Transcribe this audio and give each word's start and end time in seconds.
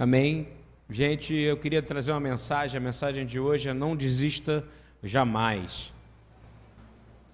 Amém? 0.00 0.48
Gente, 0.88 1.34
eu 1.34 1.58
queria 1.58 1.82
trazer 1.82 2.10
uma 2.10 2.20
mensagem. 2.20 2.78
A 2.78 2.80
mensagem 2.80 3.26
de 3.26 3.38
hoje 3.38 3.68
é 3.68 3.74
não 3.74 3.94
desista 3.94 4.66
jamais. 5.02 5.92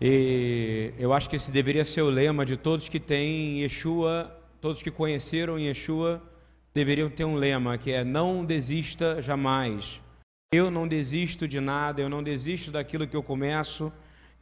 E 0.01 0.93
eu 0.99 1.13
acho 1.13 1.31
que 1.31 1.37
esse 1.37 1.53
deveria 1.53 1.85
ser 1.85 2.03
o 2.03 2.11
lema 2.11 2.45
de 2.45 2.57
todos 2.57 2.89
que 2.89 2.99
têm 2.99 3.61
Yeshua, 3.61 4.37
todos 4.61 4.83
que 4.83 4.91
conheceram 4.91 5.57
Yeshua, 5.61 6.21
deveriam 6.75 7.09
ter 7.09 7.25
um 7.25 7.37
lema 7.37 7.79
que 7.79 7.93
é 7.93 8.03
não 8.03 8.45
desista 8.45 9.23
jamais. 9.23 10.01
Eu 10.53 10.69
não 10.69 10.89
desisto 10.89 11.47
de 11.47 11.61
nada, 11.61 12.03
eu 12.03 12.09
não 12.09 12.21
desisto 12.21 12.73
daquilo 12.73 13.07
que 13.07 13.15
eu 13.15 13.23
começo, 13.23 13.93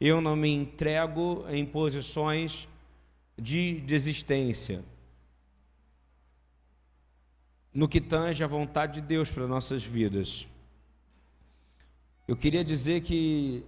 eu 0.01 0.19
não 0.19 0.35
me 0.35 0.49
entrego 0.49 1.45
em 1.47 1.63
posições 1.63 2.67
de 3.39 3.81
desistência 3.81 4.83
no 7.75 7.89
que 7.89 7.99
tange 7.99 8.41
a 8.41 8.47
vontade 8.47 9.01
de 9.01 9.07
Deus 9.07 9.29
para 9.29 9.45
nossas 9.45 9.83
vidas. 9.83 10.47
Eu 12.25 12.37
queria 12.37 12.63
dizer 12.63 13.01
que 13.01 13.65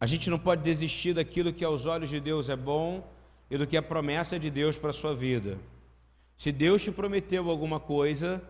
a 0.00 0.04
gente 0.04 0.28
não 0.28 0.40
pode 0.40 0.62
desistir 0.62 1.14
daquilo 1.14 1.52
que 1.52 1.64
aos 1.64 1.86
olhos 1.86 2.10
de 2.10 2.18
Deus 2.18 2.48
é 2.48 2.56
bom 2.56 3.08
e 3.48 3.56
do 3.56 3.64
que 3.64 3.76
é 3.76 3.80
promessa 3.80 4.40
de 4.40 4.50
Deus 4.50 4.76
para 4.76 4.90
a 4.90 4.92
sua 4.92 5.14
vida. 5.14 5.56
Se 6.36 6.50
Deus 6.50 6.82
te 6.82 6.90
prometeu 6.90 7.48
alguma 7.48 7.78
coisa, 7.78 8.42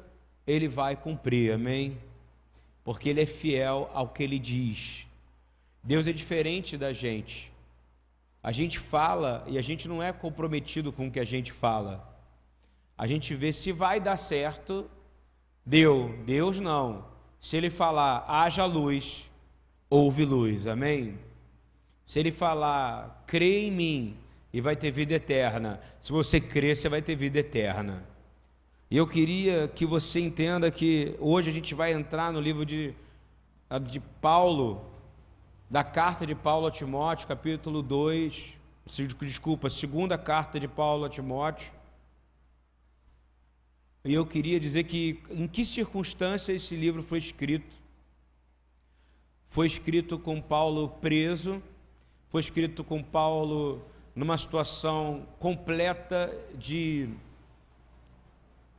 Ele 0.47 0.67
vai 0.67 0.97
cumprir, 0.97 1.53
amém? 1.53 1.99
Porque 2.83 3.11
Ele 3.11 3.21
é 3.21 3.27
fiel 3.27 3.91
ao 3.93 4.09
que 4.09 4.23
Ele 4.23 4.39
diz. 4.39 5.07
Deus 5.85 6.07
é 6.07 6.13
diferente 6.13 6.79
da 6.79 6.95
gente. 6.95 7.53
A 8.43 8.53
gente 8.53 8.79
fala 8.79 9.45
e 9.47 9.59
a 9.59 9.63
gente 9.63 9.87
não 9.87 10.03
é 10.03 10.15
comprometido 10.15 10.91
com 10.91 11.09
o 11.09 11.11
que 11.11 11.21
a 11.21 11.25
gente 11.25 11.53
fala. 11.53 12.18
A 12.99 13.07
gente 13.07 13.33
vê 13.37 13.53
se 13.53 13.71
vai 13.71 14.01
dar 14.01 14.17
certo, 14.17 14.91
deu, 15.65 16.19
Deus 16.27 16.59
não. 16.59 17.07
Se 17.41 17.57
ele 17.57 17.71
falar, 17.71 18.25
haja 18.27 18.65
luz, 18.65 19.31
houve 19.89 20.25
luz, 20.25 20.67
amém? 20.67 21.17
Se 22.05 22.19
ele 22.19 22.33
falar, 22.33 23.23
crê 23.25 23.67
em 23.67 23.71
mim 23.71 24.17
e 24.53 24.61
vai 24.61 24.75
ter 24.75 24.91
vida 24.91 25.15
eterna, 25.15 25.81
se 26.01 26.11
você 26.11 26.41
crer, 26.41 26.77
você 26.77 26.89
vai 26.89 27.01
ter 27.01 27.15
vida 27.15 27.39
eterna. 27.39 28.03
E 28.91 28.97
eu 28.97 29.07
queria 29.07 29.69
que 29.69 29.87
você 29.87 30.19
entenda 30.19 30.69
que 30.71 31.15
hoje 31.21 31.51
a 31.51 31.53
gente 31.53 31.75
vai 31.77 31.93
entrar 31.93 32.33
no 32.33 32.41
livro 32.41 32.67
de, 32.67 32.95
de 33.83 34.01
Paulo, 34.01 34.85
da 35.71 35.85
carta 35.85 36.27
de 36.27 36.35
Paulo 36.35 36.67
a 36.67 36.71
Timóteo, 36.71 37.29
capítulo 37.29 37.81
2, 37.83 38.55
desculpa, 39.21 39.71
segunda 39.71 40.19
carta 40.19 40.59
de 40.59 40.67
Paulo 40.67 41.05
a 41.05 41.09
Timóteo, 41.09 41.78
e 44.05 44.15
eu 44.15 44.25
queria 44.25 44.61
dizer 44.61 44.85
que 44.85 45.21
em 45.31 45.47
que 45.47 45.65
circunstância 45.65 46.53
esse 46.53 46.77
livro 46.77 47.03
foi 47.03 47.19
escrito? 47.19 47.77
Foi 49.47 49.67
escrito 49.67 50.19
com 50.19 50.41
Paulo 50.41 50.89
preso, 51.01 51.63
foi 52.29 52.41
escrito 52.41 52.85
com 52.85 53.03
Paulo 53.03 53.83
numa 54.15 54.37
situação 54.37 55.27
completa 55.39 56.33
de 56.55 57.09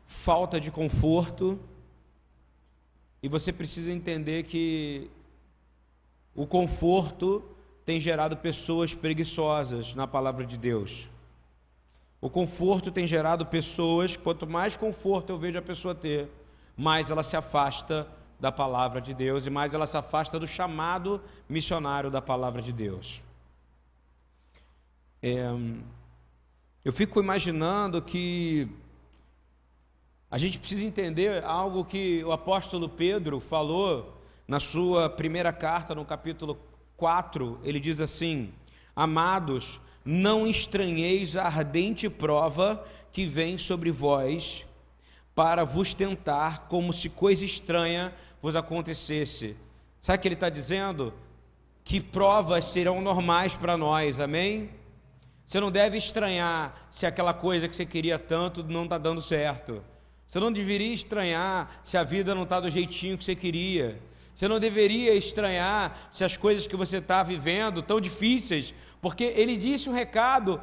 falta 0.05 0.59
de 0.59 0.71
conforto. 0.71 1.59
E 3.21 3.27
você 3.27 3.51
precisa 3.51 3.91
entender 3.91 4.43
que 4.43 5.09
o 6.35 6.47
conforto 6.47 7.43
tem 7.83 7.99
gerado 7.99 8.37
pessoas 8.37 8.93
preguiçosas 8.93 9.95
na 9.95 10.07
palavra 10.07 10.45
de 10.45 10.57
Deus. 10.57 11.09
O 12.21 12.29
conforto 12.29 12.91
tem 12.91 13.07
gerado 13.07 13.45
pessoas, 13.45 14.17
quanto 14.17 14.45
mais 14.45 14.75
conforto 14.75 15.31
eu 15.31 15.37
vejo 15.37 15.57
a 15.57 15.61
pessoa 15.61 15.95
ter, 15.95 16.29
mais 16.75 17.09
ela 17.09 17.23
se 17.23 17.37
afasta 17.37 18.07
da 18.39 18.51
palavra 18.51 19.01
de 19.01 19.13
Deus 19.13 19.45
e 19.45 19.49
mais 19.49 19.73
ela 19.73 19.87
se 19.87 19.97
afasta 19.97 20.39
do 20.39 20.47
chamado 20.47 21.21
missionário 21.47 22.09
da 22.09 22.21
palavra 22.21 22.61
de 22.61 22.71
Deus. 22.71 23.21
É, 25.21 25.49
eu 26.83 26.93
fico 26.93 27.19
imaginando 27.19 28.01
que 28.01 28.69
a 30.31 30.37
gente 30.37 30.59
precisa 30.59 30.85
entender 30.85 31.43
algo 31.43 31.83
que 31.83 32.23
o 32.23 32.31
apóstolo 32.31 32.87
Pedro 32.87 33.39
falou 33.39 34.17
na 34.47 34.59
sua 34.59 35.09
primeira 35.09 35.51
carta, 35.51 35.93
no 35.93 36.05
capítulo 36.05 36.57
4. 36.95 37.59
Ele 37.63 37.79
diz 37.79 37.99
assim: 37.99 38.53
Amados, 38.95 39.79
não 40.09 40.47
estranheis 40.47 41.35
a 41.35 41.43
ardente 41.43 42.09
prova 42.09 42.83
que 43.11 43.27
vem 43.27 43.59
sobre 43.59 43.91
vós, 43.91 44.65
para 45.35 45.63
vos 45.63 45.93
tentar, 45.93 46.67
como 46.67 46.91
se 46.91 47.09
coisa 47.09 47.45
estranha 47.45 48.11
vos 48.41 48.55
acontecesse. 48.55 49.55
Sabe 50.01 50.17
o 50.17 50.21
que 50.21 50.27
ele 50.27 50.33
está 50.33 50.49
dizendo? 50.49 51.13
Que 51.83 52.01
provas 52.01 52.65
serão 52.65 53.01
normais 53.01 53.53
para 53.53 53.77
nós, 53.77 54.19
amém? 54.19 54.71
Você 55.45 55.59
não 55.59 55.69
deve 55.69 55.97
estranhar 55.97 56.89
se 56.89 57.05
aquela 57.05 57.33
coisa 57.33 57.67
que 57.67 57.75
você 57.75 57.85
queria 57.85 58.17
tanto 58.17 58.63
não 58.63 58.85
está 58.85 58.97
dando 58.97 59.21
certo. 59.21 59.83
Você 60.27 60.39
não 60.39 60.51
deveria 60.51 60.93
estranhar 60.93 61.81
se 61.83 61.97
a 61.97 62.03
vida 62.03 62.33
não 62.33 62.43
está 62.43 62.59
do 62.59 62.69
jeitinho 62.71 63.15
que 63.15 63.23
você 63.23 63.35
queria. 63.35 64.01
Você 64.35 64.47
não 64.47 64.59
deveria 64.59 65.13
estranhar 65.13 66.09
se 66.11 66.23
as 66.23 66.37
coisas 66.37 66.65
que 66.65 66.75
você 66.75 66.97
está 66.97 67.21
vivendo 67.21 67.83
tão 67.83 67.99
difíceis, 67.99 68.73
porque 69.01 69.23
ele 69.23 69.57
disse 69.57 69.89
um 69.89 69.93
recado, 69.93 70.61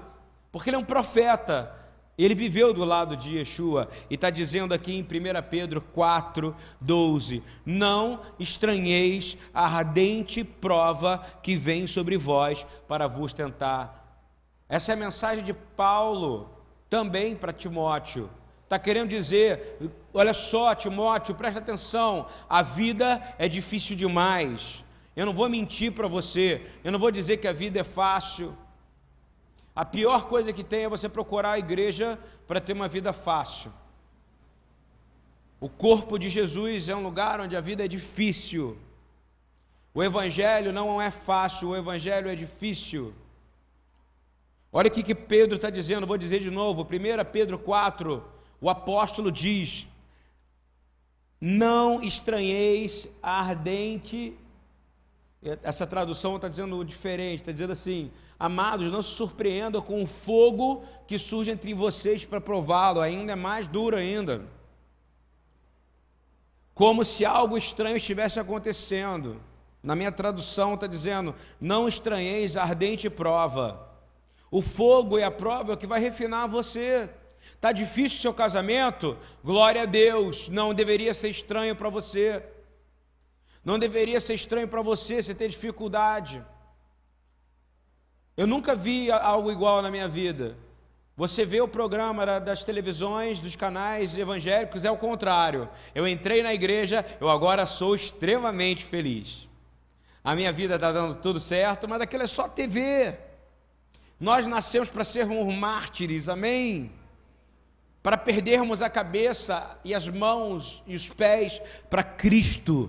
porque 0.53 0.71
ele 0.71 0.77
é 0.77 0.79
um 0.79 0.85
profeta. 0.85 1.73
Ele 2.19 2.35
viveu 2.35 2.73
do 2.73 2.83
lado 2.83 3.15
de 3.15 3.37
Yeshua 3.37 3.91
e 4.09 4.15
está 4.15 4.31
dizendo 4.31 4.73
aqui 4.73 4.95
em 4.95 5.03
1 5.03 5.07
Pedro 5.51 5.83
4, 5.83 6.57
12: 6.81 7.43
Não 7.65 8.23
estranheis 8.39 9.37
a 9.53 9.67
ardente 9.67 10.43
prova 10.43 11.23
que 11.43 11.57
vem 11.57 11.87
sobre 11.87 12.17
vós 12.17 12.67
para 12.89 13.07
vos 13.07 13.35
tentar. 13.35 14.25
Essa 14.69 14.93
é 14.93 14.95
a 14.95 14.99
mensagem 14.99 15.45
de 15.45 15.53
Paulo 15.53 16.51
também 16.89 17.37
para 17.37 17.53
Timóteo. 17.53 18.31
Está 18.65 18.79
querendo 18.79 19.11
dizer, 19.11 19.79
olha 20.13 20.35
só, 20.35 20.75
Timóteo, 20.75 21.37
presta 21.37 21.61
atenção, 21.61 22.27
a 22.49 22.63
vida 22.63 23.23
é 23.39 23.47
difícil 23.47 23.95
demais. 23.95 24.85
Eu 25.16 25.25
não 25.25 25.32
vou 25.32 25.49
mentir 25.49 25.93
para 25.93 26.06
você, 26.06 26.66
eu 26.84 26.93
não 26.93 26.99
vou 26.99 27.10
dizer 27.10 27.38
que 27.38 27.49
a 27.49 27.53
vida 27.53 27.81
é 27.81 27.84
fácil. 27.84 28.54
A 29.75 29.84
pior 29.84 30.28
coisa 30.28 30.53
que 30.53 30.62
tem 30.62 30.84
é 30.84 30.88
você 30.88 31.09
procurar 31.09 31.53
a 31.53 31.59
igreja 31.59 32.19
para 32.47 32.60
ter 32.60 32.75
uma 32.75 32.87
vida 32.87 33.15
fácil. 33.15 33.72
O 35.59 35.71
corpo 35.71 36.19
de 36.19 36.28
Jesus 36.28 36.88
é 36.91 36.94
um 36.94 37.03
lugar 37.03 37.41
onde 37.41 37.56
a 37.56 37.60
vida 37.62 37.82
é 37.82 37.88
difícil. 37.88 38.78
O 39.94 40.05
evangelho 40.05 40.71
não 40.71 41.00
é 41.00 41.10
fácil, 41.10 41.71
o 41.71 41.76
evangelho 41.76 42.28
é 42.28 42.34
difícil. 42.34 43.15
Olha 44.71 44.88
o 44.88 44.91
que 44.91 45.15
Pedro 45.15 45.56
está 45.56 45.71
dizendo, 45.71 46.06
vou 46.06 46.19
dizer 46.19 46.41
de 46.41 46.50
novo, 46.50 46.82
1 46.82 46.87
Pedro 47.32 47.59
4, 47.59 48.22
o 48.60 48.69
apóstolo 48.69 49.32
diz: 49.32 49.87
Não 51.41 52.03
estranheis 52.03 53.09
a 53.22 53.41
ardente. 53.41 54.37
Essa 55.63 55.87
tradução 55.87 56.37
está 56.37 56.49
dizendo 56.49 56.85
diferente, 56.85 57.41
está 57.41 57.53
dizendo 57.53 57.73
assim: 57.73 58.11
Amados, 58.39 58.91
não 58.91 59.03
se 59.03 59.11
surpreendam 59.11 59.81
com 59.81 60.03
o 60.03 60.07
fogo 60.07 60.85
que 61.07 61.19
surge 61.19 61.51
entre 61.51 61.73
vocês 61.73 62.25
para 62.25 62.41
prová-lo, 62.41 63.01
ainda 63.01 63.33
é 63.33 63.37
mais 63.37 63.67
duro 63.67 63.97
ainda. 63.97 64.45
Como 66.75 67.05
se 67.05 67.25
algo 67.25 67.57
estranho 67.57 67.97
estivesse 67.97 68.39
acontecendo. 68.39 69.41
Na 69.83 69.95
minha 69.95 70.11
tradução 70.11 70.75
está 70.75 70.87
dizendo: 70.87 71.35
Não 71.61 71.87
estranheis 71.87 72.57
a 72.57 72.63
ardente 72.63 73.09
prova. 73.09 73.89
O 74.51 74.61
fogo 74.61 75.19
e 75.19 75.23
a 75.23 75.31
prova 75.31 75.75
é 75.75 75.77
que 75.77 75.87
vai 75.87 76.01
refinar 76.01 76.49
você. 76.49 77.09
Está 77.55 77.73
difícil 77.73 78.19
o 78.19 78.23
seu 78.23 78.35
casamento? 78.35 79.17
Glória 79.44 79.82
a 79.82 79.87
Deus, 79.87 80.49
não 80.49 80.75
deveria 80.75 81.15
ser 81.15 81.31
estranho 81.31 81.77
para 81.77 81.89
você. 81.89 82.43
Não 83.67 83.79
deveria 83.79 84.21
ser 84.21 84.35
estranho 84.35 84.69
para 84.69 84.81
você 84.81 85.21
você 85.21 85.35
ter 85.35 85.49
dificuldade. 85.49 86.41
Eu 88.37 88.47
nunca 88.47 88.77
vi 88.77 89.11
algo 89.11 89.51
igual 89.51 89.83
na 89.83 89.91
minha 89.91 90.07
vida. 90.07 90.57
Você 91.17 91.45
vê 91.45 91.61
o 91.61 91.67
programa 91.67 92.25
das 92.39 92.63
televisões, 92.63 93.41
dos 93.41 93.57
canais 93.57 94.17
evangélicos, 94.17 94.85
é 94.85 94.91
o 94.91 94.97
contrário. 94.97 95.69
Eu 95.95 96.07
entrei 96.07 96.43
na 96.43 96.55
igreja, 96.55 97.05
eu 97.21 97.29
agora 97.29 97.67
sou 97.67 97.95
extremamente 97.95 98.85
feliz. 98.85 99.49
A 100.23 100.37
minha 100.37 100.53
vida 100.53 100.77
está 100.77 100.93
dando 100.93 101.17
tudo 101.17 101.41
certo, 101.41 101.89
mas 101.89 102.01
aquilo 102.01 102.23
é 102.23 102.29
só 102.29 102.49
TV. 102.49 103.19
Nós 104.21 104.47
nascemos 104.47 104.89
para 104.89 105.03
sermos 105.03 105.53
mártires, 105.53 106.29
amém? 106.29 106.93
para 108.01 108.17
perdermos 108.17 108.83
a 108.83 108.89
cabeça 108.89 109.77
e 109.85 109.93
as 109.93 110.07
mãos 110.07 110.81
e 110.87 110.95
os 110.95 111.09
pés 111.09 111.61
para 111.91 112.05
Cristo. 112.05 112.89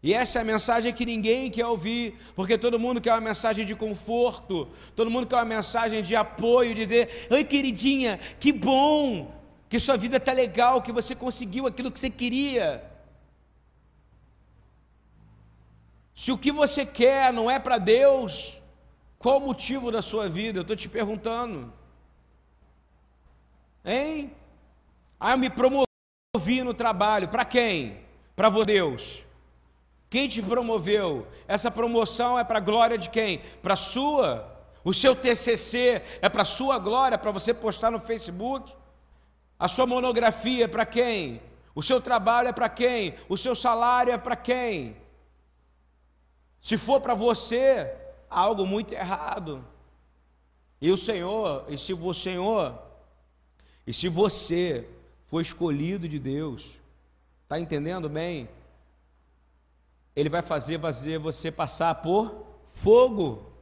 E 0.00 0.14
essa 0.14 0.38
é 0.38 0.42
a 0.42 0.44
mensagem 0.44 0.92
que 0.92 1.04
ninguém 1.04 1.50
quer 1.50 1.66
ouvir, 1.66 2.16
porque 2.36 2.56
todo 2.56 2.78
mundo 2.78 3.00
quer 3.00 3.12
uma 3.12 3.20
mensagem 3.20 3.66
de 3.66 3.74
conforto, 3.74 4.68
todo 4.94 5.10
mundo 5.10 5.26
quer 5.26 5.36
uma 5.36 5.44
mensagem 5.44 6.02
de 6.02 6.14
apoio, 6.14 6.74
dizer: 6.74 7.26
Oi, 7.30 7.42
queridinha, 7.42 8.18
que 8.38 8.52
bom, 8.52 9.34
que 9.68 9.80
sua 9.80 9.96
vida 9.96 10.18
está 10.18 10.32
legal, 10.32 10.80
que 10.80 10.92
você 10.92 11.14
conseguiu 11.16 11.66
aquilo 11.66 11.90
que 11.90 11.98
você 11.98 12.10
queria. 12.10 12.84
Se 16.14 16.30
o 16.30 16.38
que 16.38 16.52
você 16.52 16.86
quer 16.86 17.32
não 17.32 17.50
é 17.50 17.58
para 17.58 17.78
Deus, 17.78 18.56
qual 19.18 19.38
o 19.38 19.46
motivo 19.46 19.90
da 19.90 20.02
sua 20.02 20.28
vida? 20.28 20.58
Eu 20.58 20.62
estou 20.62 20.76
te 20.76 20.88
perguntando. 20.88 21.72
Hein? 23.84 24.32
Ah, 25.18 25.32
eu 25.32 25.38
me 25.38 25.50
promovi 25.50 26.62
no 26.62 26.74
trabalho. 26.74 27.28
Para 27.28 27.44
quem? 27.44 28.00
Para 28.36 28.48
Deus. 28.64 29.27
Quem 30.10 30.28
te 30.28 30.42
promoveu? 30.42 31.26
Essa 31.46 31.70
promoção 31.70 32.38
é 32.38 32.44
para 32.44 32.58
a 32.58 32.62
glória 32.62 32.96
de 32.96 33.10
quem? 33.10 33.42
Para 33.62 33.74
a 33.74 33.76
sua. 33.76 34.56
O 34.82 34.94
seu 34.94 35.14
TCC 35.14 36.02
é 36.22 36.28
para 36.28 36.42
a 36.42 36.46
sua 36.46 36.78
glória, 36.78 37.18
para 37.18 37.30
você 37.30 37.52
postar 37.52 37.90
no 37.90 38.00
Facebook. 38.00 38.72
A 39.58 39.68
sua 39.68 39.86
monografia 39.86 40.64
é 40.64 40.68
para 40.68 40.86
quem? 40.86 41.42
O 41.74 41.82
seu 41.82 42.00
trabalho 42.00 42.48
é 42.48 42.52
para 42.52 42.68
quem? 42.68 43.14
O 43.28 43.36
seu 43.36 43.54
salário 43.54 44.12
é 44.12 44.18
para 44.18 44.36
quem? 44.36 44.96
Se 46.60 46.76
for 46.76 47.00
para 47.00 47.14
você, 47.14 47.94
há 48.30 48.40
algo 48.40 48.66
muito 48.66 48.92
errado. 48.94 49.64
E 50.80 50.90
o 50.90 50.96
Senhor, 50.96 51.64
e 51.68 51.76
se 51.76 51.92
o 51.92 52.14
Senhor, 52.14 52.78
e 53.86 53.92
se 53.92 54.08
você 54.08 54.88
foi 55.26 55.42
escolhido 55.42 56.08
de 56.08 56.18
Deus, 56.18 56.64
está 57.42 57.60
entendendo 57.60 58.08
bem? 58.08 58.48
Ele 60.18 60.28
vai 60.28 60.42
fazer, 60.42 60.80
fazer 60.80 61.16
você 61.16 61.48
passar 61.48 61.94
por 61.94 62.44
fogo. 62.70 63.52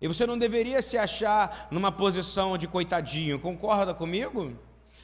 E 0.00 0.08
você 0.08 0.24
não 0.26 0.38
deveria 0.38 0.80
se 0.80 0.96
achar 0.96 1.68
numa 1.70 1.92
posição 1.92 2.56
de 2.56 2.66
coitadinho, 2.66 3.38
concorda 3.38 3.92
comigo? 3.92 4.56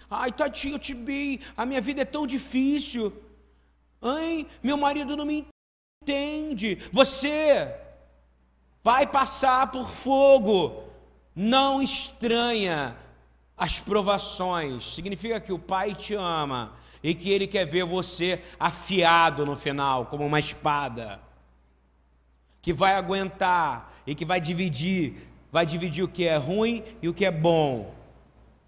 Ai, 0.08 0.32
tadinho, 0.32 0.78
Tibi, 0.78 1.42
a 1.54 1.66
minha 1.66 1.82
vida 1.82 2.00
é 2.00 2.06
tão 2.06 2.26
difícil. 2.26 3.12
Ai, 4.00 4.46
meu 4.62 4.78
marido 4.78 5.18
não 5.18 5.26
me 5.26 5.46
entende. 6.02 6.76
Você 6.90 7.70
vai 8.82 9.06
passar 9.06 9.70
por 9.70 9.90
fogo. 9.90 10.82
Não 11.36 11.82
estranha 11.82 12.96
as 13.54 13.80
provações. 13.80 14.94
Significa 14.94 15.38
que 15.38 15.52
o 15.52 15.58
Pai 15.58 15.94
te 15.94 16.14
ama 16.14 16.72
e 17.04 17.14
que 17.14 17.30
Ele 17.30 17.46
quer 17.46 17.66
ver 17.66 17.84
você 17.84 18.40
afiado 18.58 19.44
no 19.44 19.54
final, 19.56 20.06
como 20.06 20.24
uma 20.24 20.38
espada, 20.38 21.20
que 22.62 22.72
vai 22.72 22.94
aguentar 22.94 23.92
e 24.06 24.14
que 24.14 24.24
vai 24.24 24.40
dividir, 24.40 25.28
vai 25.52 25.66
dividir 25.66 26.02
o 26.02 26.08
que 26.08 26.26
é 26.26 26.36
ruim 26.36 26.82
e 27.02 27.08
o 27.08 27.12
que 27.12 27.26
é 27.26 27.30
bom. 27.30 27.94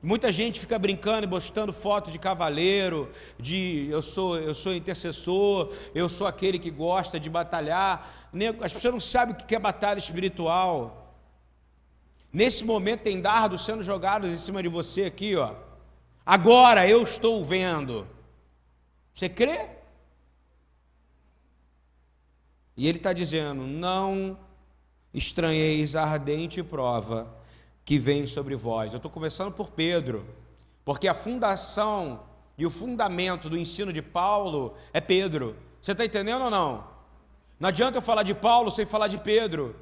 Muita 0.02 0.30
gente 0.30 0.60
fica 0.60 0.78
brincando 0.78 1.26
e 1.26 1.30
postando 1.30 1.72
foto 1.72 2.10
de 2.10 2.18
cavaleiro, 2.18 3.10
de 3.40 3.88
eu 3.90 4.02
sou, 4.02 4.38
eu 4.38 4.54
sou 4.54 4.74
intercessor, 4.74 5.72
eu 5.94 6.06
sou 6.06 6.26
aquele 6.26 6.58
que 6.58 6.70
gosta 6.70 7.18
de 7.18 7.30
batalhar. 7.30 8.28
As 8.60 8.70
pessoas 8.70 8.92
não 8.92 9.00
sabem 9.00 9.34
o 9.34 9.38
que 9.38 9.54
é 9.54 9.58
batalha 9.58 9.98
espiritual. 9.98 11.14
Nesse 12.30 12.66
momento 12.66 13.00
tem 13.00 13.18
dardos 13.18 13.64
sendo 13.64 13.82
jogados 13.82 14.28
em 14.28 14.36
cima 14.36 14.62
de 14.62 14.68
você 14.68 15.04
aqui, 15.04 15.34
ó. 15.36 15.54
Agora 16.24 16.86
eu 16.86 17.02
estou 17.02 17.42
vendo. 17.42 18.06
Você 19.16 19.30
crê? 19.30 19.66
E 22.76 22.86
ele 22.86 22.98
está 22.98 23.14
dizendo: 23.14 23.66
não 23.66 24.38
estranheis 25.12 25.96
a 25.96 26.04
ardente 26.04 26.62
prova 26.62 27.34
que 27.82 27.98
vem 27.98 28.26
sobre 28.26 28.54
vós. 28.54 28.92
Eu 28.92 28.98
estou 28.98 29.10
começando 29.10 29.52
por 29.52 29.70
Pedro, 29.70 30.26
porque 30.84 31.08
a 31.08 31.14
fundação 31.14 32.24
e 32.58 32.66
o 32.66 32.70
fundamento 32.70 33.48
do 33.48 33.56
ensino 33.56 33.90
de 33.90 34.02
Paulo 34.02 34.74
é 34.92 35.00
Pedro. 35.00 35.56
Você 35.80 35.92
está 35.92 36.04
entendendo 36.04 36.44
ou 36.44 36.50
não? 36.50 36.84
Não 37.58 37.70
adianta 37.70 37.96
eu 37.96 38.02
falar 38.02 38.22
de 38.22 38.34
Paulo 38.34 38.70
sem 38.70 38.84
falar 38.84 39.08
de 39.08 39.16
Pedro. 39.16 39.74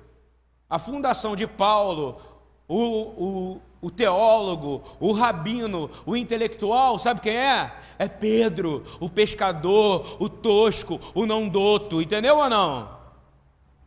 A 0.71 0.79
fundação 0.79 1.35
de 1.35 1.47
Paulo, 1.47 2.21
o, 2.69 2.77
o, 2.79 3.63
o 3.85 3.91
teólogo, 3.91 4.83
o 4.99 5.13
rabino, 5.13 5.91
o 6.07 6.17
intelectual, 6.17 6.99
sabe 6.99 7.21
quem 7.21 7.37
é? 7.37 7.71
É 7.99 8.09
Pedro, 8.09 8.83
o 8.99 9.11
pescador, 9.11 10.17
o 10.19 10.27
tosco, 10.27 10.99
o 11.15 11.27
não 11.27 11.47
doto, 11.51 12.01
entendeu 12.01 12.39
ou 12.39 12.49
não? 12.49 12.89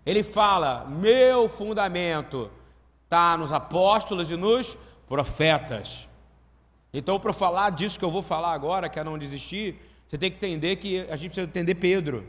Ele 0.05 0.21
fala: 0.21 0.85
meu 0.87 1.49
fundamento 1.49 2.51
está 3.05 3.35
nos 3.35 3.51
apóstolos 3.51 4.29
e 4.29 4.35
nos 4.35 4.77
profetas. 5.09 6.07
Então, 6.93 7.19
para 7.19 7.33
falar 7.33 7.71
disso 7.71 7.97
que 7.97 8.05
eu 8.05 8.11
vou 8.11 8.21
falar 8.21 8.53
agora, 8.53 8.89
que 8.89 8.99
é 8.99 9.03
não 9.03 9.17
desistir, 9.17 9.81
você 10.07 10.15
tem 10.15 10.29
que 10.29 10.37
entender 10.37 10.75
que 10.75 10.99
a 11.09 11.15
gente 11.15 11.31
precisa 11.31 11.47
entender 11.47 11.73
Pedro. 11.73 12.23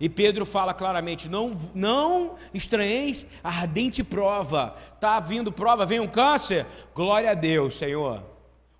E 0.00 0.08
Pedro 0.08 0.46
fala 0.46 0.72
claramente: 0.72 1.28
não, 1.28 1.56
não 1.74 2.36
estranheis 2.54 3.26
a 3.44 3.48
ardente 3.48 4.02
prova. 4.02 4.74
Está 4.94 5.20
vindo 5.20 5.52
prova, 5.52 5.84
vem 5.84 6.00
um 6.00 6.08
câncer? 6.08 6.66
Glória 6.94 7.30
a 7.30 7.34
Deus, 7.34 7.76
Senhor. 7.76 8.24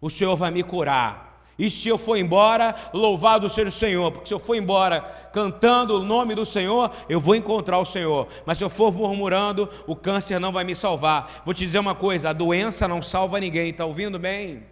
O 0.00 0.08
Senhor 0.08 0.34
vai 0.34 0.50
me 0.50 0.62
curar. 0.62 1.28
E 1.58 1.69
se 1.69 1.90
eu 1.90 1.99
for 1.99 2.17
embora, 2.17 2.75
louvado 2.90 3.46
seja 3.50 3.69
o 3.69 3.70
Senhor, 3.70 4.11
porque 4.11 4.28
se 4.28 4.32
eu 4.32 4.38
for 4.38 4.55
embora 4.55 5.02
cantando 5.31 5.94
o 5.96 6.02
nome 6.02 6.34
do 6.34 6.46
Senhor, 6.46 6.90
eu 7.06 7.20
vou 7.20 7.34
encontrar 7.34 7.78
o 7.78 7.84
Senhor. 7.84 8.28
Mas 8.46 8.56
se 8.56 8.64
eu 8.64 8.70
for 8.70 8.90
murmurando, 8.90 9.69
o 9.87 9.94
câncer 9.94 10.40
não 10.40 10.52
vai 10.52 10.64
me 10.64 10.75
salvar. 10.75 11.43
Vou 11.44 11.52
te 11.52 11.66
dizer 11.66 11.78
uma 11.78 11.94
coisa: 11.94 12.31
a 12.31 12.32
doença 12.32 12.88
não 12.88 13.02
salva 13.02 13.38
ninguém, 13.38 13.69
está 13.69 13.84
ouvindo 13.84 14.19
bem? 14.19 14.62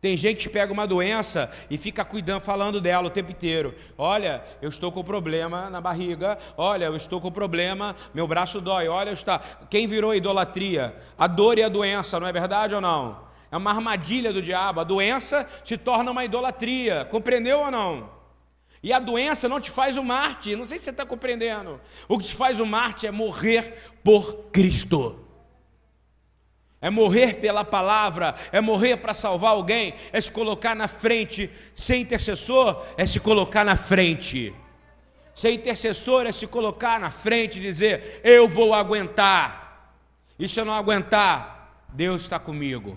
Tem 0.00 0.16
gente 0.16 0.44
que 0.44 0.48
pega 0.48 0.72
uma 0.72 0.86
doença 0.86 1.50
e 1.68 1.76
fica 1.76 2.02
cuidando, 2.04 2.40
falando 2.40 2.80
dela 2.80 3.08
o 3.08 3.10
tempo 3.10 3.30
inteiro. 3.30 3.74
Olha, 3.98 4.42
eu 4.62 4.70
estou 4.70 4.90
com 4.90 5.04
problema 5.04 5.68
na 5.68 5.78
barriga. 5.78 6.38
Olha, 6.56 6.86
eu 6.86 6.96
estou 6.96 7.20
com 7.20 7.30
problema, 7.30 7.94
meu 8.14 8.26
braço 8.26 8.62
dói. 8.62 8.88
Olha, 8.88 9.10
está. 9.10 9.38
Quem 9.68 9.86
virou 9.86 10.14
idolatria? 10.14 10.96
A 11.18 11.26
dor 11.26 11.58
e 11.58 11.62
a 11.62 11.68
doença, 11.68 12.18
não 12.18 12.26
é 12.26 12.32
verdade 12.32 12.74
ou 12.74 12.80
não? 12.80 13.28
É 13.52 13.56
uma 13.58 13.72
armadilha 13.72 14.32
do 14.32 14.40
diabo. 14.40 14.80
A 14.80 14.84
doença 14.84 15.46
se 15.62 15.76
torna 15.76 16.10
uma 16.10 16.24
idolatria. 16.24 17.04
Compreendeu 17.04 17.58
ou 17.58 17.70
não? 17.70 18.08
E 18.82 18.94
a 18.94 18.98
doença 18.98 19.50
não 19.50 19.60
te 19.60 19.70
faz 19.70 19.98
o 19.98 20.02
Marte. 20.02 20.56
Não 20.56 20.64
sei 20.64 20.78
se 20.78 20.84
você 20.84 20.90
está 20.90 21.04
compreendendo. 21.04 21.78
O 22.08 22.16
que 22.16 22.24
te 22.24 22.34
faz 22.34 22.58
o 22.58 22.64
Marte 22.64 23.06
é 23.06 23.10
morrer 23.10 23.92
por 24.02 24.44
Cristo. 24.50 25.19
É 26.82 26.88
morrer 26.88 27.34
pela 27.34 27.62
palavra, 27.62 28.34
é 28.50 28.60
morrer 28.60 28.96
para 28.96 29.12
salvar 29.12 29.50
alguém, 29.50 29.94
é 30.12 30.20
se 30.20 30.32
colocar 30.32 30.74
na 30.74 30.88
frente. 30.88 31.50
Ser 31.74 31.96
intercessor 31.96 32.84
é 32.96 33.04
se 33.04 33.20
colocar 33.20 33.64
na 33.64 33.76
frente. 33.76 34.54
Ser 35.34 35.52
intercessor 35.52 36.26
é 36.26 36.32
se 36.32 36.46
colocar 36.46 36.98
na 36.98 37.10
frente 37.10 37.58
e 37.58 37.62
dizer: 37.62 38.20
Eu 38.24 38.48
vou 38.48 38.72
aguentar. 38.72 39.94
E 40.38 40.48
se 40.48 40.58
eu 40.58 40.64
não 40.64 40.72
aguentar, 40.72 41.84
Deus 41.90 42.22
está 42.22 42.38
comigo. 42.38 42.96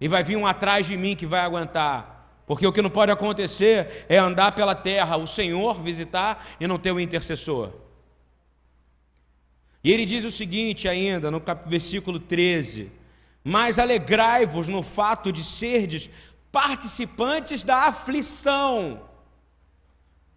E 0.00 0.08
vai 0.08 0.24
vir 0.24 0.36
um 0.36 0.46
atrás 0.46 0.86
de 0.86 0.96
mim 0.96 1.14
que 1.14 1.26
vai 1.26 1.40
aguentar. 1.40 2.16
Porque 2.44 2.66
o 2.66 2.72
que 2.72 2.82
não 2.82 2.90
pode 2.90 3.12
acontecer 3.12 4.04
é 4.08 4.18
andar 4.18 4.52
pela 4.52 4.74
terra, 4.74 5.16
o 5.16 5.26
Senhor 5.26 5.80
visitar 5.80 6.44
e 6.60 6.66
não 6.66 6.78
ter 6.78 6.90
o 6.90 6.96
um 6.96 7.00
intercessor. 7.00 7.85
E 9.86 9.92
ele 9.92 10.04
diz 10.04 10.24
o 10.24 10.32
seguinte 10.32 10.88
ainda, 10.88 11.30
no 11.30 11.40
versículo 11.64 12.18
13: 12.18 12.90
Mas 13.44 13.78
alegrai-vos 13.78 14.66
no 14.66 14.82
fato 14.82 15.30
de 15.30 15.44
serdes 15.44 16.10
participantes 16.50 17.62
da 17.62 17.84
aflição. 17.84 19.08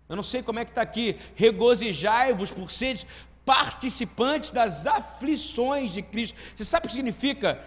Eu 0.07 0.15
não 0.15 0.21
sei 0.21 0.43
como 0.43 0.59
é 0.59 0.65
que 0.65 0.69
está 0.69 0.83
aqui. 0.83 1.15
Regozijai-vos 1.33 2.51
por 2.51 2.69
seres 2.69 3.07
participantes 3.43 4.51
das 4.51 4.85
aflições 4.85 5.93
de 5.93 6.03
Cristo. 6.03 6.37
Você 6.55 6.63
sabe 6.63 6.85
o 6.85 6.89
que 6.89 6.93
significa 6.93 7.59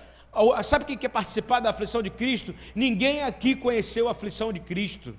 Sabe 0.63 0.85
o 0.85 0.97
que 0.97 1.05
é 1.05 1.09
participar 1.09 1.59
da 1.59 1.71
aflição 1.71 2.01
de 2.01 2.11
Cristo? 2.11 2.55
Ninguém 2.77 3.25
aqui 3.25 3.57
conheceu 3.57 4.07
a 4.07 4.13
aflição 4.13 4.53
de 4.53 4.61
Cristo. 4.61 5.19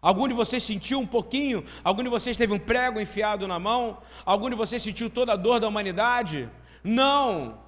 Algum 0.00 0.28
de 0.28 0.34
vocês 0.34 0.62
sentiu 0.62 1.00
um 1.00 1.06
pouquinho? 1.06 1.64
Algum 1.82 2.02
de 2.02 2.08
vocês 2.08 2.36
teve 2.36 2.52
um 2.52 2.58
prego 2.58 3.00
enfiado 3.00 3.48
na 3.48 3.58
mão? 3.58 3.98
Algum 4.24 4.48
de 4.48 4.54
vocês 4.54 4.80
sentiu 4.80 5.10
toda 5.10 5.32
a 5.32 5.36
dor 5.36 5.58
da 5.58 5.66
humanidade? 5.66 6.48
Não. 6.84 7.58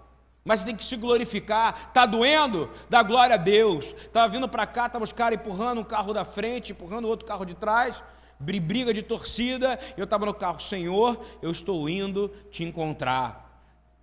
Mas 0.44 0.62
tem 0.62 0.76
que 0.76 0.84
se 0.84 0.96
glorificar. 0.96 1.88
Está 1.88 2.06
doendo? 2.06 2.70
Dá 2.88 3.02
glória 3.02 3.34
a 3.34 3.38
Deus. 3.38 3.84
Estava 3.84 4.28
vindo 4.28 4.48
para 4.48 4.64
cá, 4.66 4.86
estavam 4.86 5.04
os 5.04 5.12
caras 5.12 5.38
empurrando 5.38 5.80
um 5.80 5.84
carro 5.84 6.12
da 6.12 6.24
frente, 6.24 6.72
empurrando 6.72 7.08
outro 7.08 7.26
carro 7.26 7.44
de 7.44 7.54
trás, 7.54 8.02
briga 8.38 8.94
de 8.94 9.02
torcida. 9.02 9.78
Eu 9.96 10.04
estava 10.04 10.24
no 10.24 10.32
carro, 10.32 10.60
Senhor, 10.60 11.20
eu 11.42 11.50
estou 11.50 11.88
indo 11.88 12.28
te 12.50 12.62
encontrar. 12.62 13.48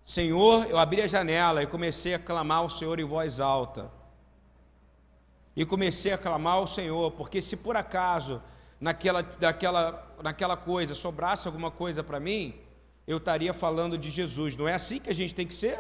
Senhor, 0.06 0.68
eu 0.70 0.78
abri 0.78 1.02
a 1.02 1.08
janela 1.08 1.64
e 1.64 1.68
comecei 1.68 2.14
a 2.14 2.20
clamar 2.20 2.60
ao 2.60 2.70
Senhor 2.70 3.00
em 3.00 3.04
voz 3.04 3.40
alta. 3.40 3.92
E 5.58 5.66
comecei 5.66 6.14
a 6.14 6.20
clamar 6.20 6.54
ao 6.54 6.68
Senhor, 6.68 7.12
porque 7.14 7.42
se 7.42 7.58
por 7.58 7.76
acaso 7.76 8.40
naquela, 8.80 9.24
daquela, 9.24 10.16
naquela 10.22 10.56
coisa 10.56 10.94
sobrasse 10.94 11.48
alguma 11.48 11.72
coisa 11.72 12.04
para 12.04 12.20
mim, 12.20 12.54
eu 13.08 13.18
estaria 13.18 13.52
falando 13.56 13.98
de 13.98 14.12
Jesus. 14.12 14.56
Não 14.56 14.68
é 14.68 14.76
assim 14.76 15.00
que 15.00 15.10
a 15.10 15.16
gente 15.16 15.34
tem 15.34 15.48
que 15.48 15.56
ser? 15.56 15.80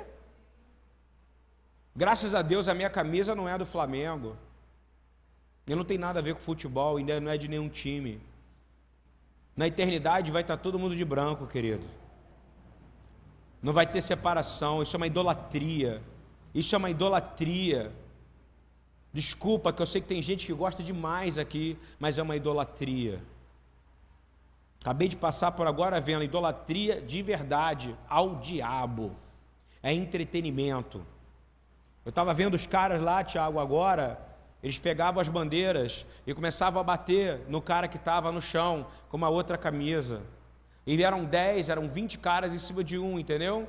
Graças 1.96 2.34
a 2.34 2.42
Deus 2.42 2.68
a 2.68 2.74
minha 2.74 2.90
camisa 2.90 3.36
não 3.36 3.48
é 3.48 3.56
do 3.56 3.68
Flamengo. 3.68 4.36
E 5.68 5.76
não 5.76 5.86
tem 5.86 6.00
nada 6.00 6.18
a 6.18 6.24
ver 6.24 6.34
com 6.34 6.42
futebol, 6.42 6.98
ainda 6.98 7.20
não 7.20 7.30
é 7.30 7.38
de 7.38 7.48
nenhum 7.48 7.70
time. 7.70 8.20
Na 9.56 9.68
eternidade 9.68 10.32
vai 10.32 10.42
estar 10.42 10.58
todo 10.58 10.80
mundo 10.80 10.96
de 10.96 11.06
branco, 11.06 11.46
querido. 11.46 11.86
Não 13.62 13.74
vai 13.74 13.86
ter 13.86 14.02
separação, 14.02 14.82
isso 14.82 14.96
é 14.96 14.98
uma 14.98 15.06
idolatria. 15.06 16.02
Isso 16.52 16.74
é 16.74 16.80
uma 16.80 16.90
idolatria. 16.90 17.92
Desculpa, 19.18 19.74
que 19.74 19.82
eu 19.82 19.88
sei 19.88 20.00
que 20.00 20.08
tem 20.08 20.22
gente 20.22 20.46
que 20.46 20.54
gosta 20.54 20.84
demais 20.84 21.40
aqui, 21.40 21.76
mas 21.98 22.20
é 22.20 22.22
uma 22.22 22.36
idolatria. 22.36 23.20
Acabei 24.80 25.08
de 25.08 25.18
passar 25.18 25.54
por 25.54 25.66
agora 25.66 26.00
vendo 26.00 26.24
idolatria 26.24 27.02
de 27.02 27.24
verdade 27.24 27.98
ao 28.08 28.36
diabo. 28.36 29.16
É 29.82 29.92
entretenimento. 29.92 31.04
Eu 32.06 32.10
estava 32.12 32.32
vendo 32.32 32.54
os 32.54 32.68
caras 32.68 33.02
lá, 33.02 33.24
Tiago, 33.24 33.58
agora, 33.58 34.24
eles 34.62 34.78
pegavam 34.78 35.20
as 35.20 35.28
bandeiras 35.28 36.06
e 36.28 36.32
começavam 36.36 36.80
a 36.80 36.84
bater 36.84 37.42
no 37.48 37.60
cara 37.60 37.88
que 37.88 37.98
estava 37.98 38.32
no 38.32 38.40
chão 38.40 38.86
com 39.10 39.18
uma 39.18 39.30
outra 39.30 39.58
camisa. 39.58 40.22
E 40.86 41.02
eram 41.02 41.26
10, 41.26 41.70
eram 41.70 41.88
20 41.88 42.20
caras 42.20 42.54
em 42.54 42.60
cima 42.60 42.84
de 42.84 43.00
um, 43.00 43.18
entendeu? 43.18 43.68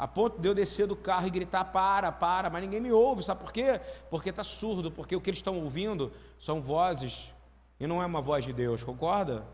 A 0.00 0.08
ponto 0.08 0.40
de 0.40 0.48
eu 0.48 0.54
descer 0.54 0.86
do 0.86 0.96
carro 0.96 1.26
e 1.26 1.30
gritar: 1.30 1.62
para, 1.62 2.10
para, 2.10 2.48
mas 2.48 2.62
ninguém 2.62 2.80
me 2.80 2.90
ouve, 2.90 3.22
sabe 3.22 3.40
por 3.40 3.52
quê? 3.52 3.78
Porque 4.08 4.30
está 4.30 4.42
surdo, 4.42 4.90
porque 4.90 5.14
o 5.14 5.20
que 5.20 5.28
eles 5.28 5.40
estão 5.40 5.62
ouvindo 5.62 6.10
são 6.40 6.58
vozes 6.58 7.28
e 7.78 7.86
não 7.86 8.02
é 8.02 8.06
uma 8.06 8.22
voz 8.22 8.42
de 8.42 8.50
Deus, 8.50 8.82
concorda? 8.82 9.44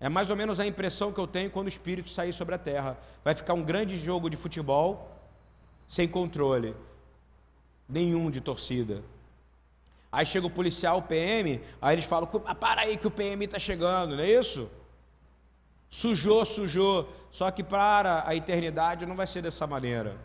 É 0.00 0.08
mais 0.08 0.28
ou 0.28 0.34
menos 0.34 0.58
a 0.58 0.66
impressão 0.66 1.12
que 1.12 1.20
eu 1.20 1.26
tenho 1.28 1.52
quando 1.52 1.66
o 1.66 1.68
Espírito 1.68 2.08
sair 2.08 2.32
sobre 2.32 2.52
a 2.52 2.58
terra. 2.58 2.98
Vai 3.22 3.32
ficar 3.32 3.54
um 3.54 3.62
grande 3.62 3.96
jogo 3.96 4.28
de 4.28 4.36
futebol 4.36 5.08
sem 5.86 6.08
controle 6.08 6.74
nenhum 7.88 8.28
de 8.28 8.40
torcida. 8.40 9.04
Aí 10.10 10.26
chega 10.26 10.48
o 10.48 10.50
policial, 10.50 10.98
o 10.98 11.02
PM, 11.02 11.60
aí 11.80 11.94
eles 11.94 12.06
falam: 12.06 12.28
ah, 12.44 12.56
para 12.56 12.80
aí 12.80 12.96
que 12.96 13.06
o 13.06 13.10
PM 13.10 13.44
está 13.44 13.60
chegando, 13.60 14.16
não 14.16 14.24
é 14.24 14.30
isso? 14.32 14.68
Sujou, 15.92 16.42
sujou. 16.46 17.12
Só 17.30 17.50
que 17.50 17.62
para 17.62 18.26
a 18.26 18.34
eternidade 18.34 19.04
não 19.04 19.14
vai 19.14 19.26
ser 19.26 19.42
dessa 19.42 19.66
maneira. 19.66 20.16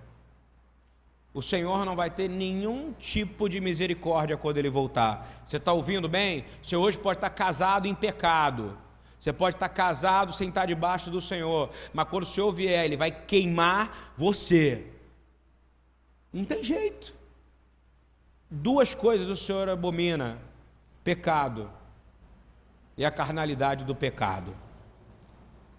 O 1.34 1.42
Senhor 1.42 1.86
não 1.86 1.94
vai 1.94 2.10
ter 2.10 2.30
nenhum 2.30 2.94
tipo 2.94 3.50
de 3.50 3.60
misericórdia 3.60 4.38
quando 4.38 4.58
Ele 4.58 4.70
voltar. 4.70 5.44
Você 5.46 5.58
está 5.58 5.74
ouvindo 5.74 6.08
bem? 6.08 6.46
Você 6.64 6.78
hoje 6.78 6.98
pode 6.98 7.18
estar 7.18 7.30
casado 7.30 7.86
em 7.86 7.94
pecado. 7.94 8.78
Você 9.20 9.34
pode 9.34 9.58
estar 9.58 9.68
casado 9.68 10.32
sem 10.32 10.48
estar 10.48 10.66
debaixo 10.66 11.12
do 11.12 11.20
Senhor. 11.20 11.70
Mas 11.94 12.08
quando 12.08 12.24
o 12.24 12.28
Senhor 12.28 12.52
vier, 12.54 12.86
Ele 12.86 12.96
vai 12.96 13.12
queimar 13.12 14.14
você. 14.18 14.88
Não 16.32 16.46
tem 16.46 16.64
jeito. 16.64 17.14
Duas 18.50 18.96
coisas 18.96 19.28
o 19.28 19.36
Senhor 19.36 19.68
abomina: 19.68 20.40
pecado 21.04 21.70
e 22.98 23.06
a 23.06 23.12
carnalidade 23.12 23.84
do 23.84 23.94
pecado 23.94 24.56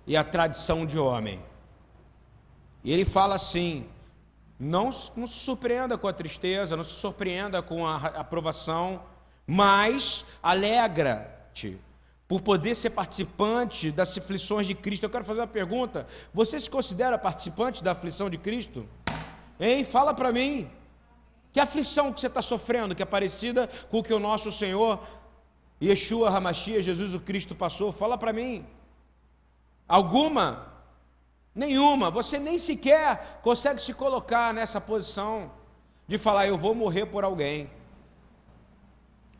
e 0.09 0.17
a 0.17 0.25
tradição 0.25 0.87
de 0.87 0.99
homem. 0.99 1.41
E 2.83 2.91
ele 2.93 3.05
fala 3.05 3.35
assim: 3.35 3.87
não, 4.59 4.91
não 5.15 5.27
se 5.27 5.39
surpreenda 5.39 5.99
com 5.99 6.09
a 6.09 6.13
tristeza, 6.13 6.77
não 6.77 6.83
se 6.83 6.95
surpreenda 6.95 7.63
com 7.63 7.87
a 7.87 7.97
aprovação, 7.97 9.03
mas 9.47 10.25
alegra-te 10.43 11.79
por 12.27 12.41
poder 12.41 12.75
ser 12.75 12.91
participante 12.91 13.93
das 13.93 14.17
aflições 14.17 14.67
de 14.67 14.75
Cristo. 14.75 15.05
Eu 15.05 15.11
quero 15.11 15.25
fazer 15.25 15.41
uma 15.41 15.47
pergunta: 15.47 16.07
você 16.33 16.59
se 16.59 16.71
considera 16.71 17.19
participante 17.19 17.85
da 17.85 17.93
aflição 17.93 18.31
de 18.31 18.39
Cristo? 18.39 18.89
Hein? 19.61 19.85
Fala 19.85 20.15
para 20.15 20.33
mim. 20.33 20.71
Que 21.53 21.61
aflição 21.61 22.13
que 22.13 22.21
você 22.21 22.27
está 22.29 22.43
sofrendo, 22.43 22.95
que 22.95 23.03
é 23.03 23.07
parecida 23.07 23.69
com 23.91 23.99
o 23.99 24.03
que 24.03 24.13
o 24.13 24.19
nosso 24.19 24.53
Senhor 24.53 25.01
Yeshua 25.83 26.29
Hamashia, 26.29 26.83
Jesus 26.83 27.15
o 27.15 27.21
Cristo 27.21 27.55
passou? 27.55 27.91
Fala 27.93 28.17
para 28.17 28.33
mim. 28.33 28.67
Alguma? 29.89 30.67
Nenhuma. 31.55 32.11
Você 32.11 32.39
nem 32.39 32.59
sequer 32.59 33.41
consegue 33.43 33.83
se 33.83 33.95
colocar 33.95 34.53
nessa 34.53 34.81
posição 34.81 35.51
de 36.07 36.19
falar, 36.19 36.47
eu 36.47 36.59
vou 36.59 36.75
morrer 36.75 37.07
por 37.07 37.25
alguém. 37.25 37.71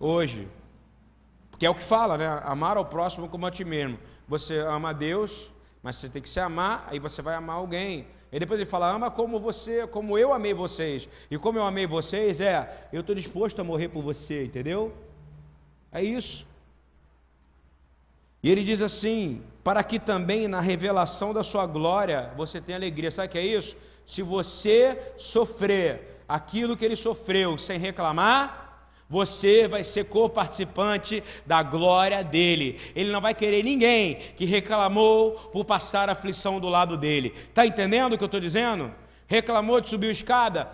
Hoje. 0.01 0.49
Porque 1.51 1.67
é 1.67 1.71
o 1.71 1.75
que 1.75 1.83
fala, 1.83 2.17
né? 2.17 2.27
Amar 2.45 2.77
ao 2.77 2.85
próximo 2.85 3.29
como 3.29 3.47
a 3.47 3.51
ti 3.51 3.65
mesmo. 3.65 3.99
Você 4.27 4.59
ama 4.59 4.91
a 4.91 4.93
Deus, 4.93 5.51
mas 5.83 5.97
você 5.97 6.09
tem 6.09 6.23
que 6.23 6.29
se 6.29 6.41
amar, 6.41 6.87
aí 6.89 6.99
você 6.99 7.21
vai 7.21 7.35
amar 7.35 7.57
alguém. 7.57 8.07
E 8.31 8.39
depois 8.39 8.61
ele 8.61 8.69
fala, 8.69 8.91
ama 8.91 9.11
como 9.11 9.41
você, 9.41 9.87
como 9.87 10.19
eu 10.19 10.33
amei 10.33 10.55
vocês. 10.55 11.09
E 11.31 11.39
como 11.39 11.59
eu 11.59 11.65
amei 11.65 11.87
vocês, 11.87 12.41
é, 12.41 12.89
eu 12.93 13.01
estou 13.01 13.15
disposto 13.15 13.61
a 13.61 13.65
morrer 13.65 13.89
por 13.89 14.03
você, 14.03 14.45
entendeu? 14.45 14.95
É 15.91 16.03
isso. 16.03 16.47
E 18.43 18.51
ele 18.51 18.63
diz 18.63 18.81
assim: 18.81 19.43
para 19.69 19.85
que 19.85 19.99
também 19.99 20.49
na 20.49 20.61
revelação 20.61 21.35
da 21.35 21.45
sua 21.45 21.67
glória 21.67 22.31
você 22.35 22.59
tenha 22.59 22.79
alegria. 22.79 23.11
Sabe 23.11 23.29
o 23.29 23.31
que 23.33 23.37
é 23.37 23.45
isso? 23.45 23.77
Se 24.07 24.23
você 24.23 25.13
sofrer 25.19 26.23
aquilo 26.27 26.75
que 26.75 26.87
ele 26.87 26.97
sofreu 26.97 27.59
sem 27.59 27.79
reclamar, 27.79 28.95
você 29.11 29.69
vai 29.69 29.85
ser 29.85 30.07
co-participante 30.07 31.23
da 31.45 31.63
glória 31.63 32.25
dele. 32.25 32.81
Ele 32.97 33.13
não 33.13 33.21
vai 33.21 33.35
querer 33.35 33.63
ninguém 33.63 34.15
que 34.39 34.47
reclamou 34.47 35.33
por 35.53 35.67
passar 35.67 36.09
aflição 36.09 36.59
do 36.59 36.71
lado 36.71 36.97
dele. 36.97 37.35
Está 37.51 37.67
entendendo 37.67 38.15
o 38.15 38.17
que 38.17 38.25
eu 38.25 38.27
estou 38.27 38.41
dizendo? 38.41 38.91
Reclamou 39.27 39.83
de 39.83 39.91
subir 39.91 40.09
a 40.09 40.13
escada? 40.13 40.71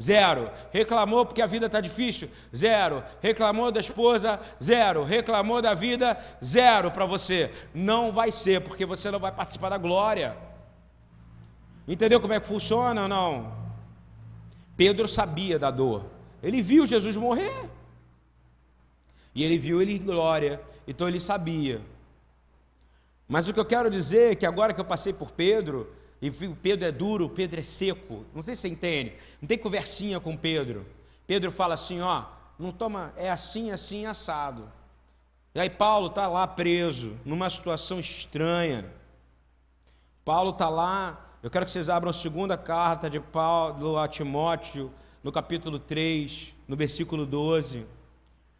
Zero. 0.00 0.50
Reclamou 0.72 1.26
porque 1.26 1.42
a 1.42 1.46
vida 1.46 1.66
está 1.66 1.80
difícil? 1.80 2.30
Zero. 2.54 3.04
Reclamou 3.20 3.70
da 3.70 3.80
esposa? 3.80 4.40
Zero. 4.62 5.04
Reclamou 5.04 5.60
da 5.60 5.74
vida? 5.74 6.18
Zero 6.42 6.90
para 6.90 7.04
você. 7.04 7.50
Não 7.74 8.10
vai 8.10 8.32
ser, 8.32 8.62
porque 8.62 8.86
você 8.86 9.10
não 9.10 9.18
vai 9.18 9.30
participar 9.30 9.68
da 9.68 9.78
glória. 9.78 10.36
Entendeu 11.86 12.20
como 12.20 12.32
é 12.32 12.40
que 12.40 12.46
funciona 12.46 13.02
ou 13.02 13.08
não? 13.08 13.52
Pedro 14.76 15.06
sabia 15.06 15.58
da 15.58 15.70
dor. 15.70 16.06
Ele 16.42 16.62
viu 16.62 16.86
Jesus 16.86 17.16
morrer. 17.16 17.68
E 19.34 19.44
ele 19.44 19.58
viu 19.58 19.82
ele 19.82 19.96
em 19.96 20.02
glória. 20.02 20.60
Então 20.88 21.06
ele 21.06 21.20
sabia. 21.20 21.82
Mas 23.28 23.46
o 23.46 23.52
que 23.52 23.60
eu 23.60 23.64
quero 23.64 23.90
dizer 23.90 24.32
é 24.32 24.34
que 24.34 24.46
agora 24.46 24.72
que 24.72 24.80
eu 24.80 24.84
passei 24.84 25.12
por 25.12 25.30
Pedro, 25.30 25.92
e 26.20 26.30
Pedro 26.30 26.86
é 26.86 26.92
duro, 26.92 27.28
Pedro 27.28 27.60
é 27.60 27.62
seco. 27.62 28.26
Não 28.34 28.42
sei 28.42 28.54
se 28.54 28.62
você 28.62 28.68
entende. 28.68 29.14
Não 29.40 29.48
tem 29.48 29.56
conversinha 29.56 30.20
com 30.20 30.36
Pedro. 30.36 30.86
Pedro 31.26 31.50
fala 31.50 31.74
assim, 31.74 32.00
ó, 32.00 32.24
não 32.58 32.72
toma, 32.72 33.12
é 33.16 33.30
assim, 33.30 33.70
assim, 33.70 34.04
assado. 34.04 34.70
E 35.54 35.60
aí 35.60 35.70
Paulo 35.70 36.08
está 36.08 36.28
lá 36.28 36.46
preso, 36.46 37.16
numa 37.24 37.48
situação 37.48 37.98
estranha. 37.98 38.84
Paulo 40.24 40.50
está 40.50 40.68
lá, 40.68 41.26
eu 41.42 41.50
quero 41.50 41.64
que 41.64 41.70
vocês 41.70 41.88
abram 41.88 42.10
a 42.10 42.14
segunda 42.14 42.58
carta 42.58 43.08
de 43.08 43.18
Paulo 43.18 43.96
a 43.96 44.06
Timóteo, 44.06 44.92
no 45.24 45.32
capítulo 45.32 45.78
3, 45.78 46.52
no 46.68 46.76
versículo 46.76 47.24
12. 47.24 47.86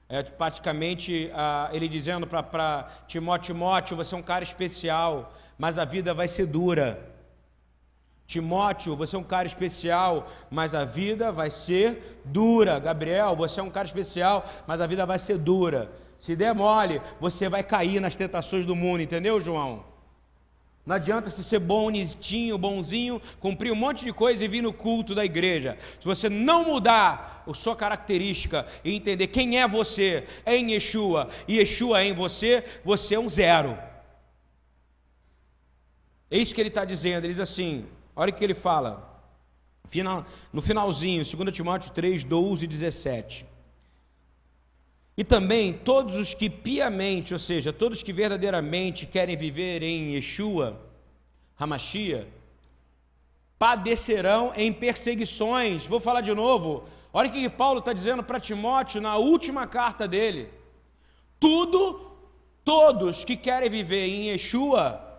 É 0.09 0.23
praticamente 0.23 1.31
ah, 1.35 1.69
ele 1.73 1.89
dizendo 1.89 2.27
para 2.27 2.89
Timóteo, 3.07 3.55
Timóteo, 3.55 3.97
você 3.97 4.15
é 4.15 4.19
um 4.19 4.23
cara 4.23 4.43
especial, 4.43 5.33
mas 5.59 5.79
a 5.79 5.85
vida 5.85 6.15
vai 6.15 6.27
ser 6.27 6.47
dura. 6.47 7.10
Timóteo, 8.31 8.95
você 8.95 9.17
é 9.17 9.19
um 9.19 9.25
cara 9.25 9.49
especial, 9.49 10.31
mas 10.49 10.73
a 10.73 10.85
vida 10.85 11.33
vai 11.33 11.51
ser 11.51 12.21
dura. 12.25 12.79
Gabriel, 12.79 13.35
você 13.35 13.59
é 13.59 13.63
um 13.63 13.71
cara 13.71 13.89
especial, 13.89 14.49
mas 14.69 14.81
a 14.81 14.87
vida 14.87 15.05
vai 15.05 15.19
ser 15.19 15.37
dura. 15.37 15.91
Se 16.21 16.37
der 16.37 16.55
mole, 16.55 17.03
você 17.21 17.49
vai 17.49 17.65
cair 17.65 18.01
nas 18.01 18.15
tentações 18.15 18.65
do 18.65 18.77
mundo, 18.77 19.03
entendeu, 19.03 19.41
João? 19.41 19.83
Não 20.87 20.95
adianta 20.95 21.29
se 21.29 21.43
ser 21.43 21.59
bonitinho, 21.59 22.57
bonzinho, 22.57 23.21
cumprir 23.41 23.73
um 23.73 23.75
monte 23.75 24.05
de 24.05 24.13
coisa 24.13 24.45
e 24.45 24.49
vir 24.49 24.63
no 24.63 24.73
culto 24.73 25.13
da 25.13 25.25
igreja. 25.25 25.77
Se 25.99 26.07
você 26.07 26.29
não 26.29 26.65
mudar 26.65 27.43
a 27.45 27.53
sua 27.53 27.75
característica 27.75 28.65
e 28.85 28.95
entender 28.95 29.27
quem 29.27 29.59
é 29.59 29.67
você 29.67 30.25
em 30.47 30.71
Yeshua 30.71 31.31
e 31.49 31.57
Yeshua 31.57 32.01
é 32.01 32.05
em 32.05 32.15
você, 32.15 32.63
você 32.85 33.17
é 33.17 33.19
um 33.19 33.29
zero. 33.29 33.77
É 36.31 36.39
isso 36.39 36.55
que 36.55 36.61
ele 36.61 36.69
está 36.69 36.85
dizendo. 36.85 37.25
Ele 37.25 37.33
diz 37.33 37.41
assim: 37.41 37.87
Olha 38.21 38.31
o 38.31 38.35
que 38.35 38.45
ele 38.45 38.53
fala. 38.53 39.19
Final, 39.87 40.27
no 40.53 40.61
finalzinho, 40.61 41.25
2 41.25 41.57
Timóteo 41.57 41.91
3, 41.91 42.23
12 42.23 42.65
e 42.67 42.69
17. 42.69 43.47
E 45.17 45.25
também 45.25 45.73
todos 45.73 46.17
os 46.17 46.35
que 46.35 46.51
piamente, 46.51 47.33
ou 47.33 47.39
seja, 47.39 47.73
todos 47.73 48.03
que 48.03 48.13
verdadeiramente 48.13 49.07
querem 49.07 49.39
viver 49.39 49.83
em 49.83 50.17
Yeshua, 50.17 50.79
Hamashia, 51.59 52.29
padecerão 53.59 54.53
em 54.55 54.71
perseguições. 54.71 55.87
Vou 55.87 55.99
falar 55.99 56.21
de 56.21 56.35
novo. 56.35 56.85
Olha 57.15 57.31
o 57.31 57.33
que 57.33 57.49
Paulo 57.49 57.79
está 57.79 57.95
dizendo 57.95 58.23
para 58.23 58.39
Timóteo 58.39 59.01
na 59.01 59.17
última 59.17 59.67
carta 59.67 60.07
dele. 60.07 60.51
Tudo, 61.39 62.13
todos 62.63 63.25
que 63.25 63.35
querem 63.35 63.71
viver 63.71 64.05
em 64.05 64.29
Yeshua, 64.29 65.10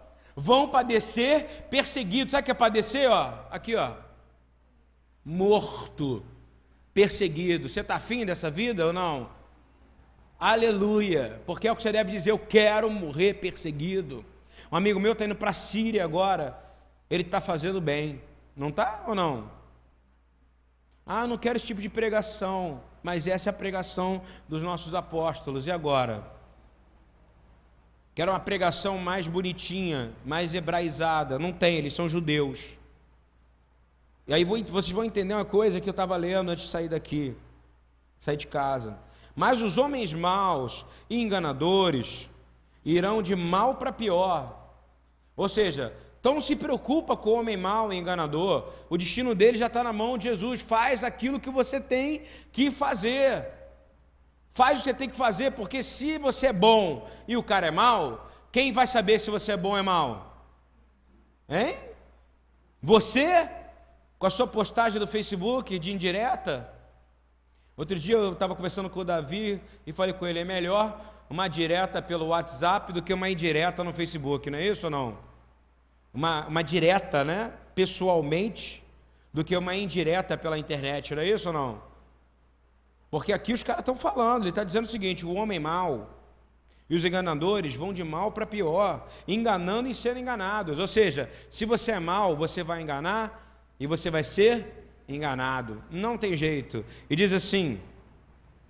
vão 0.41 0.67
padecer 0.67 1.67
perseguidos. 1.69 2.31
Sabe 2.31 2.41
o 2.41 2.45
que 2.45 2.51
é 2.51 2.55
padecer? 2.55 3.09
Ó? 3.09 3.33
Aqui, 3.51 3.75
ó. 3.75 3.93
morto, 5.23 6.25
perseguido. 6.93 7.69
Você 7.69 7.81
está 7.81 7.95
afim 7.95 8.25
dessa 8.25 8.49
vida 8.49 8.87
ou 8.87 8.91
não? 8.91 9.29
Aleluia, 10.39 11.39
porque 11.45 11.67
é 11.67 11.71
o 11.71 11.75
que 11.75 11.83
você 11.83 11.91
deve 11.91 12.11
dizer: 12.11 12.31
eu 12.31 12.39
quero 12.39 12.89
morrer 12.89 13.35
perseguido. 13.35 14.25
Um 14.71 14.75
amigo 14.75 14.99
meu 14.99 15.11
está 15.11 15.25
indo 15.25 15.35
para 15.35 15.51
a 15.51 15.53
Síria 15.53 16.03
agora, 16.03 16.57
ele 17.09 17.21
está 17.21 17.39
fazendo 17.39 17.79
bem, 17.79 18.19
não 18.55 18.69
está 18.69 19.03
ou 19.07 19.13
não? 19.13 19.51
Ah, 21.05 21.27
não 21.27 21.37
quero 21.37 21.57
esse 21.57 21.67
tipo 21.67 21.81
de 21.81 21.89
pregação, 21.89 22.81
mas 23.03 23.27
essa 23.27 23.49
é 23.49 23.51
a 23.51 23.53
pregação 23.53 24.23
dos 24.47 24.63
nossos 24.63 24.95
apóstolos, 24.95 25.67
e 25.67 25.71
agora? 25.71 26.40
Quero 28.13 28.31
uma 28.31 28.39
pregação 28.39 28.97
mais 28.97 29.25
bonitinha, 29.27 30.11
mais 30.25 30.53
hebraizada. 30.53 31.39
Não 31.39 31.53
tem, 31.53 31.77
eles 31.77 31.93
são 31.93 32.09
judeus. 32.09 32.77
E 34.27 34.33
aí 34.33 34.43
vocês 34.43 34.91
vão 34.91 35.03
entender 35.03 35.33
uma 35.33 35.45
coisa 35.45 35.79
que 35.79 35.89
eu 35.89 35.91
estava 35.91 36.15
lendo 36.15 36.51
antes 36.51 36.65
de 36.65 36.71
sair 36.71 36.89
daqui, 36.89 37.35
sair 38.19 38.37
de 38.37 38.47
casa. 38.47 38.97
Mas 39.35 39.61
os 39.61 39.77
homens 39.77 40.13
maus 40.13 40.85
e 41.09 41.21
enganadores 41.21 42.29
irão 42.83 43.21
de 43.21 43.35
mal 43.35 43.75
para 43.75 43.91
pior. 43.91 44.57
Ou 45.35 45.47
seja, 45.47 45.93
então 46.19 46.39
se 46.39 46.55
preocupa 46.55 47.15
com 47.17 47.31
o 47.31 47.39
homem 47.39 47.57
mau 47.57 47.91
e 47.91 47.97
enganador. 47.97 48.71
O 48.89 48.97
destino 48.97 49.33
dele 49.33 49.57
já 49.57 49.67
está 49.67 49.83
na 49.83 49.93
mão 49.93 50.17
de 50.17 50.25
Jesus. 50.25 50.61
Faz 50.61 51.03
aquilo 51.03 51.39
que 51.39 51.49
você 51.49 51.79
tem 51.79 52.23
que 52.51 52.69
fazer. 52.69 53.60
Faz 54.53 54.81
o 54.81 54.83
que 54.83 54.93
tem 54.93 55.09
que 55.09 55.15
fazer, 55.15 55.51
porque 55.51 55.81
se 55.81 56.17
você 56.17 56.47
é 56.47 56.53
bom 56.53 57.09
e 57.27 57.37
o 57.37 57.43
cara 57.43 57.67
é 57.67 57.71
mau, 57.71 58.29
quem 58.51 58.71
vai 58.71 58.85
saber 58.85 59.19
se 59.19 59.29
você 59.29 59.53
é 59.53 59.57
bom 59.57 59.69
ou 59.69 59.77
é 59.77 59.81
mau? 59.81 60.45
Hein? 61.47 61.77
Você, 62.81 63.49
com 64.19 64.27
a 64.27 64.29
sua 64.29 64.47
postagem 64.47 64.99
do 64.99 65.07
Facebook 65.07 65.79
de 65.79 65.91
indireta? 65.91 66.69
Outro 67.77 67.97
dia 67.97 68.15
eu 68.15 68.33
estava 68.33 68.55
conversando 68.55 68.89
com 68.89 68.99
o 68.99 69.05
Davi 69.05 69.61
e 69.87 69.93
falei 69.93 70.13
com 70.13 70.27
ele: 70.27 70.39
é 70.39 70.43
melhor 70.43 70.99
uma 71.29 71.47
direta 71.47 72.01
pelo 72.01 72.27
WhatsApp 72.27 72.91
do 72.91 73.01
que 73.01 73.13
uma 73.13 73.29
indireta 73.29 73.83
no 73.83 73.93
Facebook, 73.93 74.49
não 74.49 74.59
é 74.59 74.67
isso 74.67 74.87
ou 74.87 74.91
não? 74.91 75.17
Uma, 76.13 76.45
uma 76.47 76.61
direta, 76.61 77.23
né? 77.23 77.53
Pessoalmente, 77.73 78.83
do 79.33 79.45
que 79.45 79.55
uma 79.55 79.73
indireta 79.73 80.37
pela 80.37 80.57
internet, 80.57 81.15
não 81.15 81.21
é 81.21 81.27
isso 81.27 81.47
ou 81.47 81.53
não? 81.53 81.90
Porque 83.11 83.33
aqui 83.33 83.51
os 83.51 83.61
caras 83.61 83.81
estão 83.81 83.95
falando, 83.95 84.43
ele 84.43 84.49
está 84.49 84.63
dizendo 84.63 84.85
o 84.85 84.89
seguinte: 84.89 85.25
o 85.25 85.33
homem 85.33 85.59
mau 85.59 86.17
e 86.89 86.95
os 86.95 87.03
enganadores 87.03 87.75
vão 87.75 87.93
de 87.93 88.03
mal 88.03 88.31
para 88.31 88.45
pior, 88.45 89.07
enganando 89.27 89.89
e 89.89 89.93
sendo 89.93 90.19
enganados. 90.19 90.79
Ou 90.79 90.87
seja, 90.87 91.29
se 91.49 91.65
você 91.65 91.91
é 91.91 91.99
mau, 91.99 92.37
você 92.37 92.63
vai 92.63 92.81
enganar 92.81 93.63
e 93.77 93.85
você 93.85 94.09
vai 94.09 94.23
ser 94.23 94.87
enganado. 95.07 95.83
Não 95.91 96.17
tem 96.17 96.35
jeito. 96.37 96.85
E 97.09 97.15
diz 97.15 97.33
assim: 97.33 97.81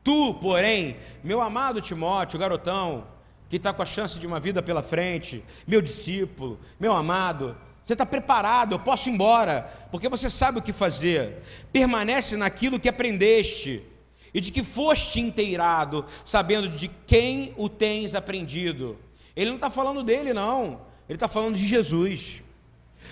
Tu, 0.03 0.33
porém, 0.36 0.98
meu 1.24 1.39
amado 1.39 1.79
Timóteo, 1.79 2.39
garotão, 2.39 3.05
que 3.48 3.57
está 3.57 3.71
com 3.71 3.83
a 3.83 3.86
chance 3.86 4.17
de 4.17 4.25
uma 4.25 4.39
vida 4.39 4.63
pela 4.63 4.81
frente, 4.81 5.43
meu 5.67 5.83
discípulo, 5.83 6.60
meu 6.79 6.93
amado, 6.93 7.55
você 7.83 7.93
está 7.93 8.07
preparado, 8.07 8.74
eu 8.74 8.79
posso 8.79 9.07
ir 9.07 9.13
embora, 9.13 9.71
porque 9.91 10.10
você 10.10 10.31
sabe 10.31 10.57
o 10.57 10.62
que 10.63 10.74
fazer. 10.74 11.43
Permanece 11.71 12.36
naquilo 12.38 12.79
que 12.79 12.89
aprendeste 12.89 13.90
e 14.33 14.39
de 14.39 14.51
que 14.51 14.63
foste 14.63 15.19
inteirado, 15.19 16.05
sabendo 16.25 16.69
de 16.69 16.88
quem 17.05 17.53
o 17.57 17.67
tens 17.67 18.15
aprendido. 18.15 18.97
Ele 19.35 19.50
não 19.50 19.55
está 19.55 19.69
falando 19.69 20.03
dele, 20.03 20.33
não, 20.33 20.81
ele 21.07 21.17
está 21.17 21.27
falando 21.27 21.55
de 21.55 21.65
Jesus. 21.65 22.41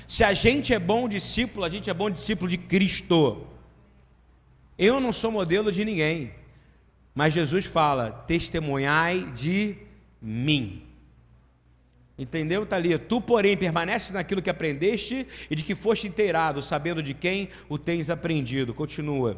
Se 0.07 0.23
a 0.23 0.33
gente 0.33 0.73
é 0.73 0.79
bom 0.79 1.07
discípulo, 1.07 1.65
a 1.65 1.69
gente 1.69 1.89
é 1.89 1.93
bom 1.93 2.09
discípulo 2.09 2.49
de 2.49 2.57
Cristo. 2.57 3.45
Eu 4.77 4.99
não 4.99 5.11
sou 5.11 5.31
modelo 5.31 5.71
de 5.71 5.83
ninguém, 5.83 6.33
mas 7.13 7.33
Jesus 7.33 7.65
fala: 7.65 8.11
testemunhai 8.11 9.31
de 9.35 9.75
mim. 10.21 10.83
Entendeu, 12.17 12.65
Thalia? 12.65 12.99
Tu, 12.99 13.21
porém, 13.21 13.55
permaneces 13.55 14.11
naquilo 14.11 14.41
que 14.41 14.49
aprendeste 14.49 15.25
e 15.49 15.55
de 15.55 15.63
que 15.63 15.73
foste 15.73 16.05
inteirado, 16.05 16.61
sabendo 16.61 17.01
de 17.01 17.13
quem 17.13 17.49
o 17.69 17.77
tens 17.77 18.09
aprendido. 18.09 18.73
Continua 18.73 19.37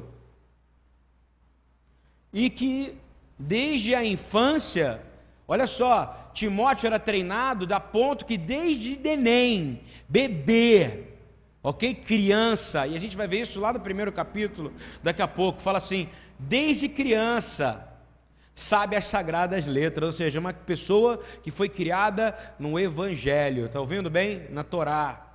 e 2.33 2.49
que 2.49 2.97
desde 3.37 3.95
a 3.95 4.05
infância, 4.05 5.01
olha 5.47 5.67
só, 5.67 6.31
Timóteo 6.33 6.87
era 6.87 6.99
treinado 6.99 7.65
da 7.65 7.79
ponto 7.79 8.25
que 8.25 8.37
desde 8.37 8.95
Denem, 8.95 9.81
bebê, 10.07 11.05
ok? 11.61 11.93
Criança, 11.93 12.87
e 12.87 12.95
a 12.95 12.99
gente 12.99 13.17
vai 13.17 13.27
ver 13.27 13.41
isso 13.41 13.59
lá 13.59 13.73
no 13.73 13.79
primeiro 13.79 14.11
capítulo, 14.11 14.73
daqui 15.03 15.21
a 15.21 15.27
pouco, 15.27 15.61
fala 15.61 15.77
assim: 15.77 16.09
desde 16.39 16.87
criança, 16.87 17.87
sabe 18.55 18.95
as 18.95 19.05
sagradas 19.05 19.65
letras, 19.65 20.05
ou 20.07 20.13
seja, 20.13 20.39
uma 20.39 20.53
pessoa 20.53 21.19
que 21.43 21.51
foi 21.51 21.67
criada 21.67 22.37
no 22.59 22.79
Evangelho, 22.79 23.65
está 23.65 23.79
ouvindo 23.79 24.09
bem? 24.09 24.47
Na 24.49 24.63
Torá. 24.63 25.27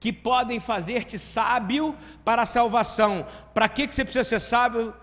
Que 0.00 0.12
podem 0.12 0.60
fazer-te 0.60 1.18
sábio 1.18 1.96
para 2.24 2.42
a 2.42 2.46
salvação. 2.46 3.26
Para 3.52 3.68
que, 3.68 3.88
que 3.88 3.94
você 3.94 4.04
precisa 4.04 4.22
ser 4.22 4.40
sábio? 4.40 4.94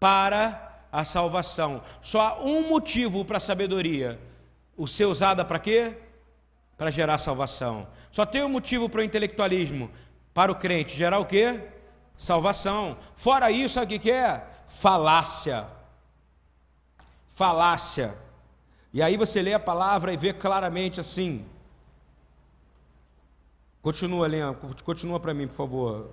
Para 0.00 0.86
a 0.90 1.04
salvação. 1.04 1.82
Só 2.00 2.20
há 2.20 2.40
um 2.40 2.68
motivo 2.68 3.24
para 3.24 3.36
a 3.36 3.40
sabedoria: 3.40 4.18
o 4.76 4.88
ser 4.88 5.04
usada 5.04 5.44
para 5.44 5.58
quê? 5.58 5.96
Para 6.76 6.90
gerar 6.90 7.18
salvação. 7.18 7.86
Só 8.10 8.24
tem 8.24 8.42
um 8.42 8.48
motivo 8.48 8.88
para 8.88 9.00
o 9.00 9.04
intelectualismo: 9.04 9.90
para 10.32 10.50
o 10.50 10.56
crente 10.56 10.96
gerar 10.96 11.18
o 11.18 11.26
quê? 11.26 11.60
Salvação. 12.16 12.96
Fora 13.14 13.50
isso, 13.50 13.74
sabe 13.74 13.96
o 13.96 14.00
que 14.00 14.10
é? 14.10 14.44
Falácia. 14.66 15.66
Falácia. 17.28 18.16
E 18.92 19.02
aí 19.02 19.16
você 19.16 19.40
lê 19.40 19.54
a 19.54 19.60
palavra 19.60 20.12
e 20.12 20.16
vê 20.16 20.32
claramente 20.32 20.98
assim. 20.98 21.46
Continua 23.80 24.26
lendo, 24.26 24.54
continua 24.84 25.18
para 25.18 25.32
mim, 25.32 25.46
por 25.46 25.54
favor. 25.54 26.10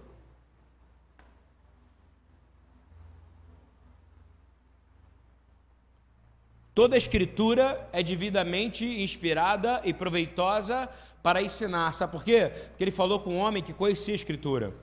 Toda 6.78 6.96
a 6.96 6.98
escritura 7.00 7.90
é 7.92 8.04
devidamente 8.04 8.86
inspirada 8.86 9.82
e 9.84 9.92
proveitosa 9.92 10.88
para 11.24 11.42
ensinar. 11.42 11.92
Sabe 11.94 12.12
por 12.12 12.24
quê? 12.24 12.52
Porque 12.68 12.84
ele 12.84 12.92
falou 12.92 13.20
com 13.20 13.32
um 13.32 13.40
homem 13.40 13.64
que 13.64 13.74
conhecia 13.74 14.14
a 14.14 14.16
escritura. 14.16 14.76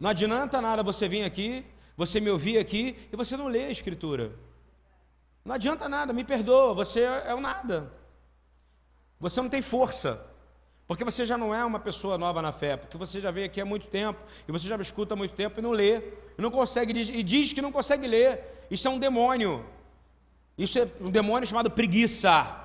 Não 0.00 0.08
adianta 0.08 0.58
nada 0.58 0.82
você 0.82 1.06
vir 1.06 1.22
aqui, 1.22 1.66
você 1.98 2.18
me 2.18 2.30
ouvir 2.30 2.56
aqui 2.56 2.96
e 3.12 3.14
você 3.14 3.36
não 3.36 3.46
ler 3.46 3.66
a 3.66 3.70
escritura. 3.70 4.32
Não 5.44 5.54
adianta 5.56 5.86
nada, 5.86 6.14
me 6.14 6.24
perdoa, 6.24 6.72
você 6.72 7.02
é 7.02 7.34
o 7.34 7.42
nada. 7.42 7.92
Você 9.20 9.38
não 9.42 9.50
tem 9.50 9.60
força. 9.60 10.18
Porque 10.86 11.04
você 11.04 11.26
já 11.26 11.36
não 11.36 11.54
é 11.54 11.62
uma 11.62 11.78
pessoa 11.78 12.16
nova 12.16 12.40
na 12.40 12.52
fé, 12.52 12.74
porque 12.74 12.96
você 12.96 13.20
já 13.20 13.30
veio 13.30 13.44
aqui 13.44 13.60
há 13.60 13.66
muito 13.66 13.86
tempo, 13.88 14.18
e 14.48 14.50
você 14.50 14.66
já 14.66 14.78
me 14.78 14.82
escuta 14.82 15.12
há 15.12 15.16
muito 15.16 15.34
tempo 15.34 15.60
e 15.60 15.62
não 15.62 15.72
lê, 15.72 15.98
e 15.98 16.40
não 16.40 16.50
consegue, 16.50 16.98
e 16.98 17.22
diz 17.22 17.52
que 17.52 17.60
não 17.60 17.70
consegue 17.70 18.06
ler. 18.06 18.66
Isso 18.70 18.88
é 18.88 18.90
um 18.90 18.98
demônio. 18.98 19.75
Isso 20.56 20.78
é 20.78 20.88
um 21.00 21.10
demônio 21.10 21.46
chamado 21.46 21.70
preguiça. 21.70 22.56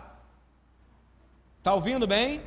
Está 1.58 1.74
ouvindo 1.74 2.08
bem? 2.08 2.42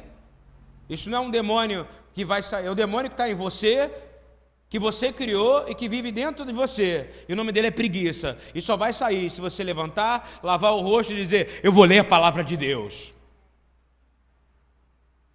Isso 0.89 1.09
não 1.11 1.19
é 1.19 1.21
um 1.21 1.31
demônio 1.31 1.87
que 2.13 2.25
vai 2.25 2.43
sair, 2.43 2.67
é 2.67 2.71
o 2.71 2.75
demônio 2.75 3.11
que 3.11 3.15
está 3.15 3.29
em 3.29 3.35
você, 3.35 3.91
que 4.69 4.79
você 4.79 5.13
criou 5.13 5.67
e 5.69 5.75
que 5.75 5.89
vive 5.89 6.11
dentro 6.11 6.45
de 6.45 6.53
você. 6.53 7.25
E 7.29 7.33
o 7.33 7.37
nome 7.37 7.53
dele 7.53 7.69
é 7.69 7.71
preguiça. 7.71 8.39
E 8.55 8.61
só 8.61 8.77
vai 8.77 8.93
sair 8.93 9.31
se 9.31 9.41
você 9.41 9.63
levantar, 9.63 10.41
lavar 10.43 10.73
o 10.73 10.81
rosto 10.81 11.13
e 11.13 11.17
dizer: 11.17 11.61
Eu 11.63 11.73
vou 11.73 11.85
ler 11.85 12.01
a 12.01 12.05
palavra 12.05 12.43
de 12.43 12.57
Deus. 12.57 13.13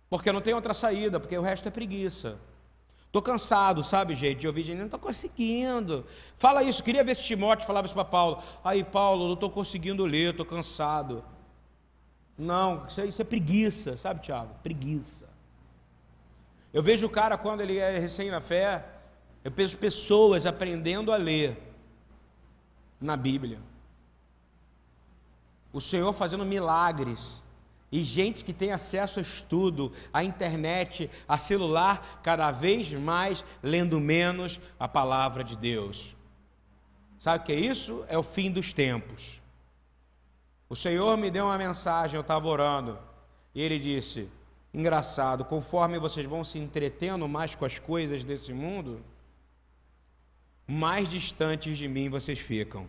Porque 0.10 0.32
não 0.32 0.42
tem 0.42 0.54
outra 0.54 0.74
saída, 0.74 1.20
porque 1.20 1.38
o 1.38 1.42
resto 1.42 1.68
é 1.68 1.72
preguiça. 1.72 2.40
Estou 3.10 3.24
cansado, 3.24 3.84
sabe, 3.84 4.14
gente, 4.14 4.42
de 4.42 4.48
ouvir 4.48 4.62
gente, 4.62 4.78
não 4.78 4.86
estou 4.86 5.00
conseguindo. 5.00 6.06
Fala 6.38 6.62
isso, 6.62 6.84
queria 6.84 7.04
ver 7.04 7.16
se 7.16 7.24
Timóteo 7.24 7.66
falava 7.66 7.88
isso 7.88 7.96
para 7.96 8.06
Paulo. 8.06 8.44
Aí, 8.64 8.84
Paulo, 8.84 9.26
não 9.26 9.34
estou 9.34 9.50
conseguindo 9.50 10.06
ler, 10.06 10.30
estou 10.30 10.46
cansado. 10.46 11.26
Não, 12.38 12.86
isso 12.86 13.02
é, 13.02 13.06
isso 13.08 13.20
é 13.20 13.26
preguiça, 13.26 13.98
sabe, 13.98 14.22
Tiago? 14.22 14.54
Preguiça. 14.62 15.28
Eu 16.72 16.84
vejo 16.84 17.08
o 17.08 17.10
cara 17.10 17.36
quando 17.36 17.62
ele 17.62 17.80
é 17.80 17.98
recém 17.98 18.30
na 18.30 18.42
fé, 18.42 18.86
eu 19.44 19.50
vejo 19.50 19.76
pessoas 19.80 20.46
aprendendo 20.46 21.12
a 21.12 21.18
ler 21.18 21.58
na 23.02 23.18
Bíblia. 23.18 23.60
O 25.74 25.82
Senhor 25.82 26.14
fazendo 26.14 26.46
milagres 26.46 27.42
e 27.92 28.04
gente 28.04 28.44
que 28.44 28.54
tem 28.54 28.72
acesso 28.72 29.20
a 29.20 29.22
estudo, 29.22 29.92
a 30.14 30.24
internet, 30.24 31.10
a 31.28 31.38
celular, 31.38 32.22
cada 32.24 32.52
vez 32.52 32.92
mais 32.94 33.44
lendo 33.64 34.00
menos 34.00 34.60
a 34.80 34.88
palavra 34.88 35.44
de 35.44 35.56
Deus. 35.56 36.16
Sabe 37.20 37.44
o 37.44 37.46
que 37.46 37.52
é 37.52 37.60
isso? 37.60 38.06
É 38.08 38.18
o 38.18 38.24
fim 38.24 38.52
dos 38.52 38.72
tempos. 38.72 39.42
O 40.70 40.76
Senhor 40.76 41.18
me 41.18 41.32
deu 41.32 41.46
uma 41.46 41.58
mensagem, 41.58 42.16
eu 42.16 42.22
estava 42.22 42.48
orando, 42.48 42.98
e 43.56 43.62
ele 43.62 43.80
disse: 43.80 44.30
Engraçado, 44.74 45.44
conforme 45.44 45.98
vocês 45.98 46.28
vão 46.28 46.44
se 46.44 46.60
entretendo 46.60 47.28
mais 47.28 47.56
com 47.56 47.66
as 47.66 47.80
coisas 47.80 48.24
desse 48.24 48.54
mundo, 48.54 49.04
mais 50.68 51.10
distantes 51.10 51.76
de 51.76 51.88
mim 51.88 52.08
vocês 52.08 52.38
ficam. 52.38 52.88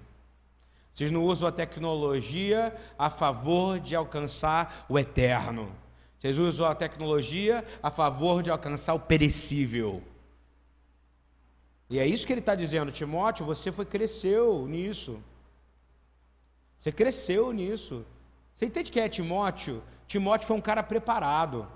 Vocês 0.92 1.11
não 1.11 1.22
usam 1.22 1.48
a 1.48 1.53
tecnologia 1.53 2.76
a 2.98 3.09
favor 3.09 3.79
de 3.79 3.94
alcançar 3.94 4.87
o 4.88 4.98
eterno. 4.98 5.72
Vocês 6.18 6.38
usam 6.38 6.66
a 6.66 6.74
tecnologia 6.74 7.64
a 7.83 7.90
favor 7.90 8.42
de 8.42 8.50
alcançar 8.50 8.94
o 8.94 9.00
perecível. 9.00 10.03
E 11.88 11.98
é 11.98 12.07
isso 12.07 12.26
que 12.26 12.33
ele 12.33 12.40
está 12.40 12.55
dizendo, 12.55 12.92
Timóteo, 12.92 13.46
você 13.46 13.72
foi 13.72 13.85
cresceu 13.85 14.66
nisso. 14.66 15.22
Você 16.79 16.92
cresceu 16.92 17.53
nisso. 17.53 18.05
Você 18.55 18.66
entende 18.66 18.92
que 18.92 19.00
é 19.00 19.09
Timóteo? 19.09 19.83
Timóteo 20.07 20.46
foi 20.46 20.57
um 20.57 20.61
cara 20.61 20.83
preparado. 20.83 21.66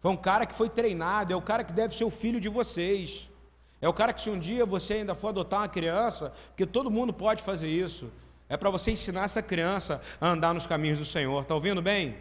Foi 0.00 0.10
um 0.10 0.16
cara 0.16 0.44
que 0.44 0.54
foi 0.54 0.68
treinado, 0.68 1.32
é 1.32 1.36
o 1.36 1.40
cara 1.40 1.64
que 1.64 1.72
deve 1.72 1.96
ser 1.96 2.04
o 2.04 2.10
filho 2.10 2.38
de 2.38 2.48
vocês. 2.48 3.28
É 3.80 3.88
o 3.88 3.92
cara 3.92 4.12
que 4.12 4.20
se 4.20 4.30
um 4.30 4.38
dia 4.38 4.64
você 4.64 4.94
ainda 4.94 5.14
for 5.14 5.28
adotar 5.28 5.60
uma 5.60 5.68
criança, 5.68 6.32
porque 6.48 6.64
todo 6.64 6.90
mundo 6.90 7.12
pode 7.12 7.42
fazer 7.42 7.68
isso, 7.68 8.10
é 8.48 8.56
para 8.56 8.70
você 8.70 8.90
ensinar 8.90 9.24
essa 9.24 9.42
criança 9.42 10.00
a 10.20 10.28
andar 10.28 10.54
nos 10.54 10.66
caminhos 10.66 10.98
do 10.98 11.04
Senhor. 11.04 11.42
Está 11.42 11.54
ouvindo 11.54 11.82
bem? 11.82 12.16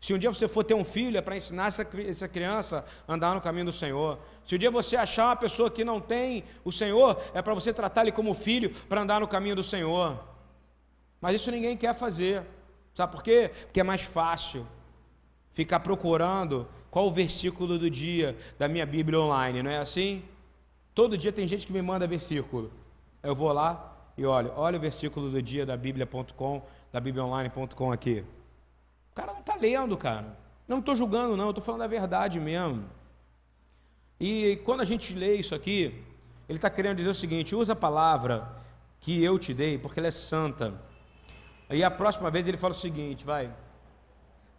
Se 0.00 0.12
um 0.12 0.18
dia 0.18 0.32
você 0.32 0.48
for 0.48 0.64
ter 0.64 0.74
um 0.74 0.84
filho, 0.84 1.16
é 1.16 1.20
para 1.20 1.36
ensinar 1.36 1.68
essa, 1.68 1.86
essa 2.06 2.26
criança 2.26 2.84
a 3.06 3.14
andar 3.14 3.34
no 3.36 3.40
caminho 3.40 3.66
do 3.66 3.72
Senhor. 3.72 4.18
Se 4.44 4.56
um 4.56 4.58
dia 4.58 4.70
você 4.70 4.96
achar 4.96 5.26
uma 5.26 5.36
pessoa 5.36 5.70
que 5.70 5.84
não 5.84 6.00
tem 6.00 6.42
o 6.64 6.72
Senhor, 6.72 7.22
é 7.32 7.40
para 7.40 7.54
você 7.54 7.72
tratar 7.72 8.02
ele 8.02 8.10
como 8.10 8.34
filho 8.34 8.70
para 8.88 9.00
andar 9.00 9.20
no 9.20 9.28
caminho 9.28 9.54
do 9.54 9.62
Senhor. 9.62 10.18
Mas 11.20 11.36
isso 11.36 11.52
ninguém 11.52 11.76
quer 11.76 11.94
fazer. 11.94 12.42
Sabe 12.94 13.12
por 13.12 13.22
quê? 13.22 13.52
Porque 13.66 13.78
é 13.78 13.84
mais 13.84 14.02
fácil 14.02 14.66
ficar 15.52 15.78
procurando 15.78 16.66
qual 16.90 17.06
o 17.06 17.12
versículo 17.12 17.78
do 17.78 17.88
dia 17.88 18.36
da 18.58 18.66
minha 18.66 18.84
Bíblia 18.84 19.20
online, 19.20 19.62
não 19.62 19.70
é 19.70 19.78
assim? 19.78 20.24
Todo 20.94 21.16
dia 21.16 21.32
tem 21.32 21.48
gente 21.48 21.66
que 21.66 21.72
me 21.72 21.80
manda 21.80 22.06
versículo. 22.06 22.70
Eu 23.22 23.34
vou 23.34 23.52
lá 23.52 23.96
e 24.16 24.26
olho, 24.26 24.52
olha 24.56 24.76
o 24.76 24.80
versículo 24.80 25.30
do 25.30 25.40
dia 25.40 25.64
da 25.64 25.76
Bíblia.com, 25.76 26.62
da 26.92 27.00
BíbliaOnline.com 27.00 27.92
aqui. 27.92 28.24
O 29.10 29.14
cara 29.14 29.32
não 29.32 29.40
está 29.40 29.56
lendo, 29.56 29.96
cara. 29.96 30.36
Não 30.68 30.78
estou 30.80 30.94
julgando, 30.94 31.36
não, 31.36 31.50
estou 31.50 31.64
falando 31.64 31.82
a 31.82 31.86
verdade 31.86 32.38
mesmo. 32.38 32.84
E 34.20 34.56
quando 34.64 34.82
a 34.82 34.84
gente 34.84 35.14
lê 35.14 35.36
isso 35.36 35.54
aqui, 35.54 36.02
ele 36.48 36.58
está 36.58 36.68
querendo 36.68 36.98
dizer 36.98 37.10
o 37.10 37.14
seguinte: 37.14 37.54
usa 37.54 37.72
a 37.72 37.76
palavra 37.76 38.48
que 39.00 39.22
eu 39.22 39.38
te 39.38 39.52
dei, 39.52 39.78
porque 39.78 39.98
ela 39.98 40.08
é 40.08 40.12
santa. 40.12 40.74
Aí 41.68 41.82
a 41.82 41.90
próxima 41.90 42.30
vez 42.30 42.46
ele 42.46 42.56
fala 42.56 42.74
o 42.74 42.78
seguinte: 42.78 43.24
vai 43.24 43.50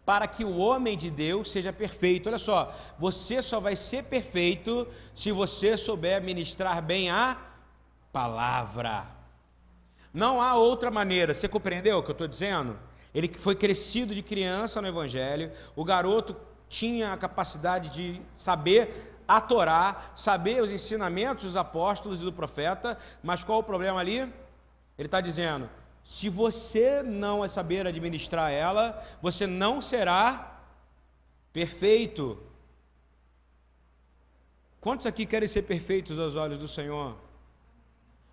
para 0.06 0.28
que 0.28 0.44
o 0.44 0.58
homem 0.58 0.98
de 0.98 1.10
Deus 1.10 1.52
seja 1.52 1.72
perfeito. 1.72 2.28
Olha 2.28 2.38
só, 2.38 2.74
você 3.00 3.42
só 3.42 3.60
vai 3.60 3.76
ser 3.76 4.04
perfeito 4.04 4.88
se 5.16 5.32
você 5.32 5.78
souber 5.78 6.22
ministrar 6.22 6.82
bem 6.82 7.10
a 7.10 7.38
palavra. 8.12 9.06
Não 10.14 10.42
há 10.42 10.56
outra 10.56 10.92
maneira. 10.92 11.34
Você 11.34 11.48
compreendeu 11.48 11.98
o 11.98 12.04
que 12.04 12.10
eu 12.10 12.14
estou 12.14 12.28
dizendo? 12.28 12.78
Ele 13.14 13.28
foi 13.28 13.56
crescido 13.56 14.14
de 14.14 14.22
criança 14.22 14.82
no 14.82 14.88
Evangelho, 14.88 15.52
o 15.76 15.84
garoto 15.84 16.36
tinha 16.68 17.14
a 17.14 17.18
capacidade 17.18 17.90
de 17.90 18.20
saber 18.36 19.22
a 19.28 19.40
Torá, 19.40 20.12
saber 20.16 20.62
os 20.62 20.72
ensinamentos 20.72 21.46
dos 21.46 21.56
apóstolos 21.56 22.22
e 22.22 22.26
do 22.26 22.34
profeta, 22.34 22.98
mas 23.22 23.44
qual 23.44 23.60
o 23.60 23.64
problema 23.64 24.00
ali? 24.00 24.20
Ele 24.98 25.08
está 25.08 25.22
dizendo: 25.22 25.70
se 26.06 26.30
você 26.30 27.02
não 27.02 27.48
saber 27.48 27.88
administrar 27.88 28.52
ela, 28.52 29.04
você 29.22 29.48
não 29.48 29.82
será 29.82 30.62
perfeito. 31.52 32.42
Quantos 34.82 35.06
aqui 35.06 35.26
querem 35.26 35.48
ser 35.48 35.64
perfeitos 35.64 36.20
aos 36.20 36.36
olhos 36.36 36.60
do 36.60 36.68
Senhor? 36.68 37.16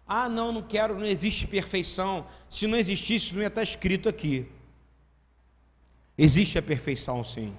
Ah, 0.06 0.28
não, 0.28 0.52
não 0.52 0.62
quero, 0.62 0.98
não 0.98 1.06
existe 1.06 1.46
perfeição. 1.46 2.26
Se 2.48 2.66
não 2.66 2.76
existisse, 2.76 3.32
não 3.32 3.42
ia 3.42 3.46
estar 3.46 3.62
escrito 3.62 4.08
aqui. 4.08 4.50
Existe 6.18 6.58
a 6.58 6.62
perfeição, 6.62 7.24
sim. 7.24 7.54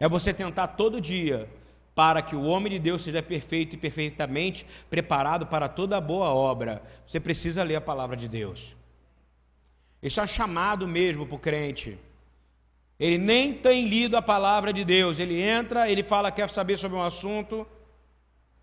É 0.00 0.08
você 0.08 0.34
tentar 0.34 0.68
todo 0.68 1.00
dia 1.00 1.48
para 1.94 2.20
que 2.20 2.34
o 2.34 2.42
homem 2.42 2.72
de 2.72 2.78
Deus 2.80 3.02
seja 3.02 3.22
perfeito 3.22 3.74
e 3.74 3.78
perfeitamente 3.78 4.66
preparado 4.90 5.46
para 5.46 5.68
toda 5.68 6.00
boa 6.00 6.28
obra. 6.30 6.82
Você 7.06 7.20
precisa 7.20 7.62
ler 7.62 7.76
a 7.76 7.80
palavra 7.80 8.16
de 8.16 8.26
Deus. 8.26 8.74
Isso 10.04 10.20
é 10.20 10.26
chamado 10.26 10.86
mesmo 10.86 11.26
para 11.26 11.34
o 11.34 11.38
crente. 11.38 11.98
Ele 13.00 13.16
nem 13.16 13.54
tem 13.54 13.88
lido 13.88 14.18
a 14.18 14.22
palavra 14.22 14.70
de 14.70 14.84
Deus. 14.84 15.18
Ele 15.18 15.40
entra, 15.40 15.88
ele 15.88 16.02
fala, 16.02 16.30
quer 16.30 16.50
saber 16.50 16.76
sobre 16.76 16.98
um 16.98 17.02
assunto, 17.02 17.66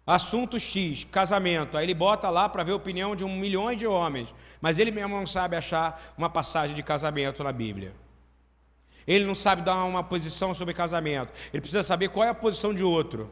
assunto 0.05 0.59
X, 0.59 1.03
casamento. 1.05 1.75
Aí 1.75 1.85
ele 1.85 1.95
bota 1.95 2.29
lá 2.29 2.47
para 2.47 2.63
ver 2.63 2.73
a 2.73 2.75
opinião 2.75 3.15
de 3.15 3.23
um 3.23 3.35
milhão 3.35 3.73
de 3.73 3.87
homens. 3.87 4.31
Mas 4.61 4.77
ele 4.77 4.91
mesmo 4.91 5.15
não 5.15 5.25
sabe 5.25 5.55
achar 5.55 6.13
uma 6.15 6.29
passagem 6.29 6.75
de 6.75 6.83
casamento 6.83 7.43
na 7.43 7.51
Bíblia. 7.51 7.91
Ele 9.07 9.25
não 9.25 9.33
sabe 9.33 9.63
dar 9.63 9.83
uma 9.83 10.03
posição 10.03 10.53
sobre 10.53 10.75
casamento. 10.75 11.33
Ele 11.51 11.59
precisa 11.59 11.81
saber 11.81 12.09
qual 12.09 12.23
é 12.23 12.29
a 12.29 12.35
posição 12.35 12.71
de 12.71 12.83
outro. 12.83 13.31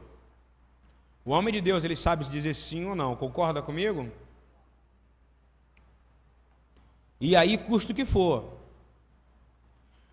O 1.24 1.30
homem 1.30 1.54
de 1.54 1.60
Deus, 1.60 1.84
ele 1.84 1.94
sabe 1.94 2.24
dizer 2.24 2.54
sim 2.54 2.86
ou 2.86 2.96
não. 2.96 3.14
Concorda 3.14 3.62
comigo? 3.62 4.10
E 7.20 7.36
aí, 7.36 7.58
custo 7.58 7.92
que 7.92 8.04
for. 8.04 8.60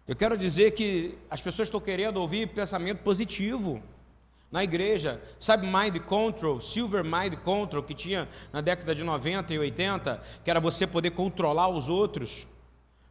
Eu 0.07 0.15
quero 0.15 0.37
dizer 0.37 0.71
que 0.71 1.17
as 1.29 1.41
pessoas 1.41 1.67
estão 1.67 1.79
querendo 1.79 2.17
ouvir 2.17 2.47
pensamento 2.47 2.99
positivo 2.99 3.81
na 4.51 4.63
igreja. 4.63 5.21
Sabe 5.39 5.67
Mind 5.67 5.99
Control, 5.99 6.61
Silver 6.61 7.03
Mind 7.03 7.35
Control, 7.43 7.83
que 7.83 7.93
tinha 7.93 8.27
na 8.51 8.61
década 8.61 8.95
de 8.95 9.03
90 9.03 9.53
e 9.53 9.59
80, 9.59 10.21
que 10.43 10.49
era 10.49 10.59
você 10.59 10.87
poder 10.87 11.11
controlar 11.11 11.67
os 11.67 11.89
outros, 11.89 12.47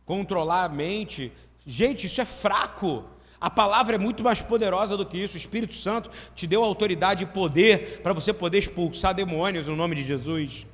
controlar 0.04 0.64
a 0.64 0.68
mente. 0.68 1.32
Gente, 1.66 2.06
isso 2.06 2.20
é 2.20 2.24
fraco. 2.24 3.04
A 3.38 3.50
palavra 3.50 3.96
é 3.96 3.98
muito 3.98 4.24
mais 4.24 4.40
poderosa 4.40 4.96
do 4.96 5.04
que 5.04 5.18
isso. 5.18 5.34
O 5.34 5.38
Espírito 5.38 5.74
Santo 5.74 6.10
te 6.34 6.46
deu 6.46 6.64
autoridade 6.64 7.24
e 7.24 7.26
poder 7.26 8.00
para 8.02 8.14
você 8.14 8.32
poder 8.32 8.58
expulsar 8.58 9.14
demônios 9.14 9.66
no 9.66 9.76
nome 9.76 9.94
de 9.94 10.02
Jesus. 10.02 10.66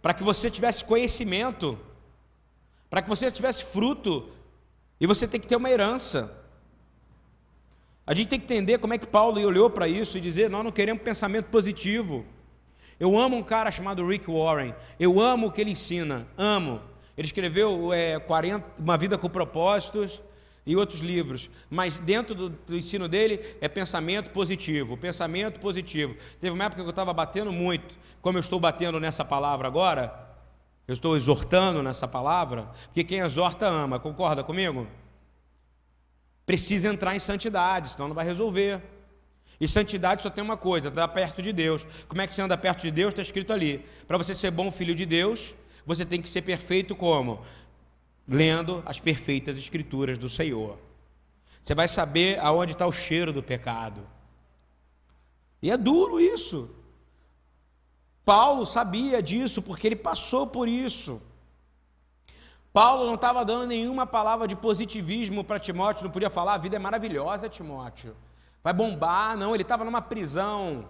Para 0.00 0.14
que 0.14 0.22
você 0.22 0.48
tivesse 0.48 0.84
conhecimento 0.84 1.78
para 2.92 3.00
que 3.00 3.08
você 3.08 3.30
tivesse 3.30 3.64
fruto, 3.64 4.28
e 5.00 5.06
você 5.06 5.26
tem 5.26 5.40
que 5.40 5.46
ter 5.46 5.56
uma 5.56 5.70
herança. 5.70 6.30
A 8.06 8.12
gente 8.12 8.28
tem 8.28 8.38
que 8.38 8.44
entender 8.44 8.76
como 8.76 8.92
é 8.92 8.98
que 8.98 9.06
Paulo 9.06 9.40
olhou 9.40 9.70
para 9.70 9.88
isso 9.88 10.18
e 10.18 10.20
dizer: 10.20 10.50
nós 10.50 10.62
não 10.62 10.70
queremos 10.70 11.02
pensamento 11.02 11.46
positivo. 11.46 12.22
Eu 13.00 13.18
amo 13.18 13.34
um 13.34 13.42
cara 13.42 13.70
chamado 13.70 14.06
Rick 14.06 14.30
Warren, 14.30 14.74
eu 15.00 15.18
amo 15.18 15.46
o 15.46 15.50
que 15.50 15.62
ele 15.62 15.70
ensina, 15.70 16.28
amo. 16.36 16.82
Ele 17.16 17.26
escreveu 17.26 17.94
é, 17.94 18.18
40, 18.18 18.62
Uma 18.78 18.98
Vida 18.98 19.16
com 19.16 19.26
Propósitos 19.26 20.20
e 20.66 20.76
outros 20.76 21.00
livros, 21.00 21.48
mas 21.70 21.96
dentro 21.96 22.34
do, 22.34 22.50
do 22.50 22.76
ensino 22.76 23.08
dele 23.08 23.56
é 23.62 23.68
pensamento 23.68 24.28
positivo, 24.32 24.98
pensamento 24.98 25.58
positivo. 25.60 26.14
Teve 26.38 26.52
uma 26.52 26.64
época 26.64 26.82
que 26.82 26.86
eu 26.86 26.90
estava 26.90 27.14
batendo 27.14 27.50
muito, 27.50 27.94
como 28.20 28.36
eu 28.36 28.40
estou 28.40 28.60
batendo 28.60 29.00
nessa 29.00 29.24
palavra 29.24 29.66
agora, 29.66 30.31
eu 30.86 30.94
estou 30.94 31.16
exortando 31.16 31.82
nessa 31.82 32.08
palavra, 32.08 32.70
porque 32.86 33.04
quem 33.04 33.20
exorta 33.20 33.66
ama, 33.66 34.00
concorda 34.00 34.42
comigo? 34.42 34.86
Precisa 36.44 36.88
entrar 36.88 37.14
em 37.14 37.20
santidade, 37.20 37.90
senão 37.90 38.08
não 38.08 38.14
vai 38.14 38.24
resolver. 38.24 38.82
E 39.60 39.68
santidade 39.68 40.22
só 40.22 40.30
tem 40.30 40.42
uma 40.42 40.56
coisa: 40.56 40.88
estar 40.88 41.06
perto 41.08 41.40
de 41.40 41.52
Deus. 41.52 41.86
Como 42.08 42.20
é 42.20 42.26
que 42.26 42.34
você 42.34 42.42
anda 42.42 42.58
perto 42.58 42.82
de 42.82 42.90
Deus? 42.90 43.10
Está 43.10 43.22
escrito 43.22 43.52
ali. 43.52 43.86
Para 44.08 44.18
você 44.18 44.34
ser 44.34 44.50
bom 44.50 44.70
filho 44.72 44.94
de 44.94 45.06
Deus, 45.06 45.54
você 45.86 46.04
tem 46.04 46.20
que 46.20 46.28
ser 46.28 46.42
perfeito 46.42 46.96
como? 46.96 47.42
Lendo 48.26 48.82
as 48.84 48.98
perfeitas 48.98 49.56
escrituras 49.56 50.18
do 50.18 50.28
Senhor. 50.28 50.78
Você 51.62 51.76
vai 51.76 51.86
saber 51.86 52.40
aonde 52.40 52.72
está 52.72 52.86
o 52.86 52.92
cheiro 52.92 53.32
do 53.32 53.42
pecado. 53.42 54.04
E 55.62 55.70
é 55.70 55.76
duro 55.76 56.20
isso. 56.20 56.68
Paulo 58.24 58.64
sabia 58.64 59.22
disso 59.22 59.60
porque 59.60 59.86
ele 59.86 59.96
passou 59.96 60.46
por 60.46 60.68
isso. 60.68 61.20
Paulo 62.72 63.06
não 63.06 63.14
estava 63.14 63.44
dando 63.44 63.66
nenhuma 63.66 64.06
palavra 64.06 64.48
de 64.48 64.56
positivismo 64.56 65.44
para 65.44 65.58
Timóteo, 65.58 66.04
não 66.04 66.10
podia 66.10 66.30
falar, 66.30 66.54
a 66.54 66.58
vida 66.58 66.76
é 66.76 66.78
maravilhosa, 66.78 67.48
Timóteo. 67.48 68.16
Vai 68.62 68.72
bombar, 68.72 69.36
não, 69.36 69.54
ele 69.54 69.62
estava 69.62 69.84
numa 69.84 70.00
prisão. 70.00 70.86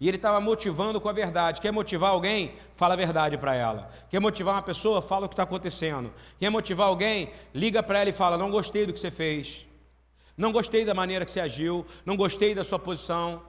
E 0.00 0.08
ele 0.08 0.16
estava 0.16 0.40
motivando 0.40 0.98
com 0.98 1.10
a 1.10 1.12
verdade. 1.12 1.60
Quer 1.60 1.70
motivar 1.70 2.12
alguém? 2.12 2.54
Fala 2.74 2.94
a 2.94 2.96
verdade 2.96 3.36
para 3.36 3.54
ela. 3.54 3.90
Quer 4.08 4.18
motivar 4.18 4.54
uma 4.54 4.62
pessoa? 4.62 5.02
Fala 5.02 5.26
o 5.26 5.28
que 5.28 5.34
está 5.34 5.42
acontecendo. 5.42 6.10
Quer 6.38 6.48
motivar 6.48 6.88
alguém? 6.88 7.30
Liga 7.54 7.82
para 7.82 7.98
ela 7.98 8.08
e 8.08 8.12
fala: 8.14 8.38
Não 8.38 8.50
gostei 8.50 8.86
do 8.86 8.94
que 8.94 8.98
você 8.98 9.10
fez. 9.10 9.66
Não 10.38 10.52
gostei 10.52 10.86
da 10.86 10.94
maneira 10.94 11.26
que 11.26 11.30
você 11.30 11.40
agiu. 11.40 11.84
Não 12.06 12.16
gostei 12.16 12.54
da 12.54 12.64
sua 12.64 12.78
posição. 12.78 13.42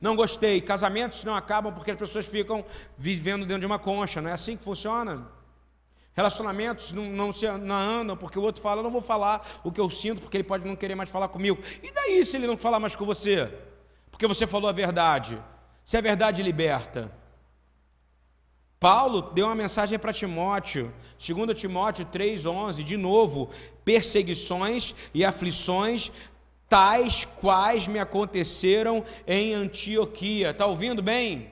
Não 0.00 0.14
gostei. 0.14 0.60
Casamentos 0.60 1.24
não 1.24 1.34
acabam 1.34 1.72
porque 1.72 1.90
as 1.90 1.98
pessoas 1.98 2.26
ficam 2.26 2.64
vivendo 2.96 3.46
dentro 3.46 3.60
de 3.60 3.66
uma 3.66 3.78
concha. 3.78 4.20
Não 4.20 4.30
é 4.30 4.32
assim 4.32 4.56
que 4.56 4.64
funciona. 4.64 5.26
Relacionamentos 6.14 6.92
não, 6.92 7.04
não 7.04 7.32
se 7.32 7.46
não 7.46 7.74
andam 7.74 8.16
porque 8.16 8.38
o 8.38 8.42
outro 8.42 8.62
fala, 8.62 8.80
eu 8.80 8.84
não 8.84 8.90
vou 8.90 9.02
falar 9.02 9.60
o 9.62 9.70
que 9.70 9.80
eu 9.80 9.90
sinto 9.90 10.22
porque 10.22 10.38
ele 10.38 10.44
pode 10.44 10.66
não 10.66 10.74
querer 10.74 10.94
mais 10.94 11.10
falar 11.10 11.28
comigo. 11.28 11.58
E 11.82 11.92
daí 11.92 12.24
se 12.24 12.36
ele 12.36 12.46
não 12.46 12.56
falar 12.56 12.80
mais 12.80 12.96
com 12.96 13.04
você? 13.04 13.52
Porque 14.10 14.26
você 14.26 14.46
falou 14.46 14.70
a 14.70 14.72
verdade. 14.72 15.38
Se 15.84 15.96
a 15.96 16.00
verdade 16.00 16.42
liberta. 16.42 17.12
Paulo 18.80 19.22
deu 19.32 19.46
uma 19.46 19.54
mensagem 19.54 19.98
para 19.98 20.12
Timóteo, 20.12 20.92
2 21.18 21.58
Timóteo 21.58 22.06
3,11, 22.06 22.82
de 22.82 22.96
novo, 22.96 23.50
perseguições 23.84 24.94
e 25.14 25.24
aflições, 25.24 26.12
tais 26.68 27.24
quais 27.40 27.86
me 27.86 27.98
aconteceram 27.98 29.04
em 29.26 29.54
Antioquia. 29.54 30.50
Está 30.50 30.66
ouvindo 30.66 31.02
bem? 31.02 31.50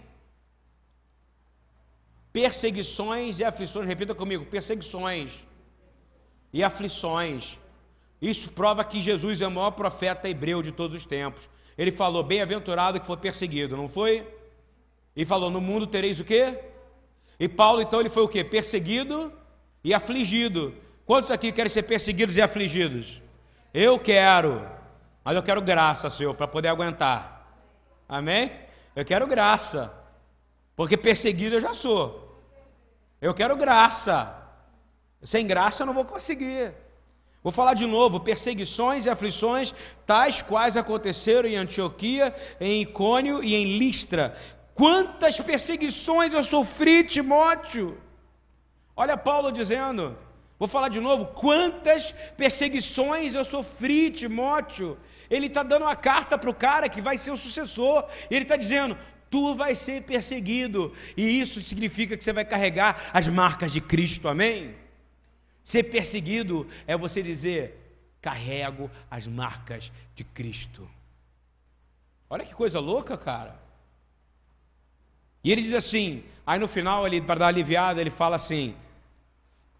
Perseguições 2.32 3.38
e 3.38 3.44
aflições, 3.44 3.86
repita 3.86 4.14
comigo: 4.14 4.44
perseguições 4.46 5.32
e 6.52 6.62
aflições. 6.62 7.58
Isso 8.20 8.50
prova 8.50 8.84
que 8.84 9.02
Jesus 9.02 9.40
é 9.40 9.46
o 9.46 9.50
maior 9.50 9.72
profeta 9.72 10.28
hebreu 10.28 10.62
de 10.62 10.72
todos 10.72 10.96
os 10.96 11.06
tempos. 11.06 11.48
Ele 11.76 11.92
falou: 11.92 12.22
Bem-aventurado 12.22 12.98
que 12.98 13.06
foi 13.06 13.16
perseguido, 13.16 13.76
não 13.76 13.88
foi? 13.88 14.26
E 15.14 15.24
falou: 15.24 15.50
No 15.50 15.60
mundo 15.60 15.86
tereis 15.86 16.18
o 16.18 16.24
quê? 16.24 16.58
E 17.38 17.48
Paulo, 17.48 17.82
então, 17.82 18.00
ele 18.00 18.08
foi 18.08 18.22
o 18.22 18.28
quê? 18.28 18.44
Perseguido 18.44 19.32
e 19.82 19.92
afligido. 19.92 20.74
Quantos 21.04 21.30
aqui 21.30 21.52
querem 21.52 21.68
ser 21.68 21.82
perseguidos 21.82 22.36
e 22.36 22.42
afligidos? 22.42 23.20
Eu 23.72 23.98
quero, 23.98 24.64
mas 25.24 25.34
eu 25.34 25.42
quero 25.42 25.62
graça, 25.62 26.10
Senhor, 26.10 26.34
para 26.34 26.46
poder 26.46 26.68
aguentar. 26.68 27.48
Amém? 28.08 28.52
Eu 28.94 29.04
quero 29.04 29.26
graça, 29.26 29.92
porque 30.76 30.96
perseguido 30.96 31.56
eu 31.56 31.60
já 31.60 31.74
sou. 31.74 32.40
Eu 33.20 33.32
quero 33.32 33.56
graça. 33.56 34.42
Sem 35.22 35.46
graça 35.46 35.82
eu 35.82 35.86
não 35.86 35.94
vou 35.94 36.04
conseguir. 36.04 36.74
Vou 37.42 37.50
falar 37.50 37.74
de 37.74 37.86
novo: 37.86 38.20
perseguições 38.20 39.06
e 39.06 39.10
aflições, 39.10 39.74
tais 40.04 40.42
quais 40.42 40.76
aconteceram 40.76 41.48
em 41.48 41.56
Antioquia, 41.56 42.34
em 42.60 42.82
Icônio 42.82 43.42
e 43.42 43.54
em 43.54 43.78
Listra, 43.78 44.36
Quantas 44.74 45.40
perseguições 45.40 46.34
eu 46.34 46.42
sofri, 46.42 47.04
Timóteo? 47.04 47.96
Olha 48.96 49.16
Paulo 49.16 49.52
dizendo, 49.52 50.18
vou 50.58 50.66
falar 50.66 50.88
de 50.88 51.00
novo, 51.00 51.26
quantas 51.26 52.12
perseguições 52.36 53.34
eu 53.34 53.44
sofri, 53.44 54.10
Timóteo. 54.10 54.98
Ele 55.34 55.46
está 55.46 55.62
dando 55.62 55.82
uma 55.82 55.96
carta 55.96 56.38
para 56.38 56.48
o 56.48 56.54
cara 56.54 56.88
que 56.88 57.00
vai 57.00 57.18
ser 57.18 57.30
o 57.32 57.36
sucessor, 57.36 58.06
ele 58.30 58.42
está 58.42 58.56
dizendo: 58.56 58.96
tu 59.28 59.54
vai 59.54 59.74
ser 59.74 60.02
perseguido, 60.02 60.94
e 61.16 61.40
isso 61.40 61.60
significa 61.60 62.16
que 62.16 62.22
você 62.22 62.32
vai 62.32 62.44
carregar 62.44 63.10
as 63.12 63.26
marcas 63.26 63.72
de 63.72 63.80
Cristo, 63.80 64.28
amém? 64.28 64.76
Ser 65.64 65.84
perseguido 65.84 66.68
é 66.86 66.96
você 66.96 67.20
dizer: 67.22 67.62
carrego 68.20 68.90
as 69.10 69.26
marcas 69.26 69.90
de 70.14 70.22
Cristo. 70.22 70.88
Olha 72.30 72.44
que 72.44 72.54
coisa 72.54 72.78
louca, 72.78 73.18
cara. 73.18 73.60
E 75.42 75.52
ele 75.52 75.62
diz 75.62 75.74
assim, 75.74 76.24
aí 76.46 76.58
no 76.58 76.66
final, 76.66 77.04
para 77.26 77.40
dar 77.40 77.48
aliviada, 77.48 78.00
ele 78.00 78.10
fala 78.10 78.36
assim: 78.36 78.76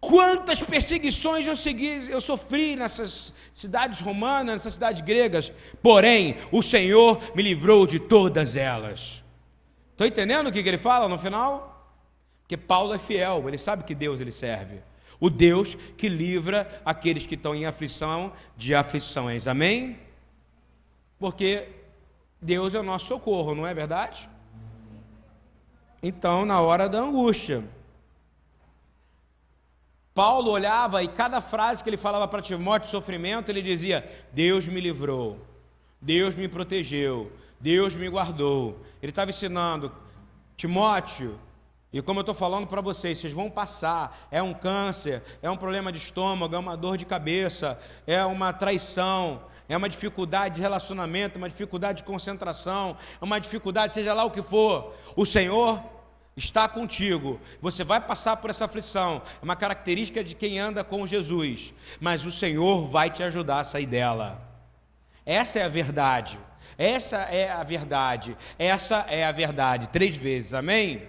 Quantas 0.07 0.61
perseguições 0.61 1.47
eu, 1.47 1.55
segui, 1.55 2.09
eu 2.09 2.21
sofri 2.21 2.75
nessas 2.75 3.33
cidades 3.51 3.99
romanas, 3.99 4.55
nessas 4.55 4.75
cidades 4.75 5.01
gregas, 5.01 5.51
porém 5.81 6.37
o 6.51 6.61
Senhor 6.61 7.19
me 7.33 7.41
livrou 7.41 7.87
de 7.87 7.99
todas 7.99 8.55
elas. 8.55 9.23
Estão 9.91 10.05
entendendo 10.05 10.47
o 10.47 10.51
que, 10.51 10.59
ele 10.59 10.77
fala 10.77 11.07
no 11.07 11.17
final? 11.17 11.91
Porque 12.41 12.55
Paulo 12.55 12.93
é 12.93 12.99
fiel, 12.99 13.47
ele 13.47 13.57
sabe 13.57 13.83
que 13.83 13.95
Deus 13.95 14.21
ele 14.21 14.31
serve. 14.31 14.79
O 15.19 15.29
Deus 15.29 15.75
que 15.97 16.07
livra 16.07 16.81
aqueles 16.85 17.25
que 17.25 17.33
estão 17.33 17.55
em 17.55 17.65
aflição 17.65 18.31
de 18.55 18.75
aflições. 18.75 19.47
Amém? 19.47 19.97
Porque 21.17 21.69
Deus 22.39 22.75
é 22.75 22.79
o 22.79 22.83
nosso 22.83 23.07
socorro, 23.07 23.55
não 23.55 23.65
é 23.65 23.73
verdade? 23.73 24.29
Então, 26.03 26.45
na 26.45 26.61
hora 26.61 26.87
da 26.87 26.99
angústia, 26.99 27.63
Paulo 30.15 30.49
olhava 30.49 31.03
e 31.03 31.09
cada 31.09 31.41
frase 31.41 31.83
que 31.83 31.89
ele 31.89 31.97
falava 31.97 32.25
para 32.25 32.41
Timóteo, 32.41 32.89
sofrimento, 32.89 33.49
ele 33.49 33.61
dizia: 33.61 34.09
Deus 34.31 34.65
me 34.65 34.79
livrou, 34.79 35.37
Deus 36.01 36.35
me 36.35 36.47
protegeu, 36.47 37.29
Deus 37.59 37.93
me 37.93 38.07
guardou. 38.07 38.79
Ele 39.03 39.11
estava 39.11 39.29
ensinando, 39.29 39.91
Timóteo, 40.55 41.37
e 41.91 42.01
como 42.01 42.19
eu 42.19 42.21
estou 42.21 42.33
falando 42.33 42.65
para 42.65 42.79
vocês, 42.79 43.17
vocês 43.19 43.33
vão 43.33 43.51
passar. 43.51 44.27
É 44.31 44.41
um 44.41 44.53
câncer, 44.53 45.21
é 45.41 45.51
um 45.51 45.57
problema 45.57 45.91
de 45.91 45.97
estômago, 45.97 46.55
é 46.55 46.59
uma 46.59 46.77
dor 46.77 46.95
de 46.95 47.05
cabeça, 47.05 47.77
é 48.07 48.25
uma 48.25 48.53
traição, 48.53 49.41
é 49.67 49.75
uma 49.75 49.89
dificuldade 49.89 50.55
de 50.55 50.61
relacionamento, 50.61 51.37
uma 51.37 51.49
dificuldade 51.49 51.97
de 51.97 52.03
concentração, 52.05 52.95
é 53.21 53.25
uma 53.25 53.37
dificuldade, 53.37 53.93
seja 53.93 54.13
lá 54.13 54.23
o 54.23 54.31
que 54.31 54.41
for. 54.41 54.93
O 55.13 55.25
Senhor 55.25 55.83
está 56.35 56.67
contigo. 56.67 57.39
Você 57.61 57.83
vai 57.83 58.01
passar 58.01 58.37
por 58.37 58.49
essa 58.49 58.65
aflição. 58.65 59.21
É 59.41 59.43
uma 59.43 59.55
característica 59.55 60.23
de 60.23 60.35
quem 60.35 60.59
anda 60.59 60.83
com 60.83 61.05
Jesus. 61.05 61.73
Mas 61.99 62.25
o 62.25 62.31
Senhor 62.31 62.87
vai 62.87 63.09
te 63.09 63.23
ajudar 63.23 63.61
a 63.61 63.63
sair 63.63 63.85
dela. 63.85 64.41
Essa 65.25 65.59
é 65.59 65.63
a 65.63 65.69
verdade. 65.69 66.37
Essa 66.77 67.17
é 67.17 67.49
a 67.49 67.63
verdade. 67.63 68.37
Essa 68.59 69.05
é 69.09 69.25
a 69.25 69.31
verdade. 69.31 69.89
Três 69.89 70.15
vezes. 70.15 70.53
Amém? 70.53 71.07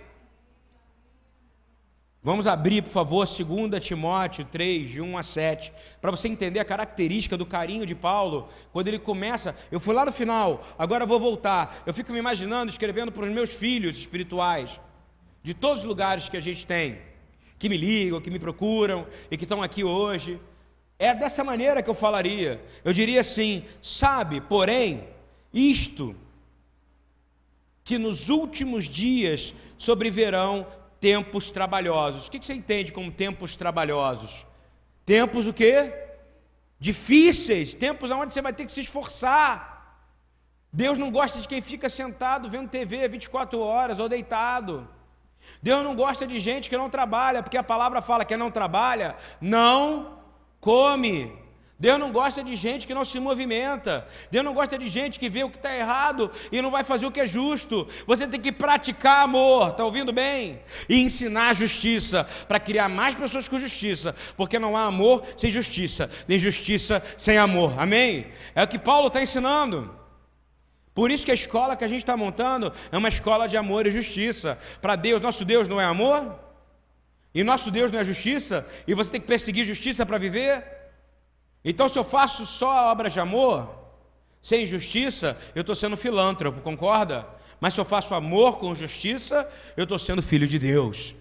Vamos 2.22 2.48
abrir, 2.48 2.82
por 2.82 2.90
favor, 2.90 3.24
2 3.24 3.84
Timóteo 3.84 4.44
3, 4.44 4.90
de 4.90 5.00
1 5.00 5.16
a 5.16 5.22
7, 5.22 5.72
para 6.00 6.10
você 6.10 6.26
entender 6.26 6.58
a 6.58 6.64
característica 6.64 7.36
do 7.36 7.46
carinho 7.46 7.86
de 7.86 7.94
Paulo, 7.94 8.48
quando 8.72 8.88
ele 8.88 8.98
começa, 8.98 9.54
eu 9.70 9.78
fui 9.78 9.94
lá 9.94 10.04
no 10.04 10.12
final, 10.12 10.66
agora 10.76 11.06
vou 11.06 11.20
voltar. 11.20 11.84
Eu 11.86 11.94
fico 11.94 12.10
me 12.10 12.18
imaginando 12.18 12.68
escrevendo 12.68 13.12
para 13.12 13.24
os 13.24 13.30
meus 13.30 13.54
filhos 13.54 13.96
espirituais 13.96 14.80
de 15.46 15.54
todos 15.54 15.82
os 15.82 15.84
lugares 15.84 16.28
que 16.28 16.36
a 16.36 16.40
gente 16.40 16.66
tem, 16.66 16.98
que 17.56 17.68
me 17.68 17.76
ligam, 17.76 18.20
que 18.20 18.30
me 18.30 18.38
procuram 18.40 19.06
e 19.30 19.36
que 19.36 19.44
estão 19.44 19.62
aqui 19.62 19.84
hoje. 19.84 20.40
É 20.98 21.14
dessa 21.14 21.44
maneira 21.44 21.84
que 21.84 21.88
eu 21.88 21.94
falaria. 21.94 22.60
Eu 22.84 22.92
diria 22.92 23.20
assim: 23.20 23.64
sabe, 23.80 24.40
porém, 24.40 25.06
isto, 25.54 26.16
que 27.84 27.96
nos 27.96 28.28
últimos 28.28 28.86
dias 28.86 29.54
sobreverão 29.78 30.66
tempos 31.00 31.48
trabalhosos. 31.48 32.26
O 32.26 32.30
que 32.32 32.44
você 32.44 32.52
entende 32.52 32.90
como 32.90 33.12
tempos 33.12 33.54
trabalhosos? 33.54 34.44
Tempos 35.04 35.46
o 35.46 35.52
quê? 35.52 35.94
Difíceis, 36.80 37.72
tempos 37.72 38.10
onde 38.10 38.34
você 38.34 38.42
vai 38.42 38.52
ter 38.52 38.66
que 38.66 38.72
se 38.72 38.80
esforçar. 38.80 40.10
Deus 40.72 40.98
não 40.98 41.12
gosta 41.12 41.38
de 41.38 41.46
quem 41.46 41.62
fica 41.62 41.88
sentado 41.88 42.50
vendo 42.50 42.68
TV 42.68 43.06
24 43.06 43.60
horas 43.60 44.00
ou 44.00 44.08
deitado. 44.08 44.95
Deus 45.62 45.82
não 45.82 45.94
gosta 45.94 46.26
de 46.26 46.38
gente 46.38 46.70
que 46.70 46.76
não 46.76 46.90
trabalha, 46.90 47.42
porque 47.42 47.56
a 47.56 47.62
palavra 47.62 48.02
fala 48.02 48.24
que 48.24 48.36
não 48.36 48.50
trabalha, 48.50 49.16
não 49.40 50.18
come. 50.60 51.46
Deus 51.78 52.00
não 52.00 52.10
gosta 52.10 52.42
de 52.42 52.56
gente 52.56 52.86
que 52.86 52.94
não 52.94 53.04
se 53.04 53.20
movimenta. 53.20 54.08
Deus 54.30 54.42
não 54.42 54.54
gosta 54.54 54.78
de 54.78 54.88
gente 54.88 55.18
que 55.18 55.28
vê 55.28 55.44
o 55.44 55.50
que 55.50 55.56
está 55.56 55.76
errado 55.76 56.30
e 56.50 56.62
não 56.62 56.70
vai 56.70 56.82
fazer 56.82 57.04
o 57.04 57.10
que 57.10 57.20
é 57.20 57.26
justo. 57.26 57.86
Você 58.06 58.26
tem 58.26 58.40
que 58.40 58.50
praticar 58.50 59.24
amor, 59.24 59.68
está 59.68 59.84
ouvindo 59.84 60.10
bem? 60.10 60.60
E 60.88 61.02
ensinar 61.02 61.54
justiça, 61.54 62.26
para 62.48 62.58
criar 62.58 62.88
mais 62.88 63.14
pessoas 63.14 63.46
com 63.46 63.58
justiça, 63.58 64.16
porque 64.38 64.58
não 64.58 64.74
há 64.74 64.84
amor 64.84 65.22
sem 65.36 65.50
justiça, 65.50 66.10
nem 66.26 66.38
justiça 66.38 67.02
sem 67.18 67.36
amor. 67.36 67.78
Amém? 67.78 68.26
É 68.54 68.62
o 68.62 68.68
que 68.68 68.78
Paulo 68.78 69.08
está 69.08 69.20
ensinando. 69.20 70.05
Por 70.96 71.10
isso 71.10 71.26
que 71.26 71.30
a 71.30 71.34
escola 71.34 71.76
que 71.76 71.84
a 71.84 71.88
gente 71.88 72.00
está 72.00 72.16
montando 72.16 72.72
é 72.90 72.96
uma 72.96 73.10
escola 73.10 73.46
de 73.46 73.54
amor 73.54 73.86
e 73.86 73.90
justiça. 73.90 74.58
Para 74.80 74.96
Deus, 74.96 75.20
nosso 75.20 75.44
Deus 75.44 75.68
não 75.68 75.78
é 75.78 75.84
amor? 75.84 76.40
E 77.34 77.44
nosso 77.44 77.70
Deus 77.70 77.90
não 77.90 77.98
é 77.98 78.04
justiça? 78.04 78.66
E 78.86 78.94
você 78.94 79.10
tem 79.10 79.20
que 79.20 79.26
perseguir 79.26 79.62
justiça 79.66 80.06
para 80.06 80.16
viver? 80.16 80.64
Então, 81.62 81.86
se 81.86 81.98
eu 81.98 82.02
faço 82.02 82.46
só 82.46 82.90
obras 82.90 83.12
de 83.12 83.20
amor, 83.20 83.68
sem 84.40 84.64
justiça, 84.64 85.36
eu 85.54 85.60
estou 85.60 85.74
sendo 85.74 85.98
filântropo, 85.98 86.62
concorda? 86.62 87.26
Mas 87.60 87.74
se 87.74 87.80
eu 87.80 87.84
faço 87.84 88.14
amor 88.14 88.58
com 88.58 88.74
justiça, 88.74 89.46
eu 89.76 89.82
estou 89.82 89.98
sendo 89.98 90.22
filho 90.22 90.48
de 90.48 90.58
Deus. 90.58 91.14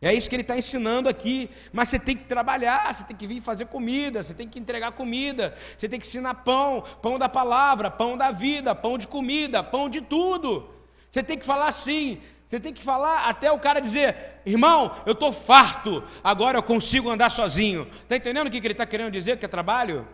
É 0.00 0.12
isso 0.12 0.28
que 0.28 0.36
ele 0.36 0.42
está 0.42 0.56
ensinando 0.56 1.08
aqui. 1.08 1.50
Mas 1.72 1.88
você 1.88 1.98
tem 1.98 2.16
que 2.16 2.24
trabalhar, 2.24 2.92
você 2.92 3.04
tem 3.04 3.16
que 3.16 3.26
vir 3.26 3.40
fazer 3.40 3.66
comida, 3.66 4.22
você 4.22 4.34
tem 4.34 4.48
que 4.48 4.58
entregar 4.58 4.92
comida, 4.92 5.56
você 5.76 5.88
tem 5.88 5.98
que 5.98 6.06
ensinar 6.06 6.34
pão, 6.34 6.84
pão 7.00 7.18
da 7.18 7.28
palavra, 7.28 7.90
pão 7.90 8.16
da 8.16 8.30
vida, 8.30 8.74
pão 8.74 8.98
de 8.98 9.08
comida, 9.08 9.62
pão 9.62 9.88
de 9.88 10.00
tudo. 10.00 10.68
Você 11.10 11.22
tem 11.22 11.38
que 11.38 11.46
falar 11.46 11.68
assim, 11.68 12.20
você 12.46 12.60
tem 12.60 12.72
que 12.72 12.82
falar 12.82 13.26
até 13.28 13.50
o 13.50 13.58
cara 13.58 13.80
dizer: 13.80 14.40
irmão, 14.44 14.94
eu 15.06 15.12
estou 15.12 15.32
farto, 15.32 16.04
agora 16.22 16.58
eu 16.58 16.62
consigo 16.62 17.10
andar 17.10 17.30
sozinho. 17.30 17.88
Está 18.02 18.16
entendendo 18.16 18.48
o 18.48 18.50
que 18.50 18.58
ele 18.58 18.72
está 18.72 18.84
querendo 18.84 19.10
dizer 19.10 19.38
que 19.38 19.44
é 19.44 19.48
trabalho? 19.48 20.06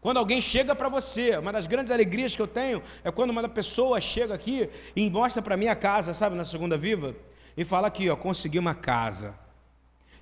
Quando 0.00 0.16
alguém 0.16 0.40
chega 0.40 0.74
para 0.74 0.88
você, 0.88 1.36
uma 1.36 1.52
das 1.52 1.66
grandes 1.66 1.92
alegrias 1.92 2.34
que 2.34 2.40
eu 2.40 2.46
tenho 2.46 2.82
é 3.04 3.10
quando 3.10 3.30
uma 3.30 3.46
pessoa 3.48 4.00
chega 4.00 4.32
aqui 4.32 4.70
e 4.96 5.10
mostra 5.10 5.42
para 5.42 5.58
mim 5.58 5.66
a 5.66 5.76
casa, 5.76 6.14
sabe, 6.14 6.36
na 6.36 6.44
segunda 6.44 6.78
viva 6.78 7.14
e 7.60 7.64
fala 7.64 7.88
aqui, 7.88 8.08
ó, 8.08 8.16
consegui 8.16 8.58
uma 8.58 8.74
casa. 8.74 9.34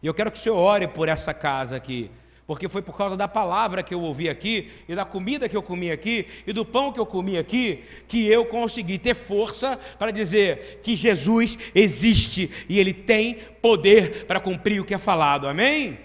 E 0.03 0.09
eu 0.09 0.13
quero 0.13 0.29
que 0.29 0.37
o 0.37 0.41
senhor 0.41 0.57
ore 0.57 0.89
por 0.89 1.09
essa 1.09 1.33
casa 1.33 1.77
aqui, 1.77 2.11
porque 2.49 2.69
foi 2.69 2.83
por 2.83 2.97
causa 2.97 3.17
da 3.17 3.29
palavra 3.29 3.81
que 3.81 3.95
eu 3.95 4.01
ouvi 4.01 4.29
aqui, 4.29 4.73
e 4.89 4.95
da 4.97 5.05
comida 5.05 5.49
que 5.49 5.57
eu 5.57 5.63
comi 5.63 5.89
aqui, 5.93 6.27
e 6.45 6.53
do 6.53 6.65
pão 6.65 6.93
que 6.93 6.99
eu 6.99 7.07
comi 7.07 7.39
aqui, 7.39 7.85
que 8.09 8.27
eu 8.27 8.45
consegui 8.45 8.99
ter 8.99 9.15
força 9.15 9.79
para 9.97 10.11
dizer 10.11 10.81
que 10.83 10.97
Jesus 10.97 11.57
existe 11.77 12.51
e 12.69 12.77
ele 12.77 12.93
tem 12.93 13.37
poder 13.63 14.27
para 14.27 14.41
cumprir 14.41 14.81
o 14.81 14.85
que 14.85 14.95
é 14.95 14.99
falado, 14.99 15.47
amém? 15.47 15.97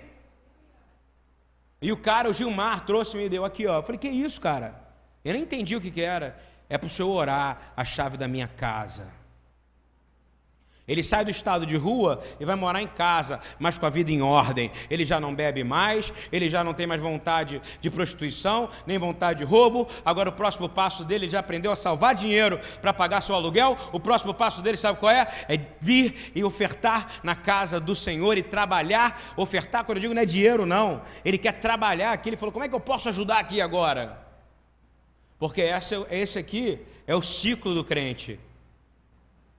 E 1.81 1.91
o 1.91 1.97
cara, 1.97 2.29
o 2.29 2.33
Gilmar, 2.33 2.85
trouxe 2.85 3.17
me 3.17 3.27
deu 3.27 3.43
aqui, 3.43 3.65
ó. 3.65 3.77
Eu 3.77 3.83
falei, 3.83 3.97
que 3.97 4.07
isso, 4.07 4.39
cara? 4.39 4.79
Eu 5.25 5.33
nem 5.33 5.41
entendi 5.41 5.75
o 5.75 5.81
que, 5.81 5.89
que 5.89 6.01
era. 6.01 6.39
É 6.69 6.77
para 6.77 6.85
o 6.85 6.91
senhor 6.91 7.09
orar 7.09 7.73
a 7.75 7.83
chave 7.83 8.17
da 8.17 8.27
minha 8.27 8.47
casa. 8.47 9.22
Ele 10.85 11.01
sai 11.01 11.23
do 11.23 11.31
estado 11.31 11.65
de 11.65 11.77
rua 11.77 12.21
e 12.41 12.45
vai 12.45 12.55
morar 12.55 12.81
em 12.81 12.87
casa, 12.87 13.39
mas 13.57 13.77
com 13.77 13.85
a 13.85 13.89
vida 13.89 14.11
em 14.11 14.21
ordem. 14.21 14.69
Ele 14.89 15.05
já 15.05 15.17
não 15.17 15.33
bebe 15.33 15.63
mais, 15.63 16.11
ele 16.29 16.49
já 16.49 16.61
não 16.61 16.73
tem 16.73 16.85
mais 16.85 17.01
vontade 17.01 17.61
de 17.79 17.89
prostituição, 17.89 18.69
nem 18.85 18.97
vontade 18.97 19.39
de 19.39 19.45
roubo. 19.45 19.87
Agora 20.03 20.27
o 20.29 20.33
próximo 20.33 20.67
passo 20.67 21.05
dele, 21.05 21.25
ele 21.25 21.31
já 21.31 21.39
aprendeu 21.39 21.71
a 21.71 21.75
salvar 21.75 22.13
dinheiro 22.15 22.59
para 22.81 22.93
pagar 22.93 23.21
seu 23.21 23.33
aluguel. 23.33 23.77
O 23.93 23.99
próximo 23.99 24.33
passo 24.33 24.61
dele, 24.61 24.75
sabe 24.75 24.99
qual 24.99 25.11
é? 25.11 25.25
É 25.47 25.57
vir 25.79 26.33
e 26.35 26.43
ofertar 26.43 27.21
na 27.23 27.35
casa 27.35 27.79
do 27.79 27.95
Senhor 27.95 28.37
e 28.37 28.43
trabalhar. 28.43 29.33
Ofertar, 29.37 29.85
quando 29.85 29.99
eu 29.99 30.01
digo 30.01 30.13
não 30.13 30.21
é 30.21 30.25
dinheiro, 30.25 30.65
não. 30.65 31.01
Ele 31.23 31.37
quer 31.37 31.53
trabalhar 31.53 32.11
aqui. 32.11 32.27
Ele 32.27 32.37
falou: 32.37 32.51
como 32.51 32.65
é 32.65 32.67
que 32.67 32.75
eu 32.75 32.79
posso 32.81 33.07
ajudar 33.07 33.39
aqui 33.39 33.61
agora? 33.61 34.21
Porque 35.39 35.61
esse 36.09 36.37
aqui 36.37 36.79
é 37.07 37.15
o 37.15 37.21
ciclo 37.21 37.73
do 37.73 37.85
crente. 37.85 38.37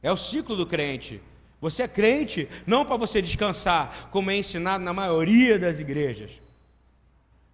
É 0.05 0.13
o 0.13 0.19
ciclo 0.19 0.55
do 0.55 0.67
crente. 0.67 1.19
Você 1.63 1.85
é 1.85 1.89
crente 1.89 2.47
não 2.67 2.85
para 2.85 2.99
você 2.99 3.23
descansar, 3.23 4.11
como 4.11 4.31
é 4.31 4.37
ensinado 4.37 4.85
na 4.85 4.93
maioria 4.93 5.59
das 5.59 5.79
igrejas. 5.79 6.31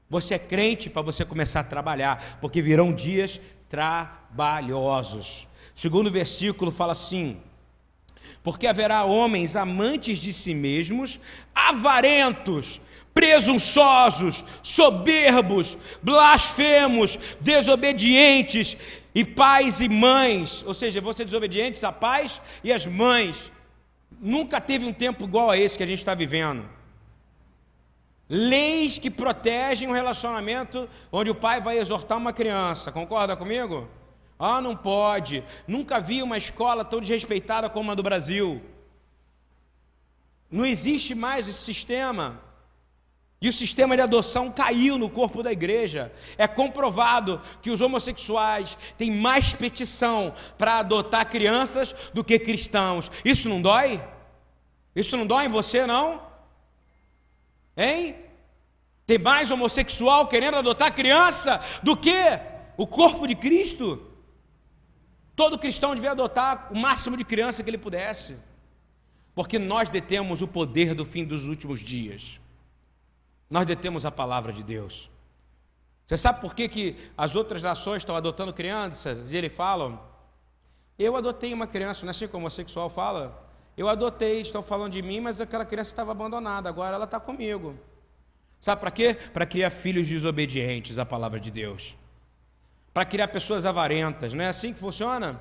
Você 0.08 0.34
é 0.34 0.38
crente 0.40 0.90
para 0.90 1.00
você 1.00 1.24
começar 1.24 1.60
a 1.60 1.64
trabalhar, 1.64 2.38
porque 2.40 2.60
virão 2.60 2.92
dias 2.92 3.40
trabalhosos. 3.68 5.46
Segundo 5.76 6.10
versículo 6.10 6.72
fala 6.72 6.90
assim: 6.90 7.36
Porque 8.42 8.66
haverá 8.66 9.04
homens 9.04 9.54
amantes 9.54 10.18
de 10.18 10.32
si 10.32 10.52
mesmos, 10.52 11.20
avarentos, 11.54 12.80
presunçosos, 13.14 14.44
soberbos, 14.60 15.78
blasfemos, 16.02 17.16
desobedientes, 17.40 18.76
e 19.14 19.24
pais 19.24 19.80
e 19.80 19.88
mães, 19.88 20.62
ou 20.66 20.74
seja, 20.74 21.00
vão 21.00 21.12
ser 21.12 21.24
desobedientes 21.24 21.82
a 21.84 21.92
pais 21.92 22.40
e 22.62 22.72
as 22.72 22.86
mães. 22.86 23.50
Nunca 24.20 24.60
teve 24.60 24.84
um 24.84 24.92
tempo 24.92 25.24
igual 25.24 25.50
a 25.50 25.56
esse 25.56 25.76
que 25.76 25.82
a 25.82 25.86
gente 25.86 25.98
está 25.98 26.14
vivendo. 26.14 26.68
Leis 28.28 28.98
que 28.98 29.10
protegem 29.10 29.88
um 29.88 29.92
relacionamento 29.92 30.88
onde 31.10 31.30
o 31.30 31.34
pai 31.34 31.60
vai 31.60 31.78
exortar 31.78 32.16
uma 32.16 32.32
criança, 32.32 32.92
concorda 32.92 33.36
comigo? 33.36 33.88
Ah, 34.38 34.60
não 34.60 34.76
pode. 34.76 35.44
Nunca 35.66 36.00
vi 36.00 36.22
uma 36.22 36.38
escola 36.38 36.84
tão 36.84 37.00
desrespeitada 37.00 37.68
como 37.68 37.90
a 37.90 37.94
do 37.94 38.02
Brasil. 38.02 38.62
Não 40.50 40.64
existe 40.64 41.14
mais 41.14 41.48
esse 41.48 41.60
sistema. 41.60 42.40
E 43.40 43.48
o 43.48 43.52
sistema 43.52 43.96
de 43.96 44.02
adoção 44.02 44.50
caiu 44.50 44.98
no 44.98 45.08
corpo 45.08 45.42
da 45.42 45.50
igreja. 45.50 46.12
É 46.36 46.46
comprovado 46.46 47.40
que 47.62 47.70
os 47.70 47.80
homossexuais 47.80 48.76
têm 48.98 49.10
mais 49.10 49.54
petição 49.54 50.34
para 50.58 50.78
adotar 50.78 51.28
crianças 51.30 51.94
do 52.12 52.22
que 52.22 52.38
cristãos. 52.38 53.10
Isso 53.24 53.48
não 53.48 53.62
dói? 53.62 54.02
Isso 54.94 55.16
não 55.16 55.26
dói 55.26 55.46
em 55.46 55.48
você, 55.48 55.86
não? 55.86 56.20
Hein? 57.74 58.16
Tem 59.06 59.18
mais 59.18 59.50
homossexual 59.50 60.26
querendo 60.26 60.58
adotar 60.58 60.94
criança 60.94 61.64
do 61.82 61.96
que 61.96 62.22
o 62.76 62.86
corpo 62.86 63.26
de 63.26 63.34
Cristo? 63.34 64.06
Todo 65.34 65.58
cristão 65.58 65.94
devia 65.94 66.10
adotar 66.10 66.68
o 66.70 66.76
máximo 66.76 67.16
de 67.16 67.24
criança 67.24 67.62
que 67.62 67.70
ele 67.70 67.78
pudesse, 67.78 68.36
porque 69.34 69.58
nós 69.58 69.88
detemos 69.88 70.42
o 70.42 70.48
poder 70.48 70.94
do 70.94 71.06
fim 71.06 71.24
dos 71.24 71.46
últimos 71.46 71.80
dias 71.80 72.38
nós 73.50 73.66
detemos 73.66 74.06
a 74.06 74.10
palavra 74.10 74.52
de 74.52 74.62
Deus. 74.62 75.10
Você 76.06 76.16
sabe 76.16 76.40
por 76.40 76.54
que, 76.54 76.68
que 76.68 76.96
as 77.18 77.34
outras 77.34 77.62
nações 77.62 77.98
estão 77.98 78.16
adotando 78.16 78.52
crianças? 78.52 79.32
E 79.32 79.36
eles 79.36 79.52
falam: 79.52 80.00
Eu 80.98 81.16
adotei 81.16 81.52
uma 81.52 81.66
criança, 81.66 82.02
não 82.02 82.08
é 82.08 82.12
assim 82.12 82.28
como 82.28 82.38
o 82.38 82.46
homossexual 82.46 82.88
fala? 82.88 83.48
Eu 83.76 83.88
adotei, 83.88 84.40
estão 84.40 84.62
falando 84.62 84.92
de 84.92 85.02
mim, 85.02 85.20
mas 85.20 85.40
aquela 85.40 85.64
criança 85.64 85.90
estava 85.90 86.12
abandonada, 86.12 86.68
agora 86.68 86.94
ela 86.94 87.04
está 87.04 87.18
comigo. 87.18 87.76
Sabe 88.60 88.80
para 88.80 88.90
quê? 88.90 89.14
Para 89.32 89.46
criar 89.46 89.70
filhos 89.70 90.08
desobedientes 90.08 90.98
à 90.98 91.06
palavra 91.06 91.40
de 91.40 91.50
Deus. 91.50 91.96
Para 92.92 93.04
criar 93.04 93.28
pessoas 93.28 93.64
avarentas, 93.64 94.34
não 94.34 94.44
é 94.44 94.48
assim 94.48 94.72
que 94.72 94.80
funciona? 94.80 95.40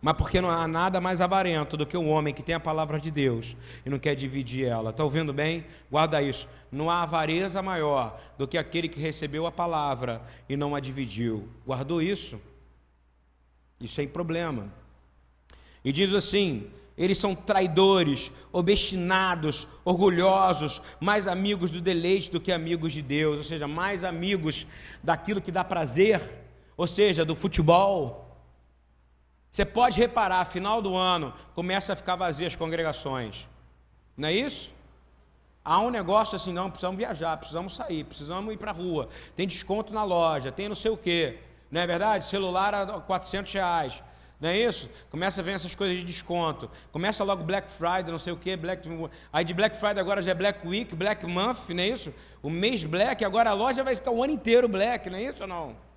Mas 0.00 0.16
porque 0.16 0.40
não 0.40 0.48
há 0.48 0.66
nada 0.68 1.00
mais 1.00 1.20
avarento 1.20 1.76
do 1.76 1.84
que 1.84 1.96
um 1.96 2.08
homem 2.08 2.32
que 2.32 2.42
tem 2.42 2.54
a 2.54 2.60
palavra 2.60 3.00
de 3.00 3.10
Deus 3.10 3.56
e 3.84 3.90
não 3.90 3.98
quer 3.98 4.14
dividir 4.14 4.66
ela. 4.66 4.90
Está 4.90 5.02
ouvindo 5.02 5.32
bem? 5.32 5.64
Guarda 5.90 6.22
isso. 6.22 6.48
Não 6.70 6.90
há 6.90 7.02
avareza 7.02 7.60
maior 7.62 8.18
do 8.38 8.46
que 8.46 8.56
aquele 8.56 8.88
que 8.88 9.00
recebeu 9.00 9.44
a 9.46 9.52
palavra 9.52 10.22
e 10.48 10.56
não 10.56 10.74
a 10.74 10.80
dividiu. 10.80 11.48
Guardou 11.66 12.00
isso? 12.00 12.40
Isso 13.80 14.00
é 14.00 14.06
problema. 14.06 14.72
E 15.84 15.92
diz 15.92 16.14
assim: 16.14 16.70
eles 16.96 17.18
são 17.18 17.34
traidores, 17.34 18.30
obstinados, 18.52 19.66
orgulhosos, 19.84 20.82
mais 21.00 21.26
amigos 21.26 21.70
do 21.70 21.80
deleite 21.80 22.30
do 22.30 22.40
que 22.40 22.52
amigos 22.52 22.92
de 22.92 23.02
Deus, 23.02 23.38
ou 23.38 23.44
seja, 23.44 23.66
mais 23.66 24.04
amigos 24.04 24.66
daquilo 25.02 25.40
que 25.40 25.52
dá 25.52 25.64
prazer, 25.64 26.20
ou 26.76 26.86
seja, 26.86 27.24
do 27.24 27.34
futebol 27.34 28.27
você 29.50 29.64
pode 29.64 29.98
reparar, 29.98 30.44
final 30.44 30.80
do 30.80 30.96
ano, 30.96 31.32
começa 31.54 31.92
a 31.92 31.96
ficar 31.96 32.16
vazias 32.16 32.52
as 32.52 32.56
congregações. 32.56 33.48
Não 34.16 34.28
é 34.28 34.32
isso? 34.32 34.72
Há 35.64 35.80
um 35.80 35.90
negócio 35.90 36.36
assim, 36.36 36.52
não, 36.52 36.70
precisamos 36.70 36.96
viajar, 36.96 37.36
precisamos 37.36 37.74
sair, 37.74 38.04
precisamos 38.04 38.52
ir 38.54 38.56
para 38.56 38.70
a 38.70 38.74
rua. 38.74 39.08
Tem 39.36 39.46
desconto 39.46 39.92
na 39.92 40.04
loja, 40.04 40.50
tem 40.50 40.68
não 40.68 40.76
sei 40.76 40.90
o 40.90 40.96
quê. 40.96 41.40
Não 41.70 41.80
é 41.80 41.86
verdade? 41.86 42.26
Celular 42.26 42.74
a 42.74 43.00
400 43.00 43.52
reais. 43.52 44.02
Não 44.40 44.48
é 44.48 44.56
isso? 44.56 44.88
Começa 45.10 45.40
a 45.40 45.44
ver 45.44 45.52
essas 45.52 45.74
coisas 45.74 45.98
de 45.98 46.04
desconto. 46.04 46.70
Começa 46.92 47.24
logo 47.24 47.42
Black 47.42 47.70
Friday, 47.70 48.10
não 48.10 48.18
sei 48.18 48.32
o 48.32 48.36
quê, 48.36 48.56
Black. 48.56 48.88
Aí 49.32 49.44
de 49.44 49.52
Black 49.52 49.76
Friday 49.76 49.98
agora 49.98 50.22
já 50.22 50.30
é 50.30 50.34
Black 50.34 50.66
Week, 50.66 50.94
Black 50.94 51.26
Month, 51.26 51.68
não 51.70 51.82
é 51.82 51.88
isso? 51.88 52.14
O 52.40 52.48
mês 52.48 52.84
Black, 52.84 53.24
agora 53.24 53.50
a 53.50 53.54
loja 53.54 53.82
vai 53.82 53.94
ficar 53.94 54.12
o 54.12 54.22
ano 54.22 54.32
inteiro 54.32 54.68
Black, 54.68 55.10
não 55.10 55.18
é 55.18 55.24
isso 55.24 55.42
ou 55.42 55.48
não? 55.48 55.87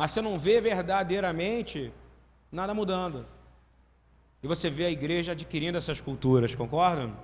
Mas 0.00 0.12
você 0.12 0.22
não 0.22 0.38
vê 0.38 0.62
verdadeiramente 0.62 1.92
nada 2.50 2.72
mudando. 2.72 3.26
E 4.42 4.46
você 4.46 4.70
vê 4.70 4.86
a 4.86 4.90
igreja 4.90 5.32
adquirindo 5.32 5.76
essas 5.76 6.00
culturas, 6.00 6.54
concordam? 6.54 7.14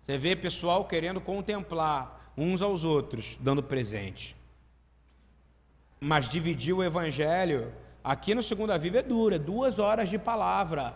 Você 0.00 0.16
vê 0.16 0.36
pessoal 0.36 0.84
querendo 0.84 1.20
contemplar 1.20 2.32
uns 2.36 2.62
aos 2.62 2.84
outros, 2.84 3.36
dando 3.40 3.64
presente. 3.64 4.36
Mas 5.98 6.28
dividir 6.28 6.72
o 6.72 6.84
evangelho, 6.84 7.74
aqui 8.04 8.32
no 8.32 8.44
Segunda 8.44 8.78
Viva 8.78 8.98
é 8.98 9.02
duro, 9.02 9.34
é 9.34 9.38
duas 9.40 9.80
horas 9.80 10.08
de 10.08 10.20
palavra. 10.20 10.94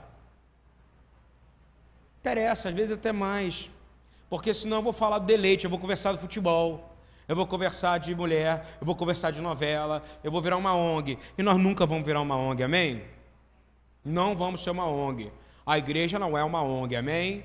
Interessa, 2.21 2.69
às 2.69 2.75
vezes 2.77 2.97
até 2.97 3.11
mais. 3.11 3.69
Porque 4.29 4.55
senão 4.55 4.77
eu 4.77 4.85
vou 4.85 4.93
falar 4.93 5.19
do 5.19 5.27
deleite, 5.27 5.65
eu 5.65 5.71
vou 5.71 5.81
conversar 5.81 6.13
do 6.13 6.19
futebol 6.19 6.90
eu 7.31 7.37
vou 7.37 7.47
conversar 7.47 7.99
de 7.99 8.13
mulher, 8.13 8.77
eu 8.81 8.85
vou 8.85 8.97
conversar 8.97 9.31
de 9.31 9.41
novela, 9.41 10.03
eu 10.25 10.33
vou 10.33 10.43
virar 10.43 10.57
uma 10.57 10.75
ONG. 10.75 11.17
E 11.39 11.45
nós 11.45 11.57
nunca 11.59 11.87
vamos 11.87 12.05
virar 12.05 12.21
uma 12.21 12.35
ONG, 12.35 12.65
amém? 12.65 13.05
Não 14.05 14.35
vamos 14.35 14.65
ser 14.65 14.71
uma 14.71 14.85
ONG. 14.85 15.31
A 15.65 15.79
igreja 15.79 16.19
não 16.19 16.37
é 16.37 16.43
uma 16.43 16.61
ONG, 16.61 16.97
amém? 16.97 17.45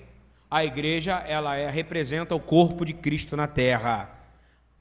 A 0.49 0.65
igreja, 0.65 1.23
ela 1.27 1.55
é, 1.55 1.69
representa 1.69 2.33
o 2.33 2.39
corpo 2.39 2.83
de 2.83 2.93
Cristo 2.93 3.37
na 3.37 3.45
terra. 3.45 4.09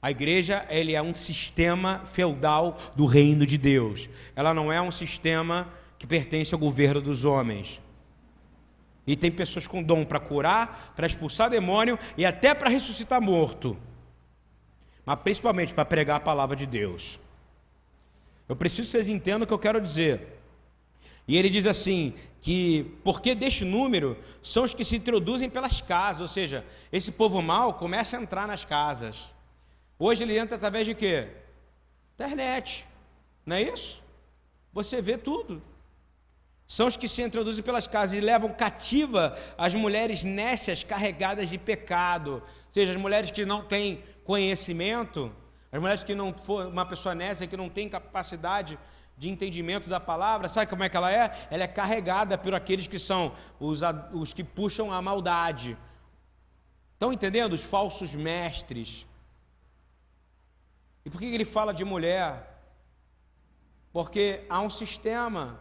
A 0.01 0.09
igreja, 0.09 0.65
ele 0.71 0.95
é 0.95 1.01
um 1.03 1.13
sistema 1.13 2.01
feudal 2.05 2.75
do 2.95 3.05
reino 3.05 3.45
de 3.45 3.59
Deus. 3.59 4.09
Ela 4.35 4.55
não 4.55 4.73
é 4.73 4.81
um 4.81 4.91
sistema 4.91 5.67
que 5.99 6.07
pertence 6.07 6.51
ao 6.51 6.59
governo 6.59 6.99
dos 6.99 7.25
homens. 7.25 7.79
E 9.05 9.15
tem 9.15 9.29
pessoas 9.29 9.67
com 9.67 9.83
dom 9.83 10.03
para 10.03 10.19
curar, 10.19 10.93
para 10.95 11.05
expulsar 11.05 11.47
demônio 11.47 11.99
e 12.17 12.25
até 12.25 12.55
para 12.55 12.71
ressuscitar 12.71 13.21
morto 13.21 13.77
mas 15.05 15.19
principalmente 15.19 15.73
para 15.73 15.85
pregar 15.85 16.17
a 16.17 16.19
palavra 16.19 16.55
de 16.55 16.65
Deus. 16.65 17.19
Eu 18.47 18.55
preciso 18.55 18.83
que 18.83 18.91
vocês 18.91 19.07
entendam 19.07 19.43
o 19.43 19.47
que 19.47 19.53
eu 19.53 19.59
quero 19.59 19.81
dizer. 19.81 20.39
E 21.27 21.37
ele 21.37 21.49
diz 21.49 21.65
assim: 21.65 22.13
que 22.45 22.95
porque 23.03 23.33
deste 23.33 23.65
número 23.65 24.15
são 24.43 24.63
os 24.63 24.73
que 24.73 24.85
se 24.85 24.95
introduzem 24.95 25.49
pelas 25.49 25.81
casas, 25.81 26.21
ou 26.21 26.27
seja, 26.27 26.63
esse 26.91 27.11
povo 27.11 27.41
mau 27.41 27.73
começa 27.73 28.15
a 28.15 28.21
entrar 28.21 28.47
nas 28.47 28.63
casas. 28.63 29.33
Hoje 29.97 30.23
ele 30.23 30.37
entra 30.37 30.55
através 30.55 30.85
de 30.85 30.93
quê? 30.93 31.27
Internet, 32.13 32.85
não 33.45 33.55
é 33.55 33.63
isso? 33.63 33.99
Você 34.71 35.01
vê 35.01 35.17
tudo. 35.17 35.59
São 36.67 36.85
os 36.87 36.97
que 36.97 37.07
se 37.07 37.23
introduzem 37.23 37.63
pelas 37.63 37.87
casas 37.87 38.15
e 38.15 38.21
levam 38.21 38.49
cativa 38.49 39.37
as 39.57 39.73
mulheres 39.73 40.23
nécias 40.23 40.83
carregadas 40.83 41.49
de 41.49 41.57
pecado. 41.57 42.43
Ou 42.67 42.71
seja, 42.71 42.91
as 42.91 42.97
mulheres 42.97 43.31
que 43.31 43.43
não 43.43 43.63
têm 43.63 44.03
conhecimento, 44.25 45.31
as 45.71 45.79
mulheres 45.79 46.03
que 46.03 46.13
não 46.13 46.33
for 46.33 46.67
uma 46.67 46.85
pessoa 46.85 47.15
nécia, 47.15 47.47
que 47.47 47.55
não 47.55 47.69
tem 47.69 47.87
capacidade 47.87 48.77
de 49.17 49.29
entendimento 49.29 49.89
da 49.89 49.99
palavra, 49.99 50.49
sabe 50.49 50.69
como 50.69 50.83
é 50.83 50.89
que 50.89 50.97
ela 50.97 51.11
é? 51.11 51.47
Ela 51.49 51.63
é 51.63 51.67
carregada 51.67 52.37
por 52.37 52.53
aqueles 52.53 52.87
que 52.87 52.99
são 52.99 53.33
os, 53.59 53.79
os 54.11 54.33
que 54.33 54.43
puxam 54.43 54.91
a 54.91 55.01
maldade. 55.01 55.77
Estão 56.93 57.13
entendendo? 57.13 57.53
Os 57.53 57.63
falsos 57.63 58.13
mestres. 58.13 59.07
E 61.05 61.09
por 61.09 61.19
que 61.19 61.25
ele 61.25 61.45
fala 61.45 61.73
de 61.73 61.85
mulher? 61.85 62.51
Porque 63.93 64.43
há 64.49 64.59
um 64.59 64.69
sistema 64.69 65.59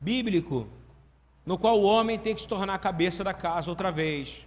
bíblico 0.00 0.68
no 1.44 1.58
qual 1.58 1.78
o 1.78 1.84
homem 1.84 2.18
tem 2.18 2.34
que 2.34 2.42
se 2.42 2.48
tornar 2.48 2.74
a 2.74 2.78
cabeça 2.78 3.24
da 3.24 3.34
casa 3.34 3.68
outra 3.68 3.90
vez. 3.90 4.45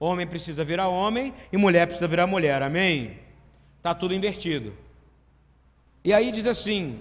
Homem 0.00 0.26
precisa 0.26 0.64
virar 0.64 0.88
homem 0.88 1.32
e 1.52 1.56
mulher 1.56 1.86
precisa 1.86 2.08
virar 2.08 2.26
mulher. 2.26 2.60
Amém? 2.62 3.20
Está 3.76 3.94
tudo 3.94 4.14
invertido. 4.14 4.74
E 6.02 6.12
aí 6.12 6.32
diz 6.32 6.46
assim: 6.46 7.00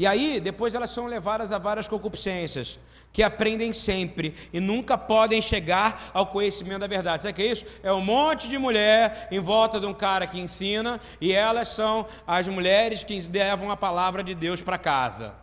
e 0.00 0.06
aí, 0.06 0.40
depois 0.40 0.74
elas 0.74 0.90
são 0.90 1.04
levadas 1.04 1.52
a 1.52 1.58
várias 1.58 1.86
concupiscências, 1.86 2.78
que 3.12 3.22
aprendem 3.22 3.72
sempre 3.74 4.34
e 4.50 4.58
nunca 4.58 4.96
podem 4.96 5.42
chegar 5.42 6.10
ao 6.14 6.28
conhecimento 6.28 6.78
da 6.78 6.86
verdade. 6.86 7.20
Sabe 7.20 7.32
o 7.32 7.34
que 7.34 7.42
é 7.42 7.52
isso? 7.52 7.66
É 7.82 7.92
um 7.92 8.00
monte 8.00 8.48
de 8.48 8.56
mulher 8.56 9.28
em 9.30 9.40
volta 9.40 9.78
de 9.78 9.84
um 9.84 9.92
cara 9.92 10.26
que 10.26 10.40
ensina, 10.40 10.98
e 11.20 11.32
elas 11.32 11.68
são 11.68 12.06
as 12.26 12.48
mulheres 12.48 13.04
que 13.04 13.20
levam 13.20 13.70
a 13.70 13.76
palavra 13.76 14.22
de 14.22 14.34
Deus 14.34 14.62
para 14.62 14.78
casa. 14.78 15.34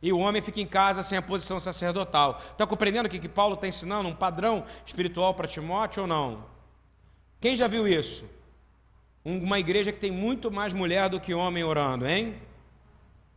E 0.00 0.12
o 0.12 0.18
homem 0.18 0.40
fica 0.40 0.60
em 0.60 0.66
casa 0.66 1.02
sem 1.02 1.18
a 1.18 1.22
posição 1.22 1.58
sacerdotal. 1.58 2.40
Está 2.52 2.66
compreendendo 2.66 3.08
o 3.08 3.10
que, 3.10 3.18
que 3.18 3.28
Paulo 3.28 3.54
está 3.54 3.66
ensinando? 3.66 4.08
Um 4.08 4.14
padrão 4.14 4.64
espiritual 4.86 5.34
para 5.34 5.48
Timóteo 5.48 6.02
ou 6.02 6.06
não? 6.06 6.44
Quem 7.40 7.56
já 7.56 7.66
viu 7.66 7.86
isso? 7.86 8.24
Uma 9.24 9.58
igreja 9.58 9.92
que 9.92 9.98
tem 9.98 10.10
muito 10.10 10.50
mais 10.50 10.72
mulher 10.72 11.08
do 11.08 11.20
que 11.20 11.34
homem 11.34 11.64
orando, 11.64 12.06
hein? 12.06 12.40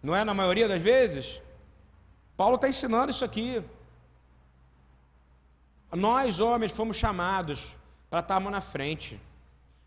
Não 0.01 0.15
é 0.15 0.23
na 0.23 0.33
maioria 0.33 0.67
das 0.67 0.81
vezes? 0.81 1.41
Paulo 2.37 2.55
está 2.55 2.69
ensinando 2.69 3.11
isso 3.11 3.25
aqui. 3.25 3.63
Nós, 5.91 6.39
homens, 6.39 6.71
fomos 6.71 6.95
chamados 6.95 7.65
para 8.09 8.19
estarmos 8.19 8.51
na 8.51 8.61
frente, 8.61 9.19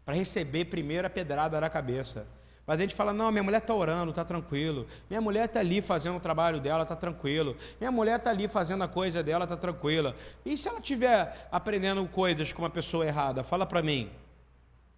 para 0.05 0.15
receber 0.15 0.67
primeiro 0.67 1.07
a 1.07 1.11
pedrada 1.11 1.61
na 1.61 1.71
cabeça. 1.71 2.27
Mas 2.67 2.79
a 2.79 2.83
gente 2.83 2.95
fala: 2.95 3.13
não, 3.13 3.31
minha 3.31 3.43
mulher 3.43 3.59
está 3.59 3.75
orando, 3.75 4.11
está 4.11 4.25
tranquilo. 4.25 4.87
Minha 5.09 5.21
mulher 5.21 5.47
está 5.47 5.61
ali 5.61 5.83
fazendo 5.83 6.17
o 6.17 6.21
trabalho 6.21 6.61
dela, 6.61 6.83
está 6.83 6.97
tranquilo. 6.97 7.57
Minha 7.79 7.91
mulher 7.91 8.19
está 8.19 8.31
ali 8.31 8.49
fazendo 8.49 8.83
a 8.85 8.89
coisa 8.89 9.23
dela, 9.23 9.45
está 9.45 9.57
tranquila. 9.57 10.17
E 10.45 10.57
se 10.57 10.69
ela 10.69 10.79
estiver 10.79 11.49
aprendendo 11.53 12.07
coisas 12.09 12.53
com 12.53 12.63
uma 12.63 12.71
pessoa 12.71 13.07
errada? 13.07 13.45
Fala 13.45 13.67
para 13.67 13.83
mim. 13.83 14.11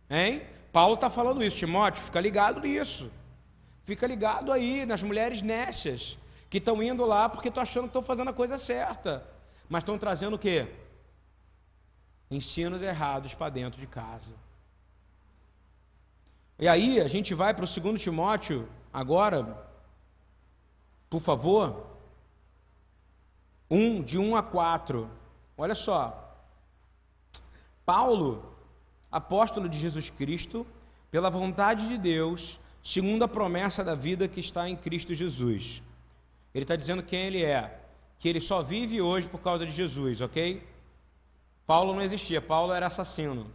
Hein? 0.08 0.42
Paulo 0.72 0.94
está 0.94 1.10
falando 1.10 1.42
isso, 1.42 1.56
Timóteo, 1.56 2.04
fica 2.04 2.20
ligado 2.20 2.60
nisso. 2.60 3.10
Fica 3.84 4.06
ligado 4.06 4.52
aí 4.52 4.84
nas 4.84 5.02
mulheres 5.02 5.42
nécias 5.42 6.18
que 6.50 6.58
estão 6.58 6.82
indo 6.82 7.04
lá 7.04 7.28
porque 7.28 7.48
estão 7.48 7.62
achando 7.62 7.84
que 7.84 7.88
estão 7.88 8.02
fazendo 8.02 8.30
a 8.30 8.32
coisa 8.32 8.58
certa, 8.58 9.26
mas 9.68 9.82
estão 9.82 9.98
trazendo 9.98 10.34
o 10.34 10.38
quê? 10.38 10.66
Ensinos 12.30 12.82
errados 12.82 13.34
para 13.34 13.48
dentro 13.48 13.80
de 13.80 13.86
casa. 13.86 14.34
E 16.58 16.66
aí 16.66 17.00
a 17.00 17.08
gente 17.08 17.34
vai 17.34 17.52
para 17.52 17.64
o 17.64 17.68
segundo 17.68 17.98
Timóteo 17.98 18.68
agora, 18.92 19.66
por 21.10 21.20
favor, 21.20 21.86
1, 23.70 24.02
de 24.02 24.18
1 24.18 24.36
a 24.36 24.42
4. 24.42 25.10
Olha 25.58 25.74
só. 25.74 26.34
Paulo, 27.84 28.56
apóstolo 29.12 29.68
de 29.68 29.78
Jesus 29.78 30.08
Cristo, 30.08 30.66
pela 31.10 31.30
vontade 31.30 31.88
de 31.88 31.98
Deus, 31.98 32.58
segundo 32.82 33.22
a 33.24 33.28
promessa 33.28 33.84
da 33.84 33.94
vida 33.94 34.26
que 34.26 34.40
está 34.40 34.68
em 34.68 34.76
Cristo 34.76 35.14
Jesus. 35.14 35.82
Ele 36.54 36.64
está 36.64 36.74
dizendo 36.74 37.02
quem 37.02 37.26
ele 37.26 37.44
é, 37.44 37.80
que 38.18 38.28
ele 38.28 38.40
só 38.40 38.62
vive 38.62 39.00
hoje 39.00 39.28
por 39.28 39.40
causa 39.40 39.66
de 39.66 39.72
Jesus, 39.72 40.22
ok? 40.22 40.66
Paulo 41.66 41.92
não 41.92 42.00
existia, 42.00 42.40
Paulo 42.40 42.72
era 42.72 42.86
assassino. 42.86 43.46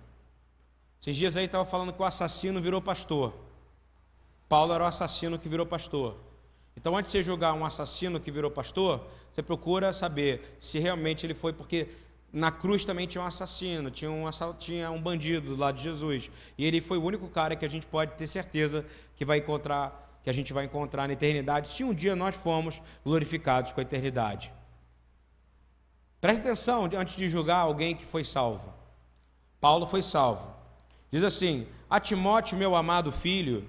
Esses 1.02 1.16
dias 1.16 1.36
aí 1.36 1.46
estava 1.46 1.66
falando 1.66 1.92
que 1.92 2.02
o 2.02 2.06
assassino 2.06 2.62
virou 2.62 2.80
pastor. 2.80 3.34
Paulo 4.48 4.72
era 4.72 4.84
o 4.84 4.88
assassino 4.88 5.40
que 5.40 5.50
virou 5.50 5.66
pastor. 5.66 6.16
Então, 6.78 6.96
antes 6.96 7.12
de 7.12 7.18
você 7.18 7.24
julgar 7.24 7.54
um 7.54 7.66
assassino 7.66 8.20
que 8.20 8.30
virou 8.30 8.52
pastor, 8.52 9.08
você 9.32 9.42
procura 9.42 9.94
saber 9.94 10.58
se 10.60 10.78
realmente 10.78 11.26
ele 11.26 11.34
foi, 11.34 11.54
porque 11.54 11.90
na 12.32 12.52
cruz 12.52 12.86
também 12.86 13.08
tinha 13.08 13.22
um 13.24 13.26
assassino, 13.26 13.90
tinha 13.90 14.12
um, 14.12 14.24
tinha 14.60 14.92
um 14.92 15.02
bandido 15.02 15.56
lá 15.56 15.72
de 15.72 15.82
Jesus. 15.82 16.30
E 16.58 16.66
ele 16.66 16.80
foi 16.80 16.98
o 16.98 17.04
único 17.04 17.28
cara 17.28 17.56
que 17.56 17.66
a 17.66 17.70
gente 17.70 17.88
pode 17.88 18.14
ter 18.14 18.28
certeza 18.28 18.86
que 19.16 19.26
vai 19.26 19.40
encontrar, 19.40 20.20
que 20.24 20.30
a 20.30 20.34
gente 20.34 20.54
vai 20.54 20.66
encontrar 20.66 21.08
na 21.08 21.14
eternidade, 21.14 21.70
se 21.70 21.84
um 21.84 21.94
dia 21.94 22.16
nós 22.16 22.36
formos 22.36 22.80
glorificados 23.04 23.72
com 23.72 23.80
a 23.80 23.84
eternidade. 23.84 24.54
Preste 26.22 26.42
atenção 26.42 26.88
antes 26.96 27.16
de 27.16 27.28
julgar 27.28 27.58
alguém 27.58 27.96
que 27.96 28.06
foi 28.06 28.24
salvo. 28.24 28.72
Paulo 29.60 29.88
foi 29.88 30.04
salvo. 30.04 30.61
Diz 31.12 31.24
assim: 31.24 31.68
A 31.90 32.00
Timóteo, 32.00 32.58
meu 32.58 32.76
amado 32.76 33.12
filho, 33.12 33.68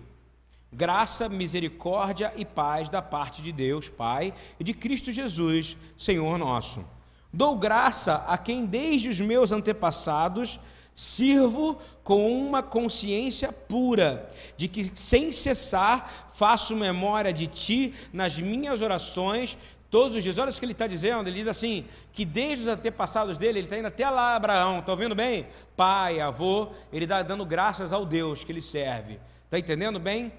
graça, 0.72 1.28
misericórdia 1.28 2.32
e 2.36 2.44
paz 2.44 2.88
da 2.88 3.02
parte 3.02 3.42
de 3.42 3.50
Deus, 3.50 3.88
Pai, 3.88 4.32
e 4.60 4.64
de 4.64 4.72
Cristo 4.72 5.10
Jesus, 5.10 5.76
Senhor 5.98 6.38
nosso. 6.38 6.84
Dou 7.32 7.56
graça 7.56 8.24
a 8.26 8.38
quem 8.38 8.64
desde 8.64 9.08
os 9.08 9.20
meus 9.20 9.52
antepassados 9.52 10.60
sirvo 10.94 11.80
com 12.04 12.30
uma 12.38 12.62
consciência 12.62 13.50
pura, 13.50 14.28
de 14.56 14.68
que 14.68 14.92
sem 14.94 15.32
cessar 15.32 16.30
faço 16.34 16.76
memória 16.76 17.32
de 17.32 17.46
ti 17.46 17.94
nas 18.12 18.38
minhas 18.38 18.82
orações 18.82 19.56
todos 19.92 20.16
os 20.16 20.22
dias. 20.22 20.38
Olha 20.38 20.50
o 20.50 20.54
que 20.54 20.64
ele 20.64 20.72
está 20.72 20.86
dizendo, 20.86 21.28
ele 21.28 21.36
diz 21.36 21.46
assim, 21.46 21.84
que 22.14 22.24
desde 22.24 22.64
os 22.64 22.68
antepassados 22.68 23.36
dele, 23.36 23.58
ele 23.58 23.66
está 23.66 23.76
indo 23.76 23.88
até 23.88 24.08
lá 24.08 24.34
Abraão, 24.34 24.78
está 24.78 24.90
ouvindo 24.90 25.14
bem? 25.14 25.46
Pai, 25.76 26.18
avô, 26.18 26.70
ele 26.90 27.04
está 27.04 27.22
dando 27.22 27.44
graças 27.44 27.92
ao 27.92 28.06
Deus 28.06 28.42
que 28.42 28.50
ele 28.50 28.62
serve. 28.62 29.20
Está 29.44 29.58
entendendo 29.58 30.00
bem? 30.00 30.32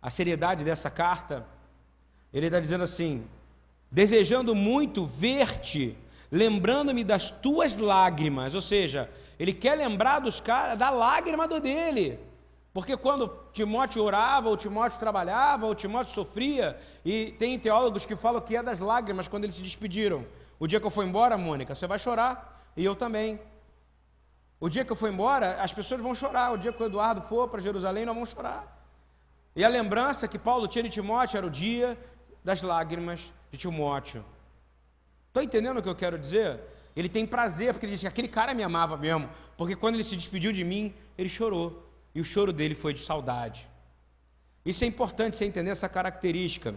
A 0.00 0.08
seriedade 0.08 0.64
dessa 0.64 0.88
carta, 0.88 1.46
ele 2.32 2.46
está 2.46 2.58
dizendo 2.58 2.82
assim, 2.82 3.26
desejando 3.90 4.54
muito 4.54 5.04
ver-te, 5.04 5.94
lembrando-me 6.32 7.04
das 7.04 7.30
tuas 7.30 7.76
lágrimas. 7.76 8.54
Ou 8.54 8.62
seja, 8.62 9.10
ele 9.38 9.52
quer 9.52 9.74
lembrar 9.74 10.20
dos 10.20 10.40
caras 10.40 10.78
da 10.78 10.88
lágrima 10.88 11.46
do 11.46 11.60
dele. 11.60 12.18
Porque 12.72 12.96
quando 12.96 13.28
Timóteo 13.52 14.02
orava, 14.02 14.48
ou 14.48 14.56
Timóteo 14.56 14.98
trabalhava, 14.98 15.66
ou 15.66 15.74
Timóteo 15.74 16.12
sofria, 16.12 16.78
e 17.04 17.34
tem 17.38 17.58
teólogos 17.58 18.04
que 18.04 18.14
falam 18.14 18.40
que 18.40 18.56
é 18.56 18.62
das 18.62 18.80
lágrimas 18.80 19.26
quando 19.26 19.44
eles 19.44 19.56
se 19.56 19.62
despediram. 19.62 20.24
O 20.60 20.66
dia 20.66 20.78
que 20.78 20.86
eu 20.86 20.90
for 20.90 21.04
embora, 21.04 21.36
Mônica, 21.38 21.74
você 21.74 21.86
vai 21.86 21.98
chorar, 21.98 22.70
e 22.76 22.84
eu 22.84 22.94
também. 22.94 23.40
O 24.60 24.68
dia 24.68 24.84
que 24.84 24.92
eu 24.92 24.96
for 24.96 25.10
embora, 25.10 25.62
as 25.62 25.72
pessoas 25.72 26.00
vão 26.00 26.14
chorar. 26.14 26.52
O 26.52 26.58
dia 26.58 26.72
que 26.72 26.82
o 26.82 26.86
Eduardo 26.86 27.22
for 27.22 27.48
para 27.48 27.60
Jerusalém, 27.60 28.04
nós 28.04 28.14
vamos 28.14 28.30
chorar. 28.30 28.76
E 29.54 29.64
a 29.64 29.68
lembrança 29.68 30.28
que 30.28 30.38
Paulo 30.38 30.68
tinha 30.68 30.82
de 30.82 30.90
Timóteo 30.90 31.36
era 31.36 31.46
o 31.46 31.50
dia 31.50 31.98
das 32.44 32.62
lágrimas 32.62 33.20
de 33.50 33.58
Timóteo. 33.58 34.24
Estou 35.28 35.42
entendendo 35.42 35.78
o 35.78 35.82
que 35.82 35.88
eu 35.88 35.94
quero 35.94 36.18
dizer? 36.18 36.60
Ele 36.94 37.08
tem 37.08 37.26
prazer, 37.26 37.72
porque 37.72 37.86
ele 37.86 37.92
diz 37.92 38.00
que 38.00 38.06
aquele 38.06 38.28
cara 38.28 38.52
me 38.52 38.62
amava 38.62 38.96
mesmo, 38.96 39.28
porque 39.56 39.76
quando 39.76 39.94
ele 39.94 40.04
se 40.04 40.16
despediu 40.16 40.52
de 40.52 40.64
mim, 40.64 40.92
ele 41.16 41.28
chorou. 41.28 41.87
E 42.18 42.20
o 42.20 42.24
choro 42.24 42.52
dele 42.52 42.74
foi 42.74 42.92
de 42.92 42.98
saudade. 42.98 43.70
Isso 44.66 44.82
é 44.82 44.88
importante 44.88 45.36
você 45.36 45.44
entender 45.44 45.70
essa 45.70 45.88
característica. 45.88 46.74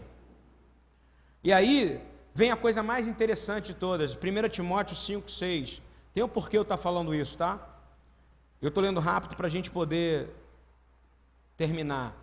E 1.43 1.51
aí 1.51 1.99
vem 2.31 2.51
a 2.51 2.55
coisa 2.55 2.83
mais 2.83 3.07
interessante 3.07 3.65
de 3.65 3.73
todas, 3.73 4.13
1 4.13 4.49
Timóteo 4.49 4.95
5, 4.95 5.31
6. 5.31 5.81
Tem 6.13 6.21
o 6.21 6.27
um 6.27 6.29
porquê 6.29 6.59
eu 6.59 6.61
estar 6.61 6.77
tá 6.77 6.83
falando 6.83 7.15
isso, 7.15 7.35
tá? 7.35 7.59
Eu 8.61 8.67
estou 8.67 8.83
lendo 8.83 8.99
rápido 8.99 9.35
para 9.35 9.47
a 9.47 9.49
gente 9.49 9.71
poder 9.71 10.29
terminar. 11.57 12.15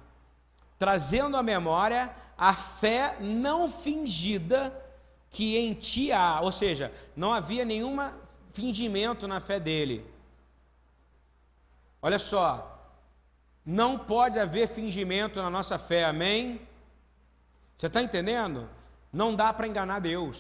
Trazendo 0.79 1.37
à 1.37 1.43
memória 1.43 2.15
a 2.37 2.55
fé 2.55 3.17
não 3.21 3.69
fingida 3.69 4.73
que 5.29 5.57
em 5.57 5.75
ti 5.75 6.13
há, 6.13 6.41
ou 6.41 6.53
seja, 6.53 6.93
não 7.17 7.35
havia 7.35 7.65
nenhum 7.65 7.97
fingimento 8.53 9.27
na 9.27 9.41
fé 9.41 9.59
dele. 9.59 10.07
Olha 12.01 12.21
só, 12.21 12.78
não 13.71 13.99
pode 13.99 14.39
haver 14.39 14.67
fingimento 14.69 15.43
na 15.43 15.51
nossa 15.51 15.79
fé, 15.79 16.05
amém? 16.05 16.59
Você 17.77 17.87
está 17.87 18.03
entendendo? 18.03 18.67
Não 19.13 19.35
dá 19.35 19.53
para 19.53 19.69
enganar 19.69 20.01
Deus. 20.01 20.39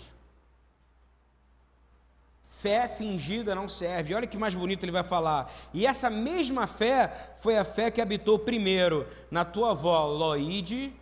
Fé 2.62 2.88
fingida 2.88 3.54
não 3.54 3.68
serve. 3.68 4.14
Olha 4.14 4.26
que 4.26 4.38
mais 4.38 4.54
bonito 4.54 4.82
ele 4.82 4.92
vai 4.92 5.04
falar. 5.04 5.52
E 5.74 5.86
essa 5.86 6.08
mesma 6.08 6.66
fé 6.66 7.34
foi 7.40 7.58
a 7.58 7.64
fé 7.66 7.90
que 7.90 8.00
habitou 8.00 8.38
primeiro 8.38 9.06
na 9.30 9.44
tua 9.44 9.72
avó 9.72 10.06
Loide 10.06 10.94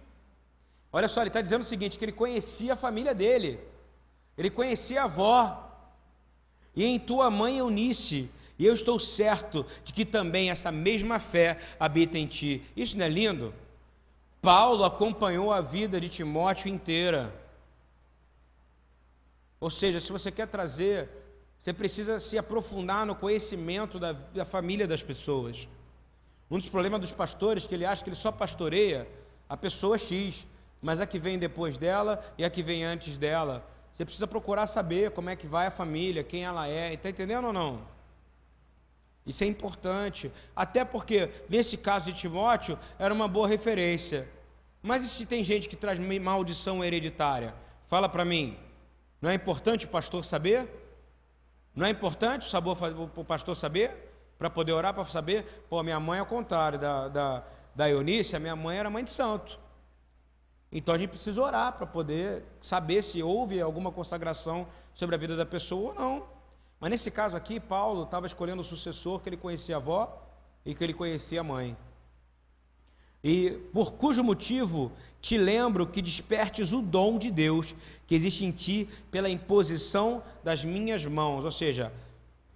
Olha 0.93 1.09
só, 1.09 1.21
ele 1.21 1.29
está 1.29 1.41
dizendo 1.41 1.61
o 1.61 1.65
seguinte: 1.65 1.97
que 1.97 2.05
ele 2.05 2.13
conhecia 2.13 2.73
a 2.73 2.77
família 2.77 3.15
dele, 3.15 3.61
ele 4.37 4.51
conhecia 4.51 5.03
a 5.03 5.05
avó, 5.05 5.71
e 6.75 6.85
em 6.85 6.99
tua 6.99 7.31
mãe 7.31 7.59
Eunice, 7.59 8.31
e 8.59 8.65
eu 8.65 8.73
estou 8.73 8.99
certo 8.99 9.67
de 9.85 9.93
que 9.93 10.05
também 10.05 10.51
essa 10.51 10.73
mesma 10.73 11.19
fé 11.19 11.59
habita 11.79 12.19
em 12.19 12.27
ti. 12.27 12.63
Isso 12.77 12.97
não 12.97 13.05
é 13.05 13.09
lindo? 13.09 13.53
Paulo 14.41 14.85
acompanhou 14.85 15.53
a 15.53 15.61
vida 15.61 16.01
de 16.01 16.09
Timóteo 16.09 16.69
inteira. 16.69 17.35
Ou 19.61 19.71
seja, 19.71 20.01
se 20.01 20.11
você 20.11 20.31
quer 20.31 20.47
trazer, 20.47 21.09
você 21.59 21.73
precisa 21.73 22.21
se 22.21 22.39
aprofundar 22.39 23.05
no 23.05 23.15
conhecimento 23.15 23.99
da, 23.99 24.13
da 24.13 24.45
família 24.45 24.87
das 24.87 25.03
pessoas. 25.03 25.69
Um 26.51 26.59
dos 26.59 26.69
problemas 26.69 27.01
dos 27.01 27.13
pastores 27.13 27.65
é 27.65 27.69
que 27.69 27.75
ele 27.75 27.85
acha 27.85 28.03
que 28.05 28.09
ele 28.09 28.17
só 28.17 28.31
pastoreia 28.31 29.09
a 29.49 29.57
pessoa 29.57 29.99
X, 29.99 30.47
mas 30.81 31.01
a 31.01 31.07
que 31.07 31.19
vem 31.19 31.39
depois 31.39 31.77
dela 31.77 32.25
e 32.39 32.45
a 32.45 32.51
que 32.51 32.63
vem 32.63 32.85
antes 32.85 33.19
dela. 33.19 33.69
Você 33.93 34.05
precisa 34.05 34.27
procurar 34.27 34.67
saber 34.67 35.11
como 35.11 35.29
é 35.29 35.37
que 35.37 35.47
vai 35.47 35.67
a 35.67 35.71
família, 35.71 36.23
quem 36.23 36.45
ela 36.45 36.69
é, 36.69 36.95
está 36.95 37.11
entendendo 37.11 37.47
ou 37.47 37.53
não? 37.53 37.96
Isso 39.27 39.43
é 39.43 39.47
importante, 39.47 40.31
até 40.55 40.85
porque 40.85 41.31
nesse 41.49 41.77
caso 41.77 42.13
de 42.13 42.19
Timóteo 42.19 42.79
era 42.99 43.13
uma 43.13 43.27
boa 43.27 43.49
referência. 43.49 44.29
Mas 44.81 45.05
e 45.05 45.09
se 45.09 45.27
tem 45.27 45.43
gente 45.43 45.69
que 45.69 45.75
traz 45.75 45.99
maldição 45.99 46.85
hereditária? 46.85 47.53
Fala 47.89 48.09
para 48.09 48.25
mim. 48.25 48.57
Não 49.21 49.29
é 49.29 49.35
importante 49.35 49.85
o 49.85 49.89
pastor 49.89 50.25
saber? 50.25 50.69
Não 51.75 51.87
é 51.87 51.91
importante 51.91 52.47
o 53.17 53.25
pastor 53.25 53.57
saber? 53.57 54.13
Para 54.39 54.49
poder 54.49 54.73
orar, 54.73 54.95
para 54.95 55.05
saber? 55.07 55.65
Pô, 55.69 55.83
minha 55.83 55.99
mãe, 55.99 56.21
ao 56.21 56.27
contrário 56.27 56.79
da, 56.79 57.09
da, 57.09 57.45
da 57.75 57.91
Eunice, 57.91 58.37
a 58.37 58.39
minha 58.39 58.55
mãe 58.55 58.79
era 58.79 58.89
mãe 58.89 59.03
de 59.03 59.11
santo. 59.11 59.59
Então 60.71 60.95
a 60.95 60.99
gente 60.99 61.11
precisa 61.11 61.41
orar 61.41 61.73
para 61.73 61.87
poder 61.87 62.45
saber 62.61 63.03
se 63.03 63.23
houve 63.23 63.61
alguma 63.61 63.91
consagração 63.91 64.67
sobre 64.95 65.17
a 65.17 65.19
vida 65.19 65.35
da 65.37 65.47
pessoa 65.47 65.91
ou 65.91 65.95
não. 65.95 66.36
Mas 66.81 66.91
nesse 66.91 67.11
caso 67.11 67.37
aqui, 67.37 67.59
Paulo 67.59 68.05
estava 68.05 68.27
escolhendo 68.27 68.63
o 68.63 68.65
sucessor 68.65 69.21
que 69.21 69.29
ele 69.29 69.37
conhecia 69.37 69.77
a 69.77 69.79
avó 69.79 70.23
e 70.65 70.75
que 70.75 70.85
ele 70.85 70.95
conhecia 70.95 71.41
a 71.41 71.45
mãe 71.45 71.77
e 73.29 73.51
por 73.73 73.95
cujo 73.95 74.23
motivo 74.23 74.93
te 75.21 75.37
lembro 75.37 75.85
que 75.85 76.01
despertes 76.01 76.73
o 76.73 76.81
dom 76.81 77.19
de 77.19 77.29
Deus 77.29 77.75
que 78.07 78.15
existe 78.15 78.45
em 78.45 78.53
ti 78.53 78.89
pela 79.11 79.29
imposição 79.29 80.23
das 80.45 80.63
minhas 80.63 81.05
mãos. 81.05 81.45
Ou 81.45 81.51
seja, 81.51 81.93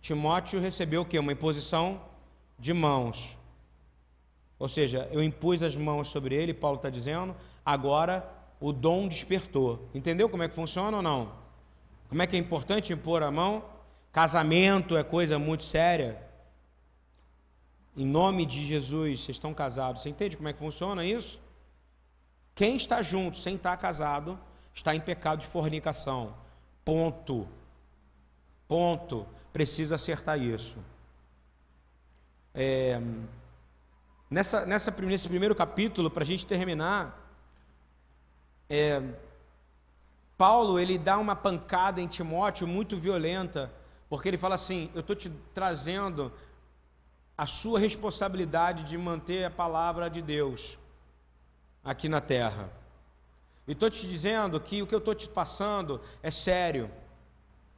Timóteo 0.01 0.61
recebeu 0.61 1.03
o 1.03 1.05
que? 1.05 1.19
Uma 1.19 1.33
imposição 1.33 2.01
de 2.57 2.73
mãos. 2.73 3.37
Ou 4.61 4.69
seja, 4.69 5.09
eu 5.11 5.21
impus 5.21 5.61
as 5.61 5.75
mãos 5.75 6.07
sobre 6.09 6.37
ele, 6.37 6.55
Paulo 6.55 6.77
está 6.77 6.89
dizendo, 6.89 7.35
agora 7.67 8.25
o 8.61 8.73
dom 8.73 9.09
despertou. 9.09 9.89
Entendeu 9.93 10.29
como 10.29 10.45
é 10.45 10.49
que 10.49 10.55
funciona 10.55 10.99
ou 10.99 11.03
não? 11.03 11.33
Como 12.09 12.23
é 12.23 12.29
que 12.29 12.37
é 12.37 12.39
importante 12.39 12.93
impor 12.93 13.25
a 13.25 13.31
mão? 13.33 13.65
Casamento 14.13 14.97
é 14.97 15.05
coisa 15.05 15.39
muito 15.39 15.65
séria. 15.65 16.21
Em 17.97 18.07
nome 18.07 18.45
de 18.45 18.65
Jesus, 18.67 19.21
vocês 19.21 19.37
estão 19.37 19.55
casados. 19.55 20.03
Você 20.03 20.09
entende 20.09 20.37
como 20.37 20.49
é 20.49 20.53
que 20.53 20.59
funciona 20.59 21.05
isso? 21.05 21.39
Quem 22.55 22.77
está 22.77 23.03
junto 23.03 23.39
sem 23.39 23.55
estar 23.55 23.77
casado 23.77 24.39
está 24.75 24.95
em 24.95 25.01
pecado 25.01 25.41
de 25.41 25.47
fornicação. 25.47 26.35
Ponto. 26.85 27.47
Ponto. 28.67 29.27
Precisa 29.53 29.95
acertar 29.95 30.41
isso. 30.41 30.79
É, 32.53 33.01
nessa, 34.29 34.67
nessa, 34.67 34.91
nesse 34.91 35.29
primeiro 35.29 35.55
capítulo, 35.55 36.11
para 36.11 36.25
a 36.25 36.27
gente 36.27 36.45
terminar, 36.47 37.17
é, 38.69 39.03
Paulo 40.37 40.79
ele 40.79 40.99
dá 40.99 41.19
uma 41.19 41.37
pancada 41.37 42.01
em 42.01 42.09
Timóteo 42.09 42.67
muito 42.67 42.97
violenta, 42.97 43.73
porque 44.11 44.29
ele 44.29 44.37
fala 44.37 44.57
assim: 44.57 44.91
Eu 44.93 45.01
estou 45.01 45.17
te 45.17 45.31
trazendo 45.55 46.31
a 47.39 47.47
sua 47.47 47.79
responsabilidade 47.79 48.85
de 48.85 48.99
manter 48.99 49.45
a 49.45 49.51
palavra 49.51 50.11
de 50.11 50.21
Deus 50.21 50.77
aqui 51.83 52.09
na 52.09 52.21
terra. 52.21 52.71
E 53.67 53.73
estou 53.73 53.89
te 53.89 54.07
dizendo 54.07 54.61
que 54.61 54.83
o 54.83 54.87
que 54.87 54.95
eu 54.95 54.99
estou 54.99 55.15
te 55.15 55.29
passando 55.29 56.01
é 56.23 56.31
sério. 56.31 56.91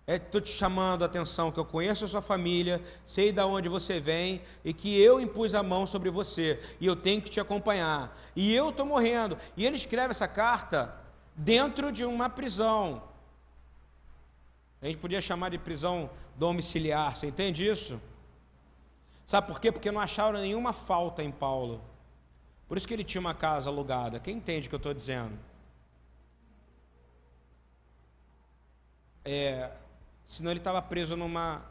Estou 0.04 0.40
é, 0.40 0.44
te 0.44 0.50
chamando 0.50 1.02
a 1.02 1.06
atenção 1.06 1.52
que 1.52 1.60
eu 1.60 1.64
conheço 1.64 2.04
a 2.04 2.08
sua 2.08 2.20
família, 2.20 2.82
sei 3.06 3.30
de 3.30 3.40
onde 3.42 3.68
você 3.68 4.00
vem 4.00 4.42
e 4.64 4.72
que 4.72 5.00
eu 5.00 5.20
impus 5.20 5.54
a 5.54 5.62
mão 5.62 5.86
sobre 5.86 6.10
você 6.10 6.60
e 6.80 6.86
eu 6.86 6.96
tenho 6.96 7.22
que 7.22 7.30
te 7.30 7.38
acompanhar. 7.38 8.18
E 8.34 8.52
eu 8.52 8.70
estou 8.70 8.84
morrendo. 8.84 9.38
E 9.56 9.64
ele 9.64 9.76
escreve 9.76 10.10
essa 10.10 10.26
carta 10.26 10.92
dentro 11.36 11.92
de 11.92 12.04
uma 12.04 12.28
prisão. 12.28 13.02
A 14.82 14.86
gente 14.86 14.98
podia 14.98 15.20
chamar 15.20 15.50
de 15.50 15.58
prisão 15.58 16.10
domiciliar, 16.36 17.16
você 17.16 17.26
entende 17.26 17.66
isso? 17.66 18.00
Sabe 19.26 19.46
por 19.46 19.60
quê? 19.60 19.72
Porque 19.72 19.90
não 19.90 20.00
acharam 20.00 20.38
nenhuma 20.38 20.72
falta 20.72 21.22
em 21.22 21.30
Paulo. 21.30 21.80
Por 22.68 22.76
isso 22.76 22.86
que 22.86 22.94
ele 22.94 23.04
tinha 23.04 23.20
uma 23.20 23.34
casa 23.34 23.68
alugada. 23.68 24.18
Quem 24.18 24.36
entende 24.36 24.66
o 24.66 24.68
que 24.68 24.74
eu 24.74 24.78
estou 24.78 24.94
dizendo? 24.94 25.38
É, 29.24 29.70
senão 30.26 30.50
ele 30.50 30.60
estava 30.60 30.82
preso 30.82 31.16
numa 31.16 31.62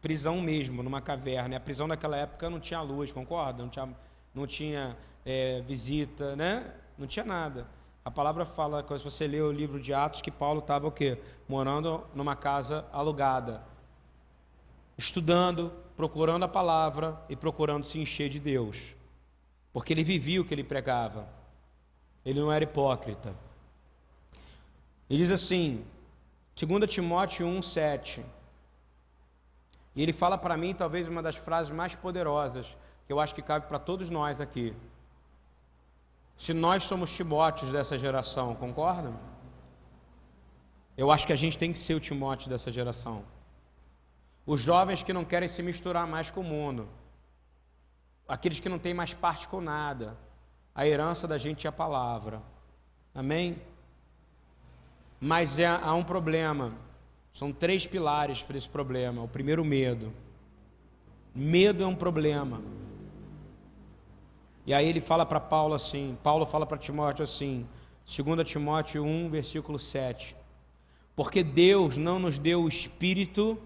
prisão 0.00 0.40
mesmo, 0.40 0.82
numa 0.82 1.00
caverna. 1.00 1.56
A 1.56 1.60
prisão 1.60 1.86
naquela 1.86 2.16
época 2.16 2.48
não 2.48 2.60
tinha 2.60 2.80
luz, 2.80 3.10
concorda? 3.10 3.62
Não 3.62 3.68
tinha, 3.68 3.88
não 4.34 4.46
tinha 4.46 4.96
é, 5.24 5.60
visita, 5.62 6.36
né? 6.36 6.72
Não 6.96 7.06
tinha 7.06 7.24
nada. 7.24 7.66
A 8.04 8.10
palavra 8.10 8.46
fala, 8.46 8.86
se 8.96 9.02
você 9.02 9.26
lê 9.26 9.40
o 9.40 9.50
livro 9.50 9.80
de 9.80 9.92
Atos, 9.92 10.20
que 10.20 10.30
Paulo 10.30 10.60
estava 10.60 10.86
o 10.86 10.92
quê? 10.92 11.18
Morando 11.48 12.06
numa 12.14 12.36
casa 12.36 12.86
alugada 12.92 13.62
estudando, 14.96 15.72
procurando 15.96 16.44
a 16.44 16.48
palavra 16.48 17.20
e 17.28 17.36
procurando 17.36 17.84
se 17.84 17.98
encher 17.98 18.28
de 18.28 18.40
Deus, 18.40 18.94
porque 19.72 19.92
ele 19.92 20.04
vivia 20.04 20.40
o 20.40 20.44
que 20.44 20.54
ele 20.54 20.64
pregava, 20.64 21.28
ele 22.24 22.40
não 22.40 22.52
era 22.52 22.64
hipócrita. 22.64 23.34
Ele 25.08 25.22
diz 25.22 25.30
assim, 25.30 25.84
2 26.56 26.90
Timóteo 26.90 27.46
1, 27.46 27.62
7, 27.62 28.24
e 29.94 30.02
ele 30.02 30.12
fala 30.12 30.36
para 30.36 30.56
mim 30.56 30.74
talvez 30.74 31.08
uma 31.08 31.22
das 31.22 31.36
frases 31.36 31.72
mais 31.72 31.94
poderosas, 31.94 32.76
que 33.06 33.12
eu 33.12 33.20
acho 33.20 33.34
que 33.34 33.42
cabe 33.42 33.66
para 33.66 33.78
todos 33.78 34.10
nós 34.10 34.40
aqui. 34.40 34.74
Se 36.36 36.52
nós 36.52 36.84
somos 36.84 37.14
Timóteos 37.14 37.72
dessa 37.72 37.96
geração, 37.96 38.54
concordam? 38.54 39.18
Eu 40.96 41.10
acho 41.10 41.26
que 41.26 41.32
a 41.32 41.36
gente 41.36 41.58
tem 41.58 41.72
que 41.72 41.78
ser 41.78 41.94
o 41.94 42.00
Timóteo 42.00 42.50
dessa 42.50 42.70
geração. 42.70 43.24
Os 44.46 44.60
jovens 44.60 45.02
que 45.02 45.12
não 45.12 45.24
querem 45.24 45.48
se 45.48 45.62
misturar 45.62 46.06
mais 46.06 46.30
com 46.30 46.40
o 46.40 46.44
mundo. 46.44 46.88
Aqueles 48.28 48.60
que 48.60 48.68
não 48.68 48.78
têm 48.78 48.94
mais 48.94 49.12
parte 49.12 49.48
com 49.48 49.60
nada. 49.60 50.16
A 50.74 50.86
herança 50.86 51.26
da 51.26 51.36
gente 51.36 51.66
é 51.66 51.70
a 51.70 51.72
palavra. 51.72 52.40
Amém? 53.14 53.56
Mas 55.20 55.58
é, 55.58 55.66
há 55.66 55.92
um 55.94 56.04
problema. 56.04 56.72
São 57.34 57.52
três 57.52 57.86
pilares 57.86 58.42
para 58.42 58.56
esse 58.56 58.68
problema. 58.68 59.22
O 59.22 59.28
primeiro, 59.28 59.64
medo. 59.64 60.12
Medo 61.34 61.82
é 61.82 61.86
um 61.86 61.94
problema. 61.94 62.62
E 64.64 64.72
aí 64.72 64.88
ele 64.88 65.00
fala 65.00 65.24
para 65.26 65.38
Paulo 65.38 65.74
assim, 65.74 66.18
Paulo 66.22 66.44
fala 66.44 66.66
para 66.66 66.76
Timóteo 66.76 67.22
assim, 67.22 67.66
2 68.06 68.48
Timóteo 68.48 69.04
1, 69.04 69.28
versículo 69.30 69.78
7. 69.78 70.36
Porque 71.14 71.42
Deus 71.42 71.96
não 71.96 72.18
nos 72.18 72.38
deu 72.38 72.62
o 72.62 72.68
espírito 72.68 73.58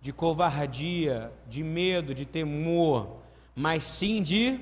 de 0.00 0.12
covardia, 0.12 1.32
de 1.48 1.62
medo, 1.62 2.14
de 2.14 2.24
temor, 2.24 3.16
mas 3.54 3.84
sim 3.84 4.22
de 4.22 4.60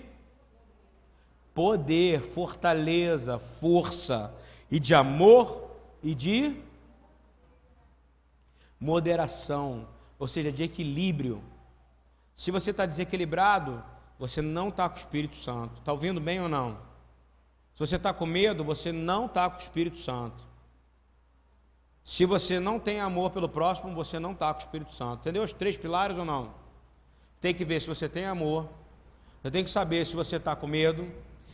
poder, 1.55 2.21
fortaleza, 2.21 3.39
força 3.39 4.35
e 4.71 4.79
de 4.79 4.95
amor 4.95 5.71
e 6.03 6.15
de 6.15 6.57
moderação, 8.81 9.87
ou 10.19 10.29
seja, 10.29 10.53
de 10.53 10.63
equilíbrio. 10.63 11.43
Se 12.35 12.51
você 12.51 12.71
está 12.71 12.85
desequilibrado, 12.85 13.83
você 14.19 14.41
não 14.43 14.69
está 14.69 14.89
com 14.89 14.97
o 14.97 14.99
Espírito 14.99 15.37
Santo. 15.37 15.79
Está 15.79 15.93
ouvindo 15.93 16.21
bem 16.21 16.41
ou 16.41 16.49
não? 16.49 16.79
Se 17.75 17.81
você 17.81 17.97
está 17.97 18.13
com 18.13 18.25
medo, 18.25 18.65
você 18.65 18.93
não 18.93 19.27
está 19.27 19.49
com 19.49 19.57
o 19.57 19.61
Espírito 19.61 19.99
Santo. 19.99 20.47
Se 22.07 22.25
você 22.25 22.61
não 22.61 22.79
tem 22.79 23.01
amor 23.01 23.33
pelo 23.33 23.49
próximo, 23.49 23.93
você 23.93 24.21
não 24.21 24.31
está 24.31 24.55
com 24.55 24.61
o 24.61 24.63
Espírito 24.63 24.93
Santo. 24.93 25.23
Entendeu 25.23 25.43
os 25.43 25.53
três 25.53 25.77
pilares 25.77 26.17
ou 26.17 26.25
não? 26.25 26.55
Tem 27.41 27.53
que 27.53 27.65
ver 27.65 27.81
se 27.83 27.89
você 27.89 28.09
tem 28.09 28.25
amor. 28.25 28.69
Você 29.43 29.51
tem 29.51 29.65
que 29.65 29.71
saber 29.71 30.07
se 30.07 30.15
você 30.15 30.37
está 30.37 30.55
com 30.55 30.69
medo. 30.69 31.11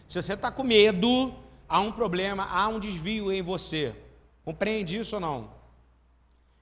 Se 0.06 0.20
você 0.20 0.34
está 0.34 0.52
com 0.52 0.62
medo, 0.62 1.34
há 1.66 1.80
um 1.80 1.90
problema, 1.90 2.44
há 2.44 2.68
um 2.68 2.78
desvio 2.78 3.32
em 3.32 3.40
você. 3.40 3.96
Compreende 4.44 4.98
isso 4.98 5.14
ou 5.14 5.20
não? 5.22 5.50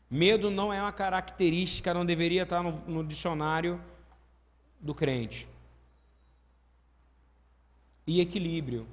Medo 0.08 0.52
não 0.52 0.72
é 0.72 0.80
uma 0.80 0.92
característica, 0.92 1.92
não 1.92 2.06
deveria 2.06 2.44
estar 2.44 2.62
no, 2.62 2.70
no 2.86 3.04
dicionário 3.04 3.82
do 4.78 4.94
crente. 4.94 5.48
E 8.06 8.20
equilíbrio. 8.20 8.86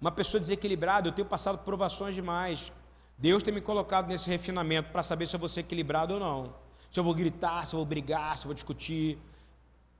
Uma 0.00 0.12
pessoa 0.12 0.40
desequilibrada, 0.40 1.08
eu 1.08 1.12
tenho 1.12 1.26
passado 1.26 1.58
provações 1.58 2.14
demais. 2.14 2.72
Deus 3.18 3.42
tem 3.42 3.52
me 3.52 3.60
colocado 3.60 4.06
nesse 4.06 4.30
refinamento 4.30 4.90
para 4.90 5.02
saber 5.02 5.26
se 5.26 5.34
eu 5.34 5.40
vou 5.40 5.48
ser 5.48 5.60
equilibrado 5.60 6.14
ou 6.14 6.20
não. 6.20 6.54
Se 6.88 7.00
eu 7.00 7.04
vou 7.04 7.12
gritar, 7.12 7.66
se 7.66 7.74
eu 7.74 7.78
vou 7.78 7.86
brigar, 7.86 8.36
se 8.36 8.44
eu 8.44 8.48
vou 8.48 8.54
discutir. 8.54 9.18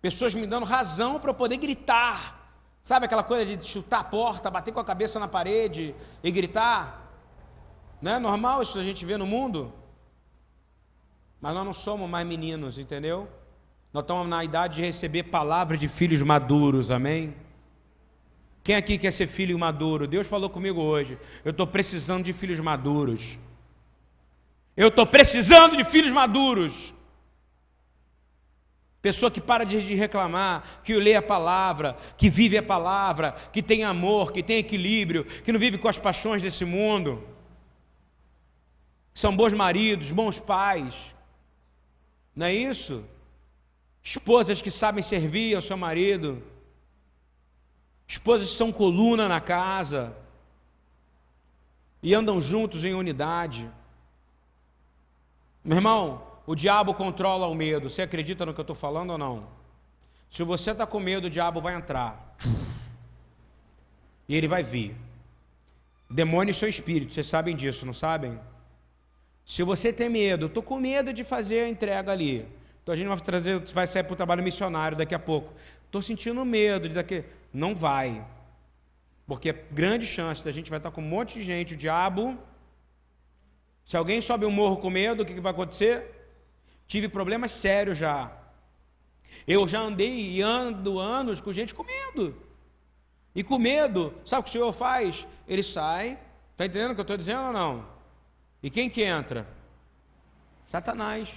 Pessoas 0.00 0.34
me 0.34 0.46
dando 0.46 0.64
razão 0.64 1.18
para 1.18 1.30
eu 1.30 1.34
poder 1.34 1.56
gritar. 1.56 2.54
Sabe 2.82 3.06
aquela 3.06 3.24
coisa 3.24 3.44
de 3.44 3.66
chutar 3.66 4.00
a 4.00 4.04
porta, 4.04 4.48
bater 4.50 4.72
com 4.72 4.78
a 4.78 4.84
cabeça 4.84 5.18
na 5.18 5.26
parede 5.26 5.94
e 6.22 6.30
gritar? 6.30 7.06
Não 8.00 8.12
é 8.12 8.18
normal 8.20 8.62
isso 8.62 8.78
a 8.78 8.84
gente 8.84 9.04
vê 9.04 9.16
no 9.16 9.26
mundo? 9.26 9.72
Mas 11.40 11.52
nós 11.54 11.66
não 11.66 11.74
somos 11.74 12.08
mais 12.08 12.26
meninos, 12.26 12.78
entendeu? 12.78 13.28
Nós 13.92 14.02
estamos 14.02 14.28
na 14.28 14.44
idade 14.44 14.76
de 14.76 14.82
receber 14.82 15.24
palavras 15.24 15.80
de 15.80 15.88
filhos 15.88 16.22
maduros, 16.22 16.92
amém? 16.92 17.34
Quem 18.62 18.76
aqui 18.76 18.98
quer 18.98 19.12
ser 19.12 19.26
filho 19.26 19.58
maduro? 19.58 20.06
Deus 20.06 20.26
falou 20.26 20.50
comigo 20.50 20.80
hoje. 20.80 21.18
Eu 21.44 21.50
estou 21.50 21.66
precisando 21.66 22.24
de 22.24 22.32
filhos 22.32 22.60
maduros. 22.60 23.38
Eu 24.76 24.88
estou 24.88 25.06
precisando 25.06 25.76
de 25.76 25.84
filhos 25.84 26.12
maduros. 26.12 26.94
Pessoa 29.00 29.30
que 29.30 29.40
para 29.40 29.64
de 29.64 29.94
reclamar, 29.94 30.80
que 30.82 30.94
lê 30.94 31.14
a 31.14 31.22
palavra, 31.22 31.96
que 32.16 32.28
vive 32.28 32.58
a 32.58 32.62
palavra, 32.62 33.32
que 33.52 33.62
tem 33.62 33.84
amor, 33.84 34.32
que 34.32 34.42
tem 34.42 34.58
equilíbrio, 34.58 35.24
que 35.24 35.52
não 35.52 35.58
vive 35.58 35.78
com 35.78 35.88
as 35.88 35.98
paixões 35.98 36.42
desse 36.42 36.64
mundo. 36.64 37.24
São 39.14 39.34
bons 39.34 39.52
maridos, 39.52 40.10
bons 40.10 40.38
pais. 40.38 40.94
Não 42.34 42.46
é 42.46 42.52
isso? 42.52 43.04
Esposas 44.02 44.60
que 44.60 44.70
sabem 44.70 45.02
servir 45.02 45.54
ao 45.54 45.62
seu 45.62 45.76
marido 45.76 46.42
Esposas 48.08 48.50
são 48.50 48.72
coluna 48.72 49.28
na 49.28 49.38
casa 49.38 50.16
e 52.02 52.14
andam 52.14 52.40
juntos 52.40 52.82
em 52.82 52.94
unidade. 52.94 53.70
Meu 55.62 55.76
irmão, 55.76 56.22
o 56.46 56.54
diabo 56.54 56.94
controla 56.94 57.46
o 57.46 57.54
medo. 57.54 57.90
Você 57.90 58.00
acredita 58.00 58.46
no 58.46 58.54
que 58.54 58.60
eu 58.60 58.62
estou 58.62 58.74
falando 58.74 59.10
ou 59.10 59.18
não? 59.18 59.46
Se 60.30 60.42
você 60.42 60.70
está 60.70 60.86
com 60.86 60.98
medo, 60.98 61.26
o 61.26 61.30
diabo 61.30 61.60
vai 61.60 61.74
entrar. 61.74 62.34
E 64.26 64.34
ele 64.34 64.48
vai 64.48 64.62
vir. 64.62 64.96
Demônio 66.08 66.52
e 66.52 66.54
seu 66.54 66.68
espírito, 66.68 67.12
vocês 67.12 67.26
sabem 67.26 67.54
disso, 67.54 67.84
não 67.84 67.92
sabem? 67.92 68.40
Se 69.44 69.62
você 69.62 69.92
tem 69.92 70.08
medo, 70.08 70.46
estou 70.46 70.62
com 70.62 70.78
medo 70.78 71.12
de 71.12 71.24
fazer 71.24 71.60
a 71.60 71.68
entrega 71.68 72.12
ali. 72.12 72.48
Então 72.82 72.94
a 72.94 72.96
gente 72.96 73.08
vai 73.08 73.20
trazer, 73.20 73.58
vai 73.74 73.86
sair 73.86 74.04
para 74.04 74.14
o 74.14 74.16
trabalho 74.16 74.42
missionário 74.42 74.96
daqui 74.96 75.14
a 75.14 75.18
pouco. 75.18 75.52
Estou 75.88 76.02
sentindo 76.02 76.44
medo 76.44 76.86
de 76.86 76.94
daqui. 76.94 77.24
Não 77.52 77.74
vai. 77.74 78.24
Porque 79.26 79.48
é 79.48 79.52
grande 79.52 80.06
chance 80.06 80.44
da 80.44 80.52
gente 80.52 80.68
vai 80.68 80.78
estar 80.78 80.90
com 80.90 81.00
um 81.00 81.08
monte 81.08 81.38
de 81.38 81.44
gente, 81.44 81.72
o 81.72 81.76
diabo. 81.76 82.38
Se 83.86 83.96
alguém 83.96 84.20
sobe 84.20 84.44
um 84.44 84.50
morro 84.50 84.76
com 84.76 84.90
medo, 84.90 85.22
o 85.22 85.26
que, 85.26 85.32
que 85.32 85.40
vai 85.40 85.52
acontecer? 85.52 86.30
Tive 86.86 87.08
problemas 87.08 87.52
sérios 87.52 87.96
já. 87.96 88.30
Eu 89.46 89.66
já 89.66 89.80
andei 89.80 90.30
e 90.30 90.42
ando 90.42 90.98
anos 90.98 91.40
com 91.40 91.50
gente 91.52 91.74
com 91.74 91.82
medo. 91.82 92.36
E 93.34 93.42
com 93.42 93.58
medo, 93.58 94.12
sabe 94.26 94.40
o 94.40 94.42
que 94.44 94.50
o 94.50 94.52
Senhor 94.52 94.72
faz? 94.74 95.26
Ele 95.46 95.62
sai. 95.62 96.18
Está 96.52 96.66
entendendo 96.66 96.90
o 96.90 96.94
que 96.94 97.00
eu 97.00 97.02
estou 97.02 97.16
dizendo 97.16 97.46
ou 97.46 97.52
não? 97.52 97.86
E 98.62 98.68
quem 98.68 98.90
que 98.90 99.02
entra? 99.02 99.46
Satanás. 100.70 101.32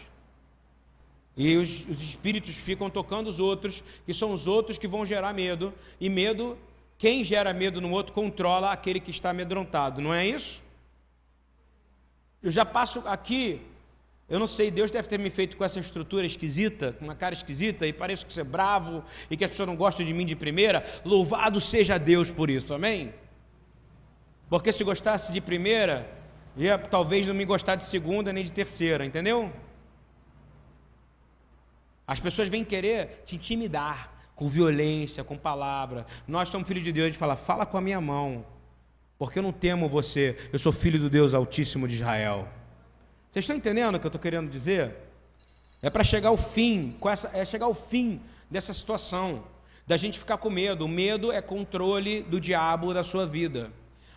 E 1.35 1.55
os, 1.55 1.87
os, 1.87 2.01
espíritos 2.01 2.55
ficam 2.55 2.89
tocando 2.89 3.27
os 3.27 3.39
outros, 3.39 3.83
que 4.05 4.13
são 4.13 4.33
os 4.33 4.47
outros 4.47 4.77
que 4.77 4.87
vão 4.87 5.05
gerar 5.05 5.33
medo. 5.33 5.73
E 5.99 6.09
medo, 6.09 6.57
quem 6.97 7.23
gera 7.23 7.53
medo 7.53 7.79
no 7.79 7.91
outro, 7.91 8.13
controla 8.13 8.71
aquele 8.71 8.99
que 8.99 9.11
está 9.11 9.29
amedrontado, 9.29 10.01
não 10.01 10.13
é 10.13 10.25
isso? 10.27 10.61
Eu 12.43 12.51
já 12.51 12.65
passo 12.65 13.01
aqui, 13.05 13.61
eu 14.27 14.39
não 14.39 14.47
sei, 14.47 14.71
Deus 14.71 14.89
deve 14.91 15.07
ter 15.07 15.19
me 15.19 15.29
feito 15.29 15.55
com 15.55 15.63
essa 15.63 15.79
estrutura 15.79 16.25
esquisita, 16.25 16.93
com 16.93 17.05
uma 17.05 17.15
cara 17.15 17.33
esquisita, 17.33 17.85
e 17.85 17.93
pareço 17.93 18.25
que 18.25 18.33
ser 18.33 18.43
bravo, 18.43 19.03
e 19.29 19.37
que 19.37 19.45
as 19.45 19.51
pessoas 19.51 19.67
não 19.67 19.75
gostam 19.75 20.05
de 20.05 20.13
mim 20.13 20.25
de 20.25 20.35
primeira. 20.35 20.83
Louvado 21.05 21.61
seja 21.61 21.97
Deus 21.97 22.31
por 22.31 22.49
isso, 22.49 22.73
amém? 22.73 23.13
Porque 24.49 24.73
se 24.73 24.83
gostasse 24.83 25.31
de 25.31 25.39
primeira, 25.39 26.09
ia 26.57 26.77
talvez 26.77 27.25
não 27.25 27.33
me 27.33 27.45
gostar 27.45 27.75
de 27.75 27.85
segunda 27.85 28.33
nem 28.33 28.43
de 28.43 28.51
terceira, 28.51 29.05
entendeu? 29.05 29.51
As 32.11 32.19
pessoas 32.19 32.49
vêm 32.49 32.65
querer 32.65 33.23
te 33.25 33.37
intimidar 33.37 34.11
com 34.35 34.45
violência, 34.45 35.23
com 35.23 35.37
palavra. 35.37 36.05
Nós 36.27 36.49
somos 36.49 36.67
filhos 36.67 36.83
de 36.83 36.91
Deus, 36.91 37.05
a 37.05 37.07
gente 37.07 37.17
fala, 37.17 37.37
fala 37.37 37.65
com 37.65 37.77
a 37.77 37.81
minha 37.81 38.01
mão, 38.01 38.45
porque 39.17 39.39
eu 39.39 39.43
não 39.43 39.53
temo 39.53 39.87
você, 39.87 40.35
eu 40.51 40.59
sou 40.59 40.73
filho 40.73 40.99
do 40.99 41.09
Deus 41.09 41.33
Altíssimo 41.33 41.87
de 41.87 41.95
Israel. 41.95 42.49
Vocês 43.31 43.43
estão 43.43 43.55
entendendo 43.55 43.95
o 43.95 43.99
que 44.01 44.05
eu 44.05 44.09
estou 44.09 44.19
querendo 44.19 44.51
dizer? 44.51 44.93
É 45.81 45.89
para 45.89 46.03
chegar 46.03 46.27
ao 46.27 46.37
fim, 46.37 46.97
essa, 47.09 47.31
é 47.33 47.45
chegar 47.45 47.67
ao 47.67 47.73
fim 47.73 48.19
dessa 48.49 48.73
situação, 48.73 49.45
da 49.87 49.95
gente 49.95 50.19
ficar 50.19 50.37
com 50.37 50.49
medo. 50.49 50.83
O 50.83 50.89
medo 50.89 51.31
é 51.31 51.41
controle 51.41 52.23
do 52.23 52.41
diabo 52.41 52.93
da 52.93 53.05
sua 53.05 53.25
vida. 53.25 53.71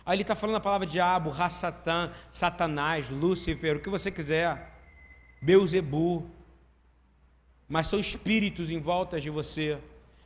Aí 0.05 0.17
ele 0.17 0.23
está 0.23 0.35
falando 0.35 0.57
a 0.57 0.59
palavra 0.59 0.85
diabo, 0.85 1.29
Rassatã, 1.29 2.11
Satanás, 2.29 3.09
Lúcifer, 3.09 3.77
o 3.77 3.79
que 3.79 3.89
você 3.89 4.11
quiser, 4.11 4.81
Beuzebu, 5.41 6.29
mas 7.67 7.87
são 7.87 7.99
espíritos 7.99 8.69
em 8.69 8.79
volta 8.79 9.19
de 9.19 9.29
você 9.29 9.77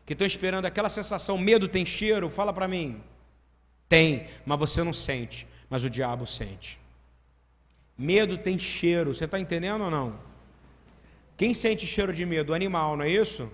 que 0.05 0.13
estão 0.13 0.27
esperando 0.27 0.65
aquela 0.65 0.89
sensação. 0.89 1.37
Medo 1.37 1.67
tem 1.67 1.85
cheiro? 1.85 2.29
Fala 2.29 2.51
para 2.51 2.67
mim. 2.67 3.01
Tem, 3.87 4.27
mas 4.45 4.59
você 4.59 4.83
não 4.83 4.93
sente, 4.93 5.47
mas 5.69 5.83
o 5.83 5.89
diabo 5.89 6.27
sente. 6.27 6.79
Medo 7.97 8.37
tem 8.37 8.57
cheiro, 8.57 9.13
você 9.13 9.25
está 9.25 9.39
entendendo 9.39 9.83
ou 9.83 9.91
não? 9.91 10.19
Quem 11.35 11.53
sente 11.53 11.85
cheiro 11.85 12.13
de 12.13 12.25
medo? 12.25 12.51
O 12.51 12.55
animal, 12.55 12.95
não 12.95 13.05
é 13.05 13.09
isso? 13.09 13.49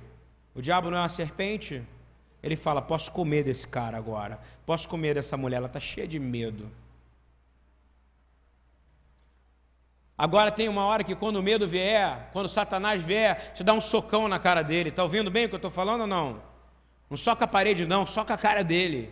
O 0.53 0.61
diabo 0.61 0.89
não 0.89 0.97
é 0.97 1.01
uma 1.01 1.09
serpente? 1.09 1.81
Ele 2.41 2.55
fala: 2.55 2.81
Posso 2.81 3.11
comer 3.11 3.43
desse 3.43 3.67
cara 3.67 3.97
agora, 3.97 4.39
posso 4.65 4.87
comer 4.87 5.15
dessa 5.15 5.35
mulher, 5.35 5.57
ela 5.57 5.67
está 5.67 5.79
cheia 5.79 6.07
de 6.07 6.19
medo. 6.19 6.69
Agora 10.17 10.49
tem 10.49 10.69
uma 10.69 10.85
hora 10.85 11.03
que 11.03 11.13
quando 11.13 11.37
o 11.37 11.43
medo 11.43 11.67
vier, 11.67 12.29
quando 12.31 12.47
Satanás 12.47 13.03
vier, 13.03 13.53
te 13.53 13.63
dá 13.63 13.73
um 13.73 13.81
socão 13.81 14.27
na 14.27 14.39
cara 14.39 14.63
dele. 14.63 14.89
Está 14.89 15.03
ouvindo 15.03 15.29
bem 15.29 15.45
o 15.45 15.49
que 15.49 15.55
eu 15.55 15.57
estou 15.57 15.71
falando 15.71 16.01
ou 16.01 16.07
não? 16.07 16.41
Não 17.09 17.17
soca 17.17 17.45
a 17.45 17.47
parede, 17.47 17.85
não, 17.85 18.07
soca 18.07 18.33
a 18.33 18.37
cara 18.37 18.63
dele. 18.63 19.11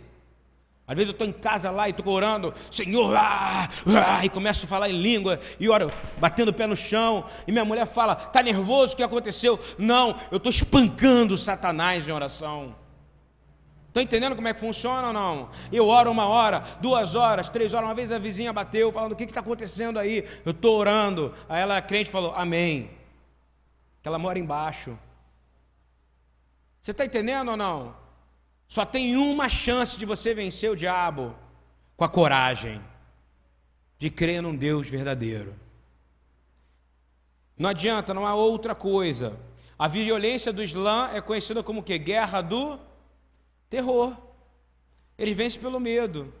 Às 0.86 0.94
vezes 0.96 1.08
eu 1.08 1.12
estou 1.12 1.26
em 1.26 1.32
casa 1.32 1.70
lá 1.70 1.88
e 1.88 1.92
estou 1.92 2.12
orando, 2.12 2.52
Senhor, 2.70 3.16
ah, 3.16 3.68
ah, 3.86 4.24
e 4.24 4.28
começo 4.28 4.66
a 4.66 4.68
falar 4.68 4.90
em 4.90 5.00
língua, 5.00 5.40
e 5.58 5.66
oro, 5.66 5.90
batendo 6.18 6.50
o 6.50 6.52
pé 6.52 6.66
no 6.66 6.76
chão, 6.76 7.24
e 7.46 7.52
minha 7.52 7.64
mulher 7.64 7.86
fala, 7.86 8.12
está 8.26 8.42
nervoso, 8.42 8.92
o 8.92 8.96
que 8.96 9.02
aconteceu? 9.02 9.58
Não, 9.78 10.14
eu 10.30 10.36
estou 10.36 10.50
espancando 10.50 11.38
Satanás 11.38 12.06
em 12.06 12.12
oração. 12.12 12.74
Estão 13.94 14.02
entendendo 14.02 14.34
como 14.34 14.48
é 14.48 14.52
que 14.52 14.58
funciona 14.58 15.06
ou 15.06 15.12
não? 15.12 15.50
Eu 15.70 15.86
oro 15.86 16.10
uma 16.10 16.26
hora, 16.26 16.64
duas 16.80 17.14
horas, 17.14 17.48
três 17.48 17.72
horas. 17.72 17.86
Uma 17.86 17.94
vez 17.94 18.10
a 18.10 18.18
vizinha 18.18 18.52
bateu, 18.52 18.90
falando: 18.90 19.12
O 19.12 19.16
que 19.16 19.22
está 19.22 19.38
acontecendo 19.38 20.00
aí? 20.00 20.28
Eu 20.44 20.50
estou 20.50 20.76
orando. 20.76 21.32
Aí 21.48 21.62
ela, 21.62 21.76
a 21.76 21.80
crente, 21.80 22.10
falou: 22.10 22.34
Amém. 22.34 22.90
Que 24.02 24.08
ela 24.08 24.18
mora 24.18 24.36
embaixo. 24.36 24.98
Você 26.82 26.90
está 26.90 27.04
entendendo 27.04 27.52
ou 27.52 27.56
não? 27.56 27.94
Só 28.66 28.84
tem 28.84 29.16
uma 29.16 29.48
chance 29.48 29.96
de 29.96 30.04
você 30.04 30.34
vencer 30.34 30.68
o 30.68 30.74
diabo 30.74 31.32
com 31.96 32.04
a 32.04 32.08
coragem 32.08 32.80
de 33.96 34.10
crer 34.10 34.42
num 34.42 34.56
Deus 34.56 34.88
verdadeiro. 34.88 35.54
Não 37.56 37.70
adianta, 37.70 38.12
não 38.12 38.26
há 38.26 38.34
outra 38.34 38.74
coisa. 38.74 39.38
A 39.78 39.86
violência 39.86 40.52
do 40.52 40.64
Islã 40.64 41.10
é 41.14 41.20
conhecida 41.20 41.62
como 41.62 41.80
que? 41.80 41.96
Guerra 41.96 42.40
do 42.40 42.76
Terror. 43.74 44.16
Ele 45.18 45.34
vence 45.34 45.58
pelo 45.58 45.80
medo. 45.80 46.32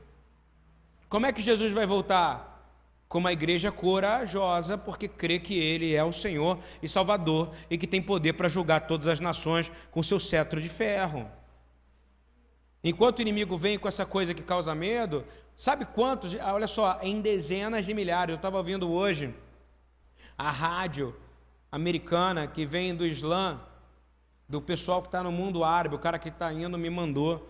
Como 1.08 1.26
é 1.26 1.32
que 1.32 1.42
Jesus 1.42 1.72
vai 1.72 1.84
voltar? 1.84 2.64
Com 3.08 3.18
uma 3.18 3.32
igreja 3.32 3.72
corajosa, 3.72 4.78
porque 4.78 5.08
crê 5.08 5.40
que 5.40 5.58
Ele 5.58 5.96
é 5.96 6.04
o 6.04 6.12
Senhor 6.12 6.60
e 6.80 6.88
Salvador 6.88 7.52
e 7.68 7.76
que 7.76 7.88
tem 7.88 8.00
poder 8.00 8.34
para 8.34 8.48
julgar 8.48 8.86
todas 8.86 9.08
as 9.08 9.18
nações 9.18 9.68
com 9.90 10.00
seu 10.00 10.20
cetro 10.20 10.62
de 10.62 10.68
ferro. 10.68 11.28
Enquanto 12.84 13.18
o 13.18 13.22
inimigo 13.22 13.58
vem 13.58 13.80
com 13.80 13.88
essa 13.88 14.06
coisa 14.06 14.32
que 14.32 14.42
causa 14.42 14.72
medo, 14.72 15.24
sabe 15.56 15.86
quantos? 15.86 16.36
Ah, 16.36 16.54
olha 16.54 16.68
só, 16.68 17.00
em 17.02 17.20
dezenas 17.20 17.84
de 17.84 17.92
milhares. 17.92 18.34
Eu 18.34 18.36
estava 18.36 18.58
ouvindo 18.58 18.88
hoje 18.92 19.34
a 20.38 20.52
rádio 20.52 21.16
americana 21.72 22.46
que 22.46 22.64
vem 22.64 22.94
do 22.94 23.04
Islã 23.04 23.60
do 24.48 24.60
pessoal 24.60 25.00
que 25.00 25.08
está 25.08 25.22
no 25.22 25.32
mundo 25.32 25.64
árabe, 25.64 25.94
o 25.94 25.98
cara 25.98 26.18
que 26.18 26.28
está 26.28 26.52
indo 26.52 26.76
me 26.78 26.90
mandou. 26.90 27.48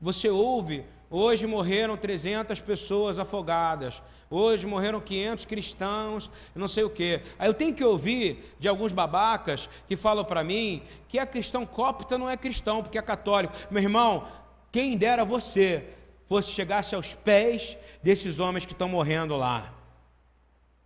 Você 0.00 0.28
ouve, 0.28 0.84
hoje 1.10 1.46
morreram 1.46 1.96
300 1.96 2.60
pessoas 2.60 3.18
afogadas, 3.18 4.02
hoje 4.30 4.66
morreram 4.66 5.00
500 5.00 5.44
cristãos, 5.44 6.30
não 6.54 6.68
sei 6.68 6.84
o 6.84 6.90
quê. 6.90 7.22
Aí 7.38 7.48
eu 7.48 7.54
tenho 7.54 7.74
que 7.74 7.84
ouvir 7.84 8.54
de 8.58 8.68
alguns 8.68 8.92
babacas 8.92 9.68
que 9.88 9.96
falam 9.96 10.24
para 10.24 10.44
mim 10.44 10.82
que 11.08 11.18
a 11.18 11.26
cristão 11.26 11.66
cópita 11.66 12.18
não 12.18 12.28
é 12.28 12.36
cristão, 12.36 12.82
porque 12.82 12.98
é 12.98 13.02
católico. 13.02 13.54
Meu 13.70 13.82
irmão, 13.82 14.26
quem 14.70 14.96
dera 14.96 15.24
você 15.24 15.90
fosse 16.26 16.50
chegasse 16.50 16.94
aos 16.94 17.14
pés 17.14 17.78
desses 18.02 18.38
homens 18.38 18.66
que 18.66 18.72
estão 18.72 18.88
morrendo 18.88 19.36
lá. 19.36 19.72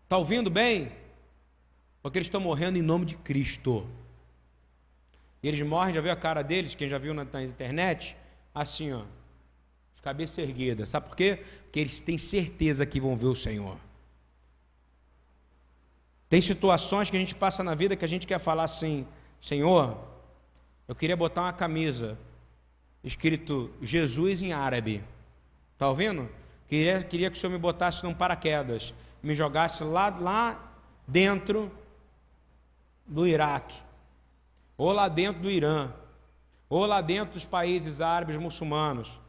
Está 0.04 0.16
ouvindo 0.18 0.50
bem? 0.50 0.92
Porque 2.02 2.18
eles 2.18 2.26
estão 2.26 2.40
morrendo 2.40 2.78
em 2.78 2.82
nome 2.82 3.04
de 3.04 3.16
Cristo. 3.16 3.86
E 5.42 5.48
eles 5.48 5.60
morrem, 5.66 5.94
já 5.94 6.00
viu 6.00 6.12
a 6.12 6.16
cara 6.16 6.42
deles, 6.42 6.74
quem 6.74 6.88
já 6.88 6.98
viu 6.98 7.14
na, 7.14 7.24
na 7.24 7.42
internet? 7.42 8.16
Assim, 8.54 8.92
ó. 8.92 9.02
De 9.94 10.02
cabeça 10.02 10.40
erguida. 10.40 10.84
Sabe 10.86 11.08
por 11.08 11.16
quê? 11.16 11.42
Porque 11.64 11.80
eles 11.80 12.00
têm 12.00 12.18
certeza 12.18 12.84
que 12.84 13.00
vão 13.00 13.16
ver 13.16 13.26
o 13.26 13.36
Senhor. 13.36 13.76
Tem 16.28 16.40
situações 16.40 17.10
que 17.10 17.16
a 17.16 17.20
gente 17.20 17.34
passa 17.34 17.64
na 17.64 17.74
vida 17.74 17.96
que 17.96 18.04
a 18.04 18.08
gente 18.08 18.26
quer 18.26 18.38
falar 18.38 18.64
assim: 18.64 19.06
Senhor, 19.40 19.98
eu 20.86 20.94
queria 20.94 21.16
botar 21.16 21.42
uma 21.42 21.52
camisa 21.52 22.16
escrito 23.02 23.70
Jesus 23.82 24.40
em 24.42 24.52
árabe. 24.52 25.02
Está 25.72 25.88
ouvindo? 25.88 26.28
Queria, 26.68 27.02
queria 27.02 27.30
que 27.30 27.36
o 27.36 27.40
Senhor 27.40 27.52
me 27.52 27.58
botasse 27.58 28.04
num 28.04 28.14
paraquedas, 28.14 28.94
me 29.22 29.34
jogasse 29.34 29.82
lá, 29.82 30.08
lá 30.08 30.72
dentro 31.06 31.70
do 33.04 33.26
Iraque, 33.26 33.74
ou 34.80 34.92
lá 34.92 35.08
dentro 35.08 35.42
do 35.42 35.50
Irã, 35.50 35.92
ou 36.66 36.86
lá 36.86 37.02
dentro 37.02 37.34
dos 37.34 37.44
países 37.44 38.00
árabes 38.00 38.38
muçulmanos, 38.38 39.20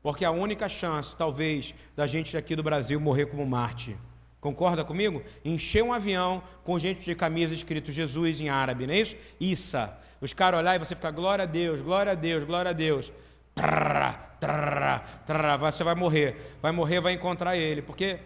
porque 0.00 0.24
a 0.24 0.30
única 0.30 0.68
chance, 0.68 1.16
talvez, 1.16 1.74
da 1.96 2.06
gente 2.06 2.36
aqui 2.36 2.54
do 2.54 2.62
Brasil 2.62 3.00
morrer 3.00 3.26
como 3.26 3.44
Marte. 3.44 3.96
Concorda 4.40 4.84
comigo? 4.84 5.20
Encher 5.44 5.82
um 5.82 5.92
avião 5.92 6.44
com 6.62 6.78
gente 6.78 7.04
de 7.04 7.12
camisa 7.16 7.52
escrito 7.52 7.90
Jesus 7.90 8.40
em 8.40 8.48
árabe, 8.48 8.86
não 8.86 8.94
é 8.94 9.00
isso? 9.00 9.16
Issa. 9.40 9.98
Os 10.20 10.32
caras 10.32 10.60
olhar 10.60 10.76
e 10.76 10.78
você 10.78 10.94
ficar, 10.94 11.10
glória 11.10 11.42
a 11.42 11.46
Deus, 11.46 11.80
glória 11.80 12.12
a 12.12 12.14
Deus, 12.14 12.44
glória 12.44 12.70
a 12.70 12.74
Deus. 12.74 13.12
Trará, 13.52 14.12
trará, 14.38 15.00
trará, 15.26 15.56
você 15.56 15.82
vai 15.82 15.96
morrer. 15.96 16.56
Vai 16.62 16.70
morrer, 16.70 17.00
vai 17.00 17.14
encontrar 17.14 17.56
ele. 17.56 17.82
Porque 17.82 18.20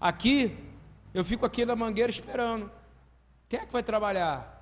aqui, 0.00 0.56
eu 1.12 1.24
fico 1.24 1.44
aqui 1.44 1.64
na 1.64 1.74
mangueira 1.74 2.10
esperando. 2.10 2.70
Quem 3.48 3.58
é 3.58 3.66
que 3.66 3.72
vai 3.72 3.82
trabalhar? 3.82 4.55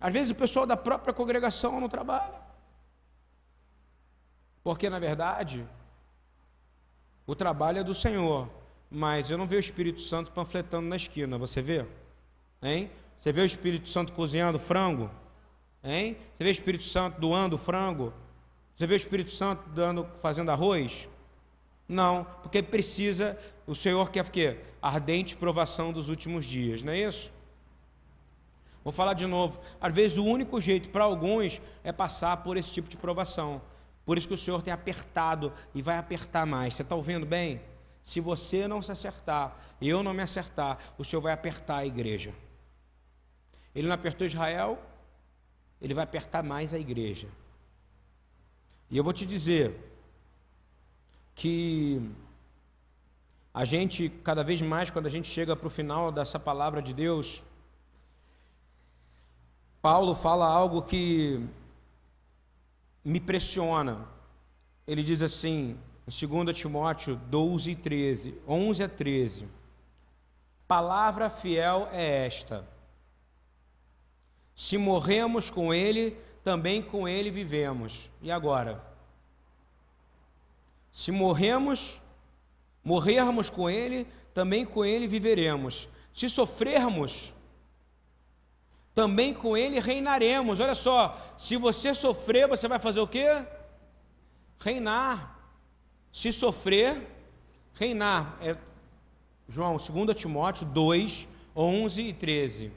Às 0.00 0.12
vezes 0.12 0.30
o 0.30 0.34
pessoal 0.34 0.66
da 0.66 0.76
própria 0.76 1.12
congregação 1.12 1.80
não 1.80 1.88
trabalha. 1.88 2.40
Porque, 4.64 4.88
na 4.88 4.98
verdade, 4.98 5.66
o 7.26 7.34
trabalho 7.34 7.78
é 7.78 7.84
do 7.84 7.94
Senhor 7.94 8.48
mas 8.90 9.30
eu 9.30 9.38
não 9.38 9.46
vejo 9.46 9.60
o 9.60 9.70
Espírito 9.70 10.00
Santo 10.00 10.32
panfletando 10.32 10.88
na 10.88 10.96
esquina, 10.96 11.38
você 11.38 11.62
vê? 11.62 11.86
Hein? 12.60 12.90
Você 13.16 13.32
vê 13.32 13.42
o 13.42 13.44
Espírito 13.44 13.88
Santo 13.88 14.12
cozinhando 14.12 14.58
frango? 14.58 15.08
Hein? 15.84 16.16
Você 16.34 16.42
vê 16.42 16.50
o 16.50 16.52
Espírito 16.52 16.84
Santo 16.84 17.20
doando 17.20 17.56
frango? 17.56 18.12
Você 18.74 18.86
vê 18.86 18.94
o 18.94 18.96
Espírito 18.96 19.30
Santo 19.30 19.68
dando, 19.70 20.04
fazendo 20.20 20.50
arroz? 20.50 21.08
Não, 21.86 22.24
porque 22.42 22.62
precisa, 22.62 23.38
o 23.66 23.74
Senhor 23.74 24.10
quer 24.10 24.24
o 24.24 24.30
quê? 24.30 24.58
Ardente 24.82 25.36
provação 25.36 25.92
dos 25.92 26.08
últimos 26.08 26.44
dias, 26.44 26.82
não 26.82 26.92
é 26.92 26.98
isso? 26.98 27.30
Vou 28.82 28.92
falar 28.92 29.14
de 29.14 29.26
novo. 29.26 29.60
Às 29.80 29.94
vezes 29.94 30.18
o 30.18 30.24
único 30.24 30.60
jeito 30.60 30.88
para 30.88 31.04
alguns 31.04 31.60
é 31.84 31.92
passar 31.92 32.38
por 32.38 32.56
esse 32.56 32.70
tipo 32.70 32.88
de 32.88 32.96
provação. 32.96 33.60
Por 34.04 34.16
isso 34.16 34.26
que 34.26 34.34
o 34.34 34.38
Senhor 34.38 34.62
tem 34.62 34.72
apertado 34.72 35.52
e 35.74 35.82
vai 35.82 35.98
apertar 35.98 36.46
mais. 36.46 36.74
Você 36.74 36.82
está 36.82 36.94
ouvindo 36.94 37.26
bem? 37.26 37.60
Se 38.04 38.20
você 38.20 38.66
não 38.66 38.82
se 38.82 38.90
acertar, 38.90 39.56
eu 39.80 40.02
não 40.02 40.14
me 40.14 40.22
acertar, 40.22 40.78
o 40.98 41.04
Senhor 41.04 41.22
vai 41.22 41.32
apertar 41.32 41.76
a 41.76 41.86
igreja. 41.86 42.34
Ele 43.74 43.86
não 43.86 43.94
apertou 43.94 44.26
Israel, 44.26 44.82
ele 45.80 45.94
vai 45.94 46.04
apertar 46.04 46.42
mais 46.42 46.74
a 46.74 46.78
igreja. 46.78 47.28
E 48.90 48.96
eu 48.96 49.04
vou 49.04 49.12
te 49.12 49.24
dizer 49.24 49.78
que 51.34 52.02
a 53.54 53.64
gente, 53.64 54.08
cada 54.24 54.42
vez 54.42 54.60
mais, 54.60 54.90
quando 54.90 55.06
a 55.06 55.10
gente 55.10 55.28
chega 55.28 55.54
para 55.54 55.66
o 55.66 55.70
final 55.70 56.10
dessa 56.10 56.38
palavra 56.38 56.82
de 56.82 56.92
Deus, 56.92 57.44
Paulo 59.82 60.14
fala 60.14 60.46
algo 60.46 60.82
que 60.82 61.40
me 63.04 63.18
pressiona. 63.18 64.06
Ele 64.86 65.02
diz 65.02 65.22
assim: 65.22 65.78
2 66.06 66.56
Timóteo 66.56 67.16
12 67.16 67.70
e 67.70 67.76
13, 67.76 68.34
11 68.46 68.82
a 68.82 68.88
13. 68.88 69.48
Palavra 70.68 71.30
fiel 71.30 71.88
é 71.92 72.26
esta: 72.26 72.68
Se 74.54 74.76
morremos 74.76 75.50
com 75.50 75.72
Ele, 75.72 76.16
também 76.44 76.82
com 76.82 77.08
Ele 77.08 77.30
vivemos. 77.30 78.10
E 78.20 78.30
agora? 78.30 78.84
Se 80.92 81.10
morremos, 81.10 82.00
morrermos 82.84 83.48
com 83.48 83.70
Ele, 83.70 84.06
também 84.34 84.66
com 84.66 84.84
Ele 84.84 85.06
viveremos. 85.06 85.88
Se 86.12 86.28
sofrermos, 86.28 87.32
também 89.00 89.32
com 89.32 89.56
Ele 89.56 89.80
reinaremos. 89.80 90.60
Olha 90.60 90.74
só, 90.74 91.18
se 91.38 91.56
você 91.56 91.94
sofrer, 91.94 92.46
você 92.46 92.68
vai 92.68 92.78
fazer 92.78 93.00
o 93.00 93.08
quê? 93.08 93.46
Reinar. 94.58 95.38
Se 96.12 96.30
sofrer, 96.30 97.08
reinar. 97.72 98.36
É 98.42 98.54
João, 99.48 99.78
2 99.78 100.14
Timóteo 100.14 100.66
2, 100.66 101.26
11 101.56 102.02
e 102.02 102.12
13. 102.12 102.72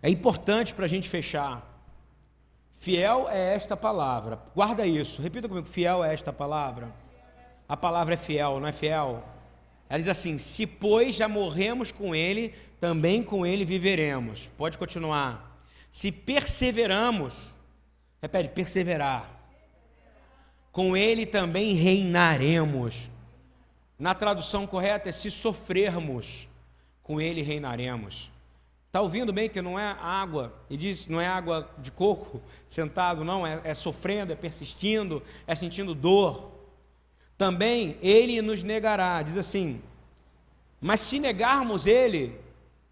É 0.00 0.08
importante 0.08 0.72
para 0.72 0.84
a 0.84 0.88
gente 0.88 1.08
fechar. 1.08 1.66
Fiel 2.76 3.28
é 3.28 3.56
esta 3.56 3.76
palavra. 3.76 4.40
Guarda 4.54 4.86
isso. 4.86 5.20
Repita 5.20 5.48
comigo. 5.48 5.66
Fiel 5.66 6.04
é 6.04 6.14
esta 6.14 6.32
palavra. 6.32 6.94
A 7.68 7.76
palavra 7.76 8.14
é 8.14 8.16
fiel, 8.16 8.60
não 8.60 8.68
é 8.68 8.72
fiel? 8.72 9.24
Ela 9.88 9.98
diz 9.98 10.08
assim: 10.08 10.38
Se 10.38 10.66
pois 10.66 11.16
já 11.16 11.28
morremos 11.28 11.92
com 11.92 12.14
Ele, 12.14 12.54
também 12.80 13.22
com 13.22 13.46
Ele 13.46 13.64
viveremos. 13.64 14.50
Pode 14.56 14.78
continuar. 14.78 15.60
Se 15.90 16.12
perseveramos, 16.12 17.54
Repete, 18.20 18.48
perseverar. 18.48 19.30
Com 20.72 20.96
ele 20.96 21.24
também 21.24 21.74
reinaremos. 21.74 23.08
Na 23.98 24.14
tradução 24.14 24.66
correta 24.66 25.08
é 25.08 25.12
se 25.12 25.30
sofrermos, 25.30 26.48
com 27.02 27.20
ele 27.20 27.40
reinaremos. 27.40 28.30
Está 28.88 29.00
ouvindo 29.00 29.32
bem 29.32 29.48
que 29.48 29.62
não 29.62 29.78
é 29.78 29.96
água, 30.00 30.52
e 30.68 30.76
diz, 30.76 31.06
não 31.06 31.20
é 31.20 31.26
água 31.26 31.70
de 31.78 31.90
coco 31.90 32.42
sentado, 32.68 33.24
não, 33.24 33.46
é, 33.46 33.60
é 33.62 33.74
sofrendo, 33.74 34.32
é 34.32 34.36
persistindo, 34.36 35.22
é 35.46 35.54
sentindo 35.54 35.94
dor. 35.94 36.52
Também 37.36 37.96
ele 38.00 38.40
nos 38.40 38.62
negará, 38.62 39.22
diz 39.22 39.36
assim, 39.36 39.80
mas 40.80 41.00
se 41.00 41.18
negarmos 41.18 41.86
ele, 41.86 42.38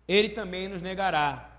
ele 0.06 0.28
também 0.28 0.68
nos 0.68 0.82
negará. 0.82 1.50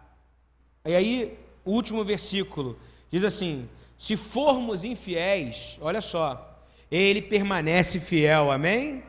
E 0.86 0.94
aí, 0.94 1.40
o 1.64 1.72
último 1.72 2.04
versículo, 2.04 2.78
Diz 3.16 3.24
assim: 3.24 3.70
se 3.98 4.18
formos 4.18 4.84
infiéis, 4.84 5.78
olha 5.80 6.02
só, 6.02 6.60
ele 6.92 7.22
permanece 7.22 7.98
fiel, 7.98 8.52
amém? 8.52 9.04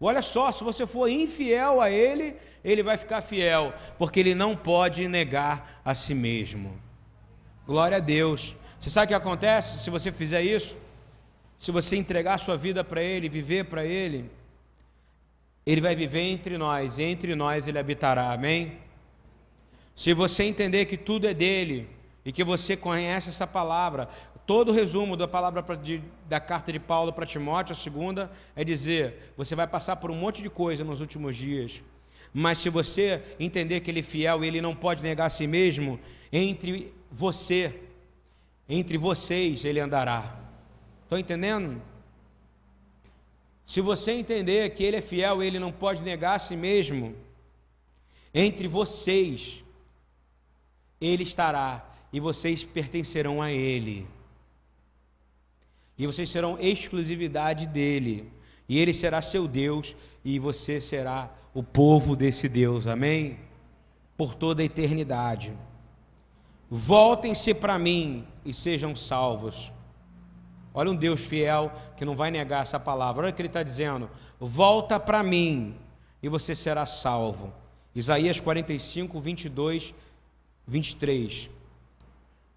Olha 0.00 0.20
só, 0.20 0.50
se 0.50 0.64
você 0.64 0.84
for 0.84 1.08
infiel 1.08 1.80
a 1.80 1.90
ele, 1.90 2.34
ele 2.64 2.82
vai 2.82 2.98
ficar 2.98 3.22
fiel, 3.22 3.72
porque 3.96 4.18
ele 4.18 4.34
não 4.34 4.56
pode 4.56 5.06
negar 5.06 5.80
a 5.84 5.94
si 5.94 6.12
mesmo. 6.12 6.76
Glória 7.64 7.98
a 7.98 8.00
Deus. 8.00 8.56
Você 8.80 8.90
sabe 8.90 9.04
o 9.04 9.08
que 9.08 9.14
acontece 9.14 9.78
se 9.78 9.90
você 9.90 10.10
fizer 10.10 10.42
isso? 10.42 10.76
Se 11.58 11.70
você 11.70 11.96
entregar 11.96 12.38
sua 12.38 12.56
vida 12.56 12.84
para 12.84 13.02
ele, 13.02 13.28
viver 13.28 13.64
para 13.64 13.84
ele, 13.84 14.30
ele 15.64 15.80
vai 15.80 15.94
viver 15.94 16.20
entre 16.20 16.58
nós, 16.58 16.98
entre 16.98 17.34
nós 17.34 17.66
ele 17.66 17.78
habitará, 17.78 18.32
amém? 18.32 18.78
Se 19.94 20.12
você 20.12 20.44
entender 20.44 20.84
que 20.84 20.96
tudo 20.96 21.26
é 21.26 21.32
dele, 21.32 21.88
e 22.24 22.32
que 22.32 22.42
você 22.42 22.76
conhece 22.76 23.28
essa 23.28 23.46
palavra. 23.46 24.08
Todo 24.46 24.70
o 24.70 24.74
resumo 24.74 25.16
da 25.16 25.28
palavra 25.28 25.62
de, 25.76 26.02
da 26.28 26.40
carta 26.40 26.72
de 26.72 26.78
Paulo 26.78 27.12
para 27.12 27.26
Timóteo, 27.26 27.72
a 27.72 27.76
segunda, 27.76 28.30
é 28.56 28.64
dizer: 28.64 29.32
você 29.36 29.54
vai 29.54 29.66
passar 29.66 29.96
por 29.96 30.10
um 30.10 30.16
monte 30.16 30.42
de 30.42 30.50
coisa 30.50 30.82
nos 30.82 31.00
últimos 31.00 31.36
dias, 31.36 31.82
mas 32.32 32.58
se 32.58 32.68
você 32.68 33.22
entender 33.38 33.80
que 33.80 33.90
ele 33.90 34.00
é 34.00 34.02
fiel 34.02 34.44
e 34.44 34.48
ele 34.48 34.60
não 34.60 34.74
pode 34.74 35.02
negar 35.02 35.26
a 35.26 35.30
si 35.30 35.46
mesmo, 35.46 36.00
entre 36.32 36.92
você, 37.10 37.80
entre 38.68 38.98
vocês, 38.98 39.64
ele 39.64 39.80
andará. 39.80 40.43
Estão 41.04 41.18
entendendo? 41.18 41.80
Se 43.64 43.80
você 43.80 44.12
entender 44.12 44.68
que 44.70 44.84
ele 44.84 44.96
é 44.96 45.00
fiel 45.00 45.42
ele 45.42 45.58
não 45.58 45.72
pode 45.72 46.02
negar 46.02 46.34
a 46.34 46.38
si 46.38 46.56
mesmo, 46.56 47.14
entre 48.34 48.66
vocês, 48.66 49.64
ele 51.00 51.22
estará 51.22 51.94
e 52.14 52.20
vocês 52.20 52.62
pertencerão 52.62 53.42
a 53.42 53.50
Ele. 53.50 54.06
E 55.98 56.06
vocês 56.06 56.30
serão 56.30 56.56
exclusividade 56.60 57.66
dele. 57.66 58.30
E 58.68 58.78
Ele 58.78 58.94
será 58.94 59.20
seu 59.20 59.48
Deus 59.48 59.96
e 60.24 60.38
você 60.38 60.80
será 60.80 61.28
o 61.52 61.60
povo 61.60 62.14
desse 62.14 62.48
Deus. 62.48 62.86
Amém? 62.86 63.40
Por 64.16 64.32
toda 64.32 64.62
a 64.62 64.64
eternidade. 64.64 65.52
Voltem-se 66.70 67.52
para 67.52 67.80
mim 67.80 68.24
e 68.44 68.52
sejam 68.52 68.94
salvos. 68.94 69.72
Olha 70.76 70.90
um 70.90 70.96
Deus 70.96 71.20
fiel 71.20 71.72
que 71.96 72.04
não 72.04 72.16
vai 72.16 72.32
negar 72.32 72.62
essa 72.62 72.80
palavra. 72.80 73.22
Olha 73.22 73.32
o 73.32 73.34
que 73.34 73.40
ele 73.40 73.48
está 73.48 73.62
dizendo: 73.62 74.10
volta 74.40 74.98
para 74.98 75.22
mim 75.22 75.76
e 76.20 76.28
você 76.28 76.52
será 76.52 76.84
salvo. 76.84 77.52
Isaías 77.94 78.40
45, 78.40 79.20
22, 79.20 79.94
23. 80.66 81.48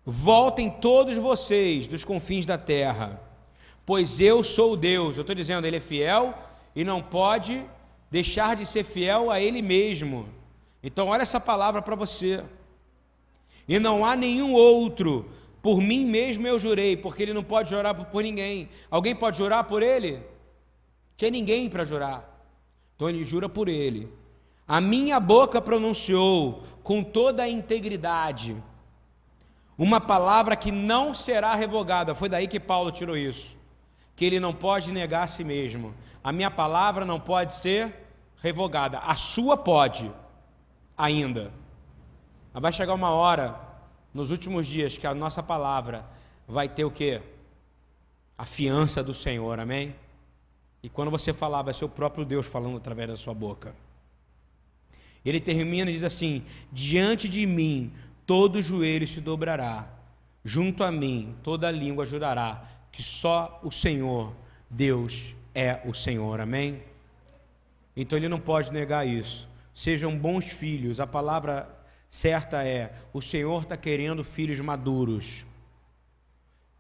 Voltem 0.04 0.70
todos 0.70 1.16
vocês 1.18 1.86
dos 1.86 2.04
confins 2.04 2.46
da 2.46 2.58
terra, 2.58 3.22
pois 3.86 4.20
eu 4.20 4.44
sou 4.44 4.76
Deus. 4.76 5.18
Eu 5.18 5.22
estou 5.22 5.36
dizendo, 5.36 5.68
ele 5.68 5.78
é 5.78 5.82
fiel 5.82 6.34
e 6.76 6.84
não 6.84 7.04
pode 7.04 7.64
deixar 8.10 8.56
de 8.56 8.66
ser 8.66 8.84
fiel 8.84 9.30
a 9.30 9.40
ele 9.40 9.62
mesmo. 9.62 10.28
Então, 10.82 11.08
olha 11.08 11.22
essa 11.22 11.40
palavra 11.40 11.82
para 11.82 11.96
você. 11.96 12.44
E 13.68 13.78
não 13.78 14.06
há 14.06 14.16
nenhum 14.16 14.54
outro 14.54 15.30
por 15.68 15.82
mim 15.82 16.06
mesmo 16.06 16.48
eu 16.48 16.58
jurei, 16.58 16.96
porque 16.96 17.22
ele 17.22 17.34
não 17.34 17.44
pode 17.44 17.72
jurar 17.72 17.94
por 17.94 18.24
ninguém. 18.24 18.70
Alguém 18.90 19.14
pode 19.14 19.38
jurar 19.38 19.66
por 19.66 19.84
ele? 19.84 20.26
Tinha 21.18 21.30
ninguém 21.30 21.68
para 21.68 21.84
jurar. 21.84 22.24
Então 22.96 23.10
ele 23.10 23.22
jura 23.26 23.50
por 23.50 23.68
ele. 23.68 24.10
A 24.66 24.80
minha 24.80 25.20
boca 25.20 25.62
pronunciou 25.62 26.64
com 26.82 27.04
toda 27.04 27.44
a 27.44 27.50
integridade 27.50 28.56
uma 29.78 30.00
palavra 30.00 30.56
que 30.56 30.72
não 30.72 31.14
será 31.14 31.54
revogada. 31.54 32.16
Foi 32.16 32.30
daí 32.30 32.48
que 32.48 32.62
Paulo 32.62 32.90
tirou 32.90 33.18
isso. 33.18 33.54
Que 34.16 34.24
ele 34.24 34.40
não 34.40 34.54
pode 34.54 34.94
negar 34.94 35.24
a 35.24 35.28
si 35.28 35.44
mesmo. 35.44 35.94
A 36.24 36.32
minha 36.32 36.50
palavra 36.50 37.04
não 37.04 37.20
pode 37.20 37.52
ser 37.52 37.94
revogada. 38.42 39.00
A 39.00 39.16
sua 39.16 39.58
pode, 39.58 40.10
ainda. 40.98 41.52
Mas 42.54 42.62
vai 42.62 42.72
chegar 42.72 42.94
uma 42.94 43.10
hora 43.10 43.67
nos 44.18 44.32
últimos 44.32 44.66
dias 44.66 44.98
que 44.98 45.06
a 45.06 45.14
nossa 45.14 45.44
palavra 45.44 46.04
vai 46.48 46.68
ter 46.68 46.84
o 46.84 46.90
que? 46.90 47.22
A 48.36 48.46
fiança 48.46 49.04
do 49.04 49.14
Senhor, 49.14 49.60
amém? 49.60 49.96
E 50.82 50.90
quando 50.90 51.12
você 51.12 51.32
falar, 51.32 51.62
vai 51.62 51.74
ser 51.76 51.86
o 51.86 51.90
próprio 51.90 52.26
Deus 52.26 52.48
falando 52.48 52.78
através 52.78 53.10
da 53.10 53.16
sua 53.16 53.36
boca. 53.36 53.76
Ele 55.24 55.40
termina 55.40 55.92
e 55.92 55.94
diz 55.94 56.04
assim: 56.04 56.44
Diante 56.72 57.30
de 57.30 57.46
mim 57.46 57.94
todo 58.26 58.60
joelho 58.60 59.08
se 59.08 59.22
dobrará, 59.22 59.88
junto 60.44 60.84
a 60.84 60.92
mim 60.92 61.36
toda 61.44 61.70
língua 61.70 62.04
jurará 62.04 62.64
que 62.92 63.04
só 63.04 63.60
o 63.64 63.72
Senhor, 63.72 64.34
Deus, 64.68 65.36
é 65.54 65.80
o 65.86 65.94
Senhor, 65.94 66.40
amém? 66.40 66.82
Então 67.96 68.18
ele 68.18 68.28
não 68.28 68.40
pode 68.40 68.74
negar 68.74 69.08
isso. 69.08 69.48
Sejam 69.76 70.18
bons 70.18 70.46
filhos, 70.46 71.00
a 71.00 71.06
palavra 71.06 71.77
certa 72.10 72.64
é: 72.64 72.94
o 73.14 73.22
Senhor 73.22 73.64
está 73.64 73.78
querendo 73.78 74.24
filhos 74.24 74.60
maduros, 74.60 75.46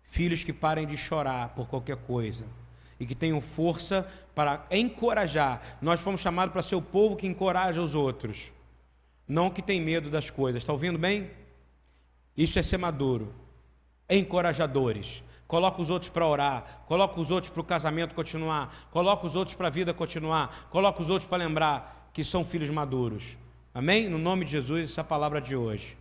filhos 0.03 0.43
que 0.43 0.53
parem 0.53 0.88
de 0.88 0.97
chorar 0.97 1.49
por 1.49 1.67
qualquer 1.67 1.97
coisa 1.97 2.45
e 2.99 3.05
que 3.05 3.15
tenham 3.15 3.39
força 3.39 4.07
para 4.34 4.65
encorajar. 4.71 5.78
Nós 5.82 6.01
fomos 6.01 6.21
chamados 6.21 6.51
para 6.51 6.63
ser 6.63 6.75
o 6.75 6.82
povo 6.82 7.15
que 7.15 7.28
encoraja 7.28 7.82
os 7.82 7.93
outros, 7.93 8.51
não 9.28 9.49
que 9.49 9.61
tem 9.61 9.80
medo 9.82 10.09
das 10.09 10.30
coisas. 10.30 10.63
Está 10.63 10.73
ouvindo 10.73 10.97
bem? 10.97 11.30
Isso 12.36 12.57
é 12.59 12.63
ser 12.63 12.78
maduro. 12.78 13.34
Encorajadores. 14.09 15.23
Coloca 15.47 15.82
os 15.82 15.89
outros 15.89 16.11
para 16.11 16.28
orar, 16.28 16.84
coloca 16.88 17.19
os 17.21 17.32
outros 17.32 17.51
para 17.51 17.61
o 17.61 17.63
casamento 17.63 18.13
continuar, 18.13 18.89
coloca 18.91 19.25
os 19.25 19.34
outros 19.34 19.55
para 19.55 19.67
a 19.67 19.71
vida 19.71 19.93
continuar, 19.93 20.67
coloca 20.69 21.01
os 21.01 21.09
outros 21.09 21.25
para 21.25 21.38
lembrar 21.38 22.09
que 22.11 22.21
são 22.21 22.43
filhos 22.43 22.69
maduros. 22.69 23.38
Amém? 23.78 24.09
No 24.09 24.17
nome 24.17 24.43
de 24.43 24.53
Jesus, 24.53 24.89
essa 24.89 25.01
é 25.01 25.03
palavra 25.03 25.39
de 25.39 25.55
hoje. 25.55 25.95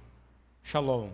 Shalom. 0.62 1.10